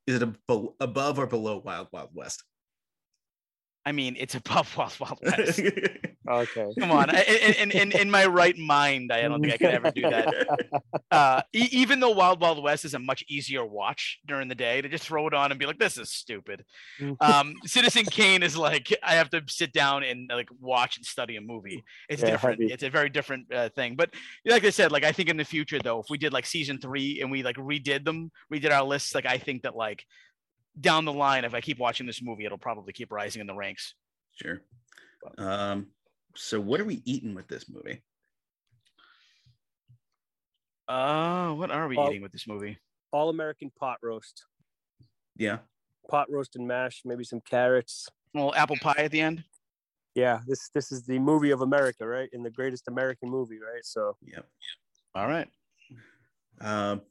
[0.08, 2.44] Is it ab- above or below Wild Wild West?
[3.86, 5.60] I mean it's above Wild Wild West.
[6.30, 6.68] okay.
[6.80, 10.02] Come on, in, in in my right mind, I don't think I could ever do
[10.04, 10.34] that.
[11.12, 14.82] Uh, e- even though Wild Wild West is a much easier watch during the day,
[14.82, 16.64] to just throw it on and be like, "This is stupid."
[17.20, 21.36] Um, Citizen Kane is like I have to sit down and like watch and study
[21.36, 21.84] a movie.
[22.08, 22.62] It's Yeah, different.
[22.62, 22.74] heavy.
[22.74, 23.96] It's a very different uh, thing.
[23.98, 24.12] But
[24.46, 26.78] like I said, like I think in the future though, if we did like season
[26.80, 30.06] three and we like redid them, redid our lists, like I think that like
[30.82, 33.56] down the line, if I keep watching this movie, it'll probably keep rising in the
[33.56, 33.96] ranks.
[34.42, 34.62] Sure.
[35.38, 35.88] Um,
[36.36, 38.02] so what are we eating with this movie?
[40.88, 42.78] Uh, what are we Well- eating with this movie?
[43.12, 44.46] All American pot roast,
[45.36, 45.60] Yeah.
[46.10, 48.08] pot roast and mash, maybe some carrots.
[48.34, 49.44] Well, apple pie at the end.
[50.16, 52.30] Yeah, this this is the movie of America, right?
[52.34, 53.86] In the greatest American movie, right?
[53.86, 54.50] So Yep.
[55.16, 55.50] All right.
[56.60, 57.02] Um,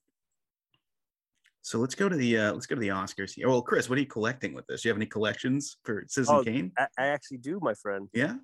[1.70, 3.48] so let's go to the uh, let's go to the Oscars here.
[3.48, 4.82] Well, Chris, what are you collecting with this?
[4.82, 6.72] Do you have any collections for Citizen Oh, Kane?
[6.76, 8.08] I, I actually do, my friend.
[8.12, 8.34] Yeah.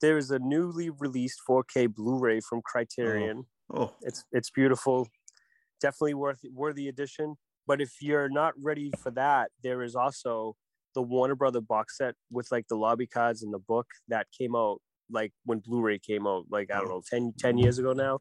[0.00, 3.44] There is a newly released 4K Blu-ray from Criterion.
[3.72, 5.06] Oh, It's it's beautiful,
[5.80, 7.36] definitely worth worthy edition.
[7.68, 10.56] But if you're not ready for that, there is also
[10.96, 14.56] the Warner Brother box set with like the lobby cards and the book that came
[14.56, 14.78] out
[15.08, 18.18] like when Blu-ray came out, like I don't know, 10, 10 years ago now.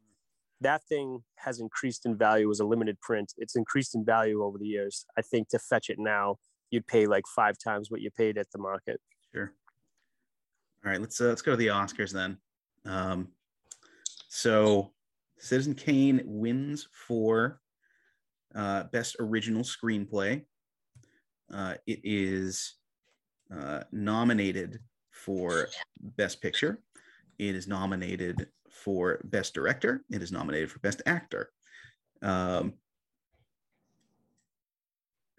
[0.62, 3.34] That thing has increased in value as a limited print.
[3.38, 5.06] It's increased in value over the years.
[5.18, 6.38] I think to fetch it now,
[6.70, 9.02] you'd pay like five times what you paid at the market.
[9.34, 9.54] sure.
[10.86, 12.38] All right, let's uh, let's go to the Oscars then.
[12.86, 13.28] Um,
[14.30, 14.94] so
[15.38, 17.60] Citizen Kane wins for
[18.56, 20.44] uh, best original screenplay.
[21.54, 22.76] Uh, it is
[23.56, 24.80] uh, nominated
[25.12, 25.68] for
[26.18, 26.80] best picture.
[27.38, 28.48] It is nominated
[28.82, 30.04] for best director.
[30.10, 31.52] It is nominated for best actor.
[32.22, 32.74] Um,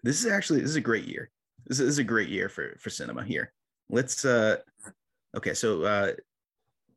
[0.03, 1.29] this is actually this is a great year.
[1.65, 3.53] This is, a great year for for cinema here.
[3.89, 4.57] Let's uh
[5.35, 6.11] okay, so uh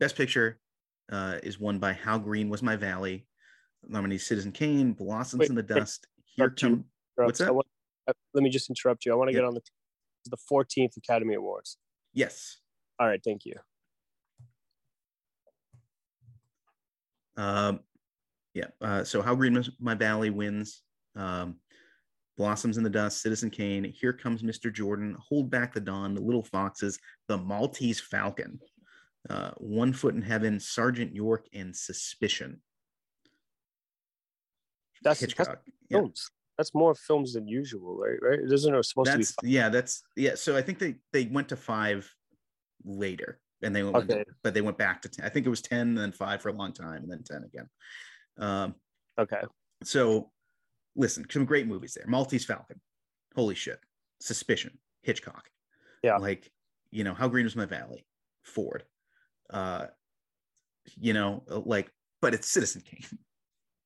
[0.01, 0.59] best picture
[1.13, 3.27] uh is won by How Green Was My Valley.
[3.89, 6.09] Nominees Citizen Kane, Blossoms Wait, in the Dust.
[6.35, 7.55] Here come What's that?
[7.55, 7.67] want-
[8.09, 9.13] uh, let me just interrupt you.
[9.13, 9.61] I want to get on the
[10.29, 11.79] the 14th Academy Awards.
[12.13, 12.59] yes.
[12.99, 13.55] All right, thank you.
[17.37, 17.81] Um,
[18.55, 18.67] yeah.
[18.81, 20.83] Uh, so How Green My Valley wins.
[21.15, 21.57] Um,
[22.37, 24.73] Blossoms in the Dust, Citizen Kane, Here Comes Mr.
[24.73, 26.99] Jordan, Hold Back the Dawn, The Little Foxes,
[27.29, 28.61] The Maltese Falcon,
[29.31, 32.61] uh, One Foot in Heaven, Sergeant York, and Suspicion.
[35.03, 35.63] That's, that's Hitchcock.
[35.89, 35.99] Yeah.
[35.99, 36.31] films.
[36.59, 38.19] That's more films than usual, right?
[38.21, 38.41] Right?
[38.41, 39.51] It isn't supposed That's to be.
[39.51, 40.35] yeah, that's yeah.
[40.37, 42.11] So I think they they went to five
[42.83, 44.25] later, and they went, Okay.
[44.43, 45.25] but they went back to ten.
[45.25, 47.45] I think it was ten, and then five for a long time, and then ten
[47.45, 47.69] again.
[48.39, 48.75] Um,
[49.19, 49.41] Okay.
[49.83, 50.31] So,
[50.95, 52.07] listen, some great movies there.
[52.07, 52.81] Maltese Falcon,
[53.35, 53.81] holy shit.
[54.21, 55.49] Suspicion, Hitchcock.
[56.03, 56.17] Yeah.
[56.19, 56.51] Like,
[56.91, 58.07] you know, How Green Was My Valley,
[58.43, 58.85] Ford.
[59.51, 59.87] Uh,
[60.99, 63.07] you know, like, but it's Citizen Kane.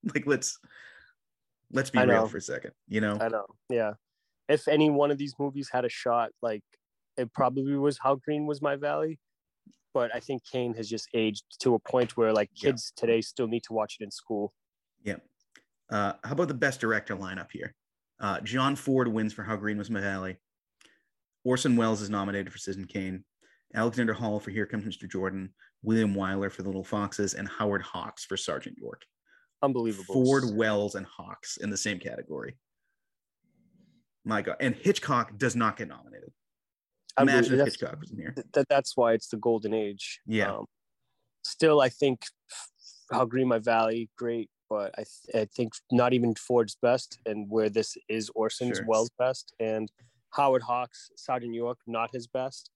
[0.14, 0.58] like, let's
[1.72, 2.72] let's be real for a second.
[2.88, 3.46] You know, I know.
[3.68, 3.92] Yeah.
[4.48, 6.64] If any one of these movies had a shot, like
[7.16, 9.18] it probably was How Green Was My Valley.
[9.92, 12.70] But I think Kane has just aged to a point where like Yeah.
[12.70, 14.52] kids today still need to watch it in school.
[15.02, 15.16] Yeah.
[15.90, 17.74] Uh, how about the best director lineup here?
[18.20, 20.36] Uh, John Ford wins for How Green Was My Valley.
[21.42, 23.24] Orson Welles is nominated for Citizen Kane.
[23.74, 25.10] Alexander Hall for Here Comes Mr.
[25.10, 25.54] Jordan.
[25.82, 29.02] William Wyler for The Little Foxes, and Howard Hawks for Sergeant York.
[29.62, 30.12] Unbelievable.
[30.12, 32.58] Ford, Welles, and Hawks in the same category.
[34.24, 34.56] My God.
[34.60, 36.32] And Hitchcock does not get nominated.
[37.16, 38.34] I Imagine if Hitchcock was in here.
[38.54, 40.20] that that's why it's the golden age.
[40.26, 40.52] Yeah.
[40.56, 40.66] Um,
[41.44, 42.22] still, I think
[43.12, 47.48] how Green My Valley, great, but I th- I think not even Ford's best, and
[47.50, 48.86] where this is Orson's Sure.
[48.86, 49.90] Welles' best, and
[50.30, 52.70] Howard Hawks, Sergeant York, not his best,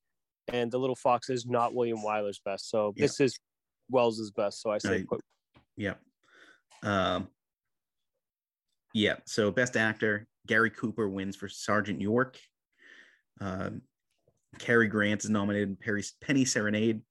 [0.49, 2.69] and the Little Foxes, not William Wyler's best.
[2.69, 3.05] So Yeah.
[3.05, 3.39] this is
[3.89, 4.61] Welles's best.
[4.61, 5.21] So I say, I- put,
[5.77, 6.01] Yep.
[6.83, 7.29] Um,
[8.93, 9.15] yeah.
[9.25, 12.37] So best actor, Gary Cooper wins for Sergeant York.
[13.41, 13.81] Um,
[14.59, 17.01] Cary Grant is nominated in Perry, Penny Serenade.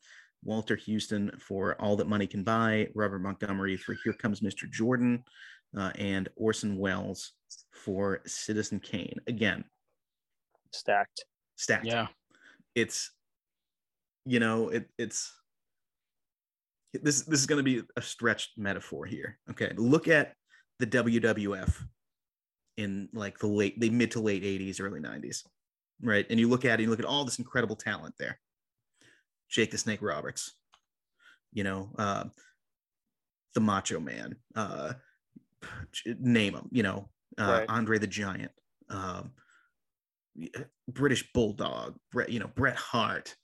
[0.44, 2.88] Walter Huston for All That Money Can Buy.
[2.94, 4.70] Robert Montgomery for Here Comes Mr.
[4.70, 5.24] Jordan.
[5.76, 7.32] Uh, and Orson Welles
[7.72, 9.18] for Citizen Kane.
[9.26, 9.64] Again,
[10.72, 11.24] stacked.
[11.56, 11.86] stacked.
[11.86, 12.06] Yeah.
[12.76, 13.10] It's,
[14.24, 15.32] you know, it, it's,
[17.02, 19.38] this this is going to be a stretched metaphor here.
[19.50, 20.34] Okay, look at
[20.78, 21.74] the WWF
[22.76, 25.42] in like the late the mid to late 80s, early 90s,
[26.02, 26.26] right?
[26.30, 28.38] And you look at it, you look at all this incredible talent there.
[29.48, 30.52] Jake the Snake Roberts,
[31.52, 32.24] you know, uh,
[33.54, 34.94] the Macho Man, uh,
[36.18, 37.08] name them, you know,
[37.38, 37.66] uh, Right.
[37.68, 38.52] Andre the Giant,
[38.90, 39.32] um,
[40.88, 43.34] British Bulldog, Brett, you know, Bret Hart,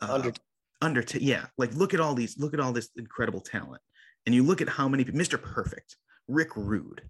[0.00, 0.42] uh, Undertaker.
[0.82, 1.24] Undertaker.
[1.24, 3.82] Yeah, like look at all these, look at all this incredible talent,
[4.26, 5.40] and you look at how many, Mr.
[5.40, 5.96] Perfect,
[6.28, 7.02] Rick Rude,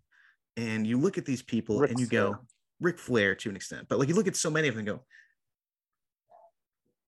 [0.56, 2.38] and you look at these people and you go.
[2.80, 4.98] Ric Flair to an extent, but like you look at so many of them and
[4.98, 5.04] go,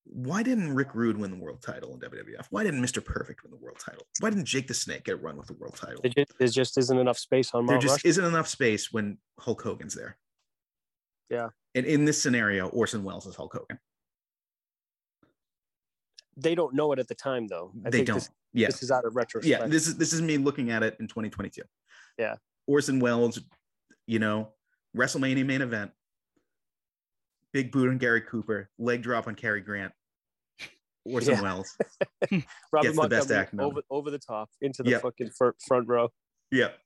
[0.04, 2.46] why didn't Rick Rude win the world title in WWF?
[2.50, 3.04] Why didn't Mr.
[3.04, 4.06] Perfect win the world title?
[4.20, 6.00] Why didn't Jake the Snake get a run with the world title?
[6.02, 8.08] There just, there just isn't enough space on There just Rushmore.
[8.08, 10.16] isn't enough space when Hulk Hogan's there.
[11.28, 11.48] Yeah.
[11.74, 13.78] And in this scenario, Orson Welles is Hulk Hogan.
[16.36, 17.72] They don't know it at the time, though.
[17.84, 18.16] I they think don't.
[18.16, 18.68] This, yeah.
[18.68, 19.60] this is out of retrospect.
[19.60, 19.66] yeah.
[19.66, 21.62] This is this is me looking at it in 2022.
[22.16, 22.36] Yeah.
[22.66, 23.40] Orson Welles,
[24.06, 24.52] you know,
[24.96, 25.90] WrestleMania main event.
[27.52, 29.92] Big boot on Gary Cooper, leg drop on Cary Grant.
[31.04, 31.42] Orson Yeah.
[31.42, 31.74] Welles.
[32.30, 32.42] Robert
[32.82, 35.02] gets the best Montgomery acting over over the top into the Yep.
[35.02, 36.08] fucking fir- front row.
[36.50, 36.78] Yep.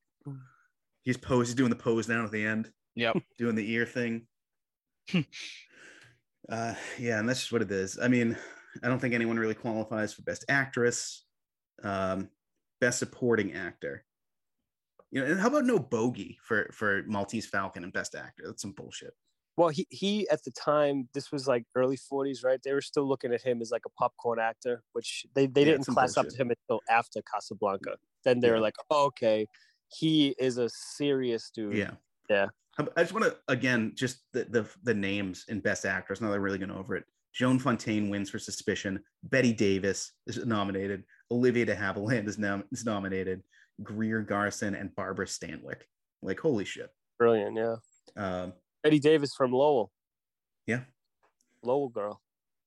[1.02, 1.48] He's pose.
[1.48, 2.70] He's doing the pose down at the end.
[2.94, 3.16] Yep.
[3.38, 4.26] Doing the ear thing.
[5.14, 7.98] uh, yeah, and that's just what it is.
[8.00, 8.36] I mean,
[8.82, 11.24] I don't think anyone really qualifies for best actress,
[11.82, 12.28] um,
[12.80, 14.04] best supporting actor.
[15.12, 18.44] You know, and how about no bogey for for Maltese Falcon and best actor?
[18.46, 19.12] That's some bullshit.
[19.58, 22.58] Well, he he at the time, this was like early 40s, right?
[22.64, 25.72] They were still looking at him as like a popcorn actor, which they, they Yeah,
[25.72, 27.96] didn't class up to him until after Casablanca.
[28.24, 28.54] Then they Yeah.
[28.54, 29.46] were like, oh, okay,
[29.88, 31.76] he is a serious dude.
[31.76, 31.90] Yeah.
[32.30, 32.46] Yeah.
[32.78, 36.22] I I just want to again just the, the the names in Best Actress.
[36.22, 37.04] Now they're really going over it.
[37.34, 39.02] Joan Fontaine wins for Suspicion.
[39.24, 41.04] Bette Davis is nominated.
[41.30, 43.42] Olivia de Havilland is, nom- is nominated.
[43.82, 45.82] Greer Garson and Barbara Stanwyck.
[46.22, 46.90] Like holy shit.
[47.18, 47.56] Brilliant.
[47.56, 47.76] Yeah.
[48.16, 48.52] Um,
[48.84, 49.90] Eddie Davis from Lowell.
[50.66, 50.80] Yeah.
[51.62, 52.20] Lowell girl.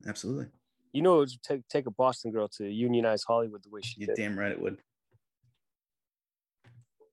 [0.07, 0.47] absolutely.
[0.93, 3.99] You know, it would take, take a Boston girl to unionize Hollywood the way she
[3.99, 4.07] did.
[4.07, 4.21] You're did.
[4.21, 4.77] damn right it would.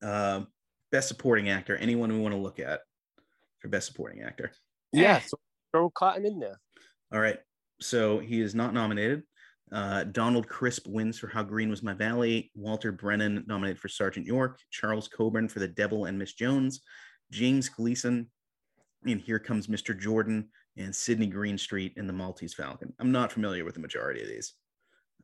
[0.03, 0.47] Um,
[0.93, 1.77] best supporting actor.
[1.77, 2.81] Anyone we want to look at
[3.59, 4.53] for best supporting actor.
[4.93, 5.21] Yeah.
[5.21, 5.37] So
[5.73, 6.61] throw Cotten in there.
[7.13, 7.39] All right.
[7.81, 9.25] So he is not nominated.
[9.73, 12.51] Uh, Donald Crisp wins for How Green Was My Valley.
[12.55, 14.59] Walter Brennan nominated for Sergeant York.
[14.71, 16.83] Charles Coburn for The Devil and Miss Jones.
[17.31, 18.31] James Gleason
[19.07, 19.99] in Here Comes Mr.
[19.99, 20.49] Jordan.
[20.79, 22.95] And Sidney Greenstreet in The Maltese Falcon.
[22.99, 24.55] I'm not familiar with the majority of these.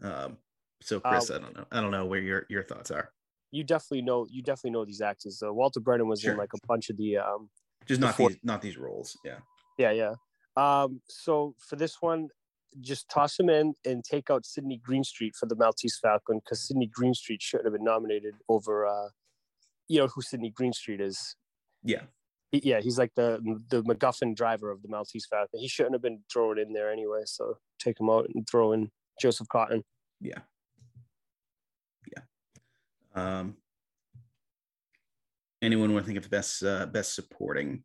[0.03, 0.37] Um,
[0.83, 1.65] so Chris, Uh, I don't know.
[1.73, 3.11] I don't know where your your thoughts are.
[3.51, 4.27] You definitely know.
[4.29, 5.43] You definitely know these actors.
[5.43, 6.33] Uh, Walter Brennan was Sure.
[6.33, 7.49] in like a bunch of the um,
[7.87, 9.17] Just not Before- these not these roles.
[9.25, 9.39] Yeah.
[9.79, 10.15] Yeah, yeah.
[10.59, 12.29] Um, so for this one,
[12.81, 16.87] just toss him in and take out Sidney Greenstreet for the Maltese Falcon because Sidney
[16.87, 19.09] Greenstreet shouldn't have been nominated over, uh,
[19.89, 21.37] you know, who Sidney Greenstreet is.
[21.83, 22.03] Yeah.
[22.51, 25.61] He- yeah, he's like the the MacGuffin driver of the Maltese Falcon.
[25.61, 27.23] He shouldn't have been thrown in there anyway.
[27.25, 28.91] So take him out and throw in
[29.21, 29.83] Joseph Cotten.
[30.21, 30.41] Yeah.
[32.17, 32.23] Yeah.
[33.15, 33.57] Um,
[35.61, 37.85] anyone want to think of the best uh, best supporting?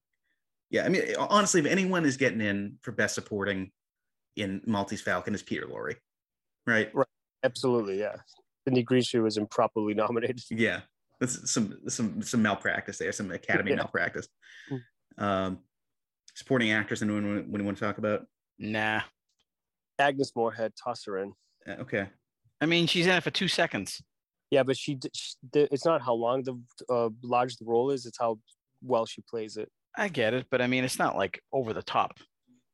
[0.69, 3.71] Yeah, I mean, honestly, if anyone is getting in for best supporting
[4.35, 5.95] in Maltese Falcon, is Peter Lorre,
[6.65, 6.89] right?
[6.93, 7.07] Right.
[7.43, 8.15] Absolutely, yeah.
[8.65, 10.41] Sidney Greenstreet was improperly nominated.
[10.49, 10.81] Yeah,
[11.19, 13.77] that's some some some malpractice there, some Academy Yeah.
[13.77, 14.27] malpractice.
[14.71, 14.81] Mm.
[15.23, 15.59] Um,
[16.35, 18.25] supporting actress, anyone want- anyone want to talk about?
[18.57, 19.01] Nah.
[19.99, 21.33] Agnes Moorehead, toss her in.
[21.67, 22.07] Uh, okay,
[22.61, 24.01] I mean, she's in it for two seconds.
[24.49, 28.05] Yeah, but she, d- she it's not how long the uh, large the role is;
[28.05, 28.39] it's how
[28.81, 29.69] well she plays it.
[29.95, 32.17] I get it, but I mean, it's not like over the top.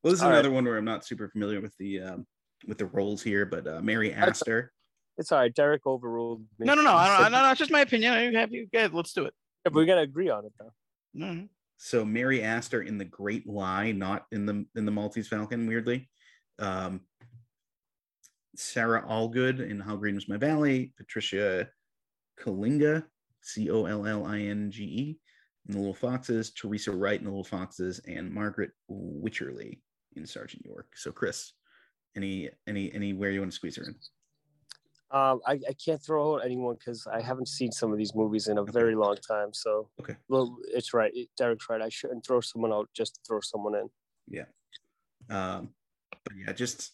[0.04, 0.40] Well, this is All right.
[0.40, 2.28] another one where I'm not super familiar with the um,
[2.68, 4.72] with the roles here, but uh, Mary Astor.
[5.18, 5.54] It's all right.
[5.54, 6.66] Derek overruled me.
[6.66, 7.52] No, no, no, I don't, no, no.
[7.52, 8.14] It's just my opinion.
[8.14, 8.68] I have you.
[8.74, 9.34] Good, let's do it.
[9.66, 10.74] Yeah, but we gotta agree on it though.
[11.18, 11.50] Mhm.
[11.78, 16.10] So Mary Astor in the Great Lie, not in the in the Maltese Falcon, weirdly.
[16.60, 17.02] Um,
[18.56, 21.70] Sara Allgood in How Green Was My Valley, Patricia
[22.40, 23.06] Kalinga,
[23.42, 25.20] C O L L I N G E,
[25.68, 29.82] in The Little Foxes, Teresa Wright in The Little Foxes, and Margaret Wycherley
[30.20, 30.88] in Sergeant York.
[30.96, 31.54] So Chris,
[32.16, 33.96] any any anywhere you want to squeeze her in?
[35.12, 38.48] Um, I, I can't throw out anyone because I haven't seen some of these movies
[38.48, 39.52] in a very long time.
[39.54, 40.16] So, Okay.
[40.28, 41.12] well, it's right.
[41.36, 41.82] Derek's right.
[41.82, 43.90] I shouldn't throw someone out just to throw someone in.
[44.28, 44.46] Yeah.
[45.36, 45.70] Um,
[46.24, 46.92] but yeah, just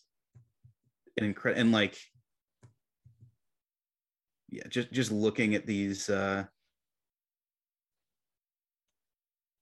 [1.17, 1.97] an incredible and like
[4.49, 6.45] yeah, just just looking at these uh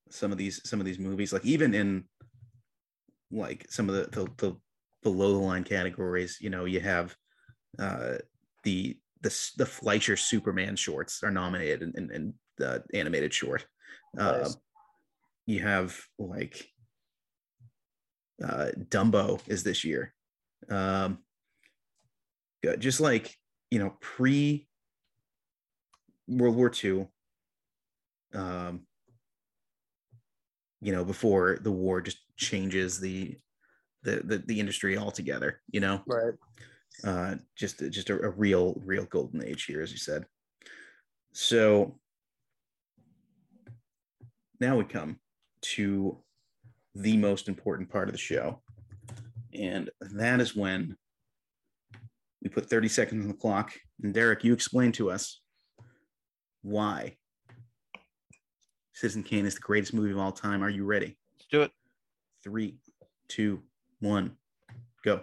[0.10, 2.04] some of these some of these movies, like even in
[3.34, 4.58] like some of the the, the
[5.02, 7.16] below the line categories, you know, you have
[7.80, 8.16] uh
[8.64, 13.66] the the the Fleischer Superman shorts are nominated in, in, in the animated short.
[14.14, 14.48] Nice.
[14.48, 14.62] Um,
[15.46, 16.66] you have like
[18.44, 20.14] uh Dumbo is this year.
[20.70, 21.20] Um
[22.62, 22.80] good.
[22.80, 23.36] just like
[23.74, 24.68] you know, pre
[26.28, 27.08] World War II,
[28.36, 28.86] um,
[30.80, 33.38] you know, before the war just changes the
[34.04, 36.34] the the, the industry altogether, you know Right.
[37.04, 40.26] uh, just just a, a real real golden age here, as you said.
[41.34, 42.00] So
[44.60, 45.20] now we come
[45.62, 46.20] to
[46.96, 48.62] the most important part of the show,
[49.54, 50.96] and that is when
[52.44, 53.72] we put 30 seconds on the clock.
[54.02, 55.40] And Derek, you explain to us
[56.62, 57.16] why
[58.94, 60.62] Citizen Kane is the greatest movie of all time.
[60.64, 61.18] Are you ready?
[61.38, 61.72] Let's do it.
[62.44, 62.76] Three,
[63.30, 63.62] two,
[64.00, 64.36] one,
[65.06, 65.22] go.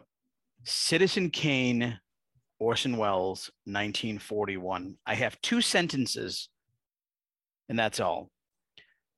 [0.64, 1.98] Citizen Kane,
[2.58, 4.96] Orson Welles, 1941.
[5.06, 6.48] I have two sentences,
[7.68, 8.30] and that's all.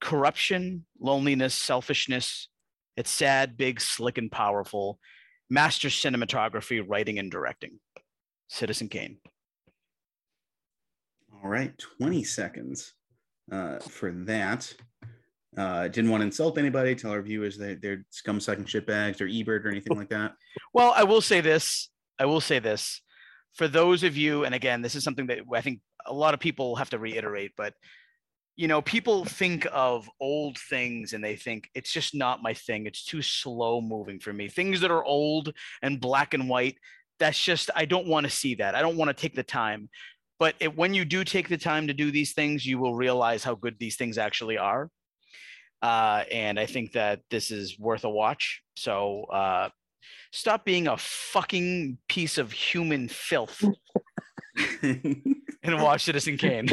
[0.00, 2.48] Corruption, loneliness, selfishness.
[2.96, 4.98] It's sad, big, slick, and powerful.
[5.48, 7.78] Master cinematography, writing, and directing.
[8.48, 9.18] Citizen Kane.
[11.42, 12.94] All right, 20 seconds
[13.50, 14.72] uh, for that.
[15.56, 19.26] Uh, didn't want to insult anybody, tell our viewers that they're scum sucking shitbags or
[19.26, 20.32] Ebert or anything like that.
[20.72, 21.90] Well, I will say this.
[22.18, 23.02] I will say this.
[23.54, 26.40] For those of you, and again, this is something that I think a lot of
[26.40, 27.74] people have to reiterate, but
[28.56, 32.86] you know, people think of old things and they think it's just not my thing.
[32.86, 34.48] It's too slow moving for me.
[34.48, 35.52] Things that are old
[35.82, 36.76] and black and white,
[37.18, 38.74] that's just, I don't want to see that.
[38.74, 39.88] I don't want to take the time.
[40.38, 43.42] But it, when you do take the time to do these things, you will realize
[43.44, 44.90] how good these things actually are.
[45.82, 48.62] Uh, and I think that this is worth a watch.
[48.76, 49.68] So uh,
[50.30, 53.64] stop being a fucking piece of human filth
[54.82, 56.68] and watch Citizen Kane.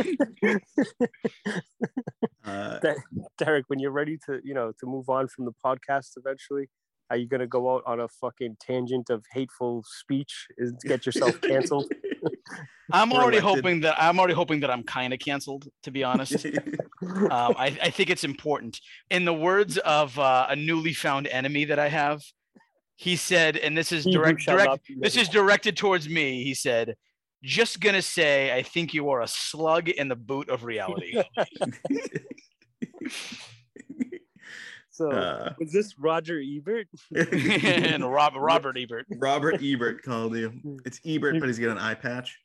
[2.45, 2.79] uh,
[3.37, 6.69] Derek, when you're ready to, you know, to move on from the podcast eventually,
[7.09, 11.41] are you gonna go out on a fucking tangent of hateful speech and get yourself
[11.41, 11.91] canceled?
[12.91, 13.63] I'm already elected.
[13.63, 16.45] hoping that I'm already hoping that I'm kind of canceled, to be honest.
[17.01, 18.79] um, I, I think it's important.
[19.11, 22.21] In the words of uh, a newly found enemy that I have,
[22.95, 26.43] he said, and this is direct, direct this is directed towards me.
[26.43, 26.95] He said,
[27.43, 31.21] just gonna say, I think you are a slug in the boot of reality.
[34.99, 36.87] So uh, was this Roger Ebert?
[37.15, 39.05] and Rob, Robert Ebert.
[39.11, 40.51] Robert Ebert called you.
[40.83, 42.37] It's Ebert, but he's got an eye patch.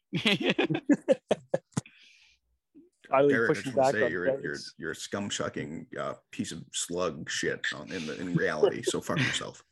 [3.11, 5.87] Finally Derek, I pushing just want back say on you're, you're, you're a scum shucking
[5.99, 8.83] uh, piece of slug shit on, in, the, in reality.
[8.83, 9.65] So fuck yourself.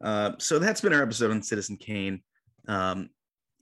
[0.00, 2.22] Uh, so that's been our episode on Citizen Kane.
[2.66, 3.10] Um,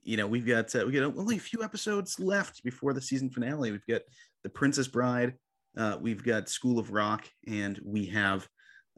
[0.03, 3.29] you know, we've got uh, we got only a few episodes left before the season
[3.29, 3.71] finale.
[3.71, 4.03] We've got
[4.43, 5.33] The Princess Bride,
[5.77, 8.47] uh, we've got School of Rock, and we have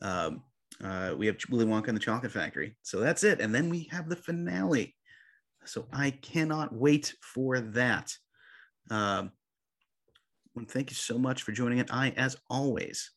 [0.02, 0.44] um,
[0.84, 2.76] uh, we have Willy Wonka and the Chocolate Factory.
[2.82, 4.96] So that's it, and then we have the finale.
[5.66, 8.12] So I cannot wait for that.
[8.90, 9.32] Um,
[10.56, 11.94] well, thank you so much for joining it.
[11.94, 13.12] I, as always,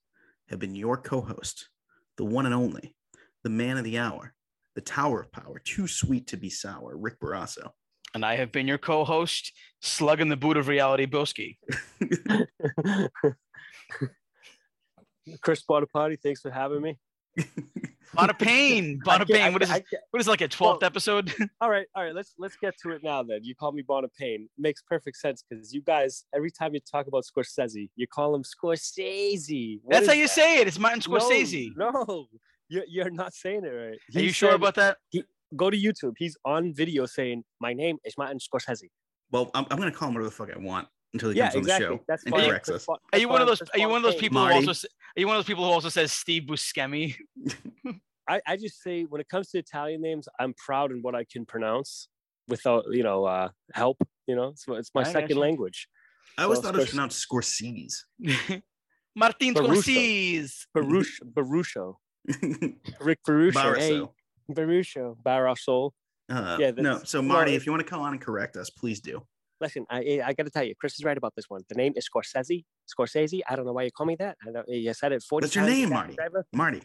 [0.51, 1.69] have been your co-host,
[2.17, 2.95] the one and only
[3.43, 4.35] the man of the hour,
[4.75, 7.71] the tower of power, too sweet to be sour, Rick Barrasso.
[8.15, 11.57] and I have been your co-host, Slug in the Boot of Reality, Boski.
[15.41, 16.99] Chris Bonaparte, thanks for having me.
[18.17, 19.01] Bada pain.
[19.07, 19.53] I Bada can't- pain.
[19.53, 19.89] What is can't- this?
[19.93, 21.33] I can't- What is it, like a 12th episode?
[21.61, 22.15] all right, all right.
[22.15, 23.23] Let's let's get to it now.
[23.23, 24.47] Then you call me Bonapane.
[24.59, 28.43] Makes perfect sense because you guys every time you talk about Scorsese, you call him
[28.45, 29.81] Scorsese.
[29.83, 30.31] What That's how you that?
[30.35, 30.69] say it.
[30.69, 31.71] It's Martin Scorsese.
[31.77, 32.27] No, no,
[32.69, 33.95] you're, you're not saying it right.
[34.15, 34.99] Are He you sure about that?
[35.57, 36.15] Go to YouTube.
[36.19, 38.91] He's on video saying, "My name is Martin Scorsese."
[39.31, 41.45] Well, I'm, I'm going to call him whatever the fuck I want until he Yeah,
[41.45, 41.87] comes on exactly.
[41.87, 42.49] the show That's and fine.
[42.51, 42.99] corrects That's us.
[43.13, 43.63] Are you one of those?
[43.63, 44.19] Are you one of those Bonapane.
[44.21, 44.87] people who also?
[45.17, 47.15] Are you one of those people who also says Steve Buscemi?
[48.29, 51.25] I, I just say when it comes to Italian names, I'm proud in what I
[51.25, 52.09] can pronounce
[52.49, 53.99] without you know uh, help.
[54.27, 55.41] You know, it's, it's my I second gotcha.
[55.41, 55.89] language.
[56.37, 57.93] I always So thought it was pronounced Scorsese.
[59.17, 59.95] Martin Barusso.
[59.95, 60.67] Scorsese.
[60.75, 61.95] Baruch, Barusho,
[63.01, 64.03] Rick Barusho, hey,
[64.53, 65.17] Barroso.
[65.25, 65.91] Barroso.
[66.29, 68.57] Uh, Yeah, no, so no, Marty, it- if you want to come on and correct
[68.57, 69.23] us, please do.
[69.61, 71.63] Listen, I eh, I got to tell you, Chris is right about this one.
[71.69, 72.65] The name is Scorsese.
[72.93, 73.41] Scorsese.
[73.49, 74.37] I don't know why you call me that.
[74.47, 75.45] I don't, you said it forty.
[75.45, 76.15] That's your times, name, Marty.
[76.15, 76.47] driver.
[76.53, 76.83] Marty.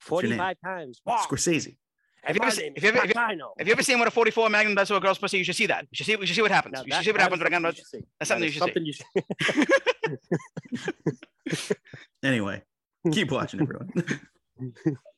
[0.00, 1.00] Forty-five times.
[1.04, 1.24] Wow.
[1.28, 1.76] Scorsese.
[2.22, 3.50] Have you ever seen, name if you ever- is if you- Pacino.
[3.58, 5.38] Have you ever seen what a 44 Magnum does to a girl's pussy?
[5.38, 5.82] You should see that.
[5.90, 6.12] You should see.
[6.12, 6.72] You should see what happens.
[6.74, 7.92] Now you that- should see what happens is when a gun something does.
[7.92, 8.06] you should.
[8.18, 9.22] That's something you should see.
[9.48, 10.86] something
[11.46, 11.76] you should
[12.24, 12.62] Anyway,
[13.12, 13.90] keep watching, everyone.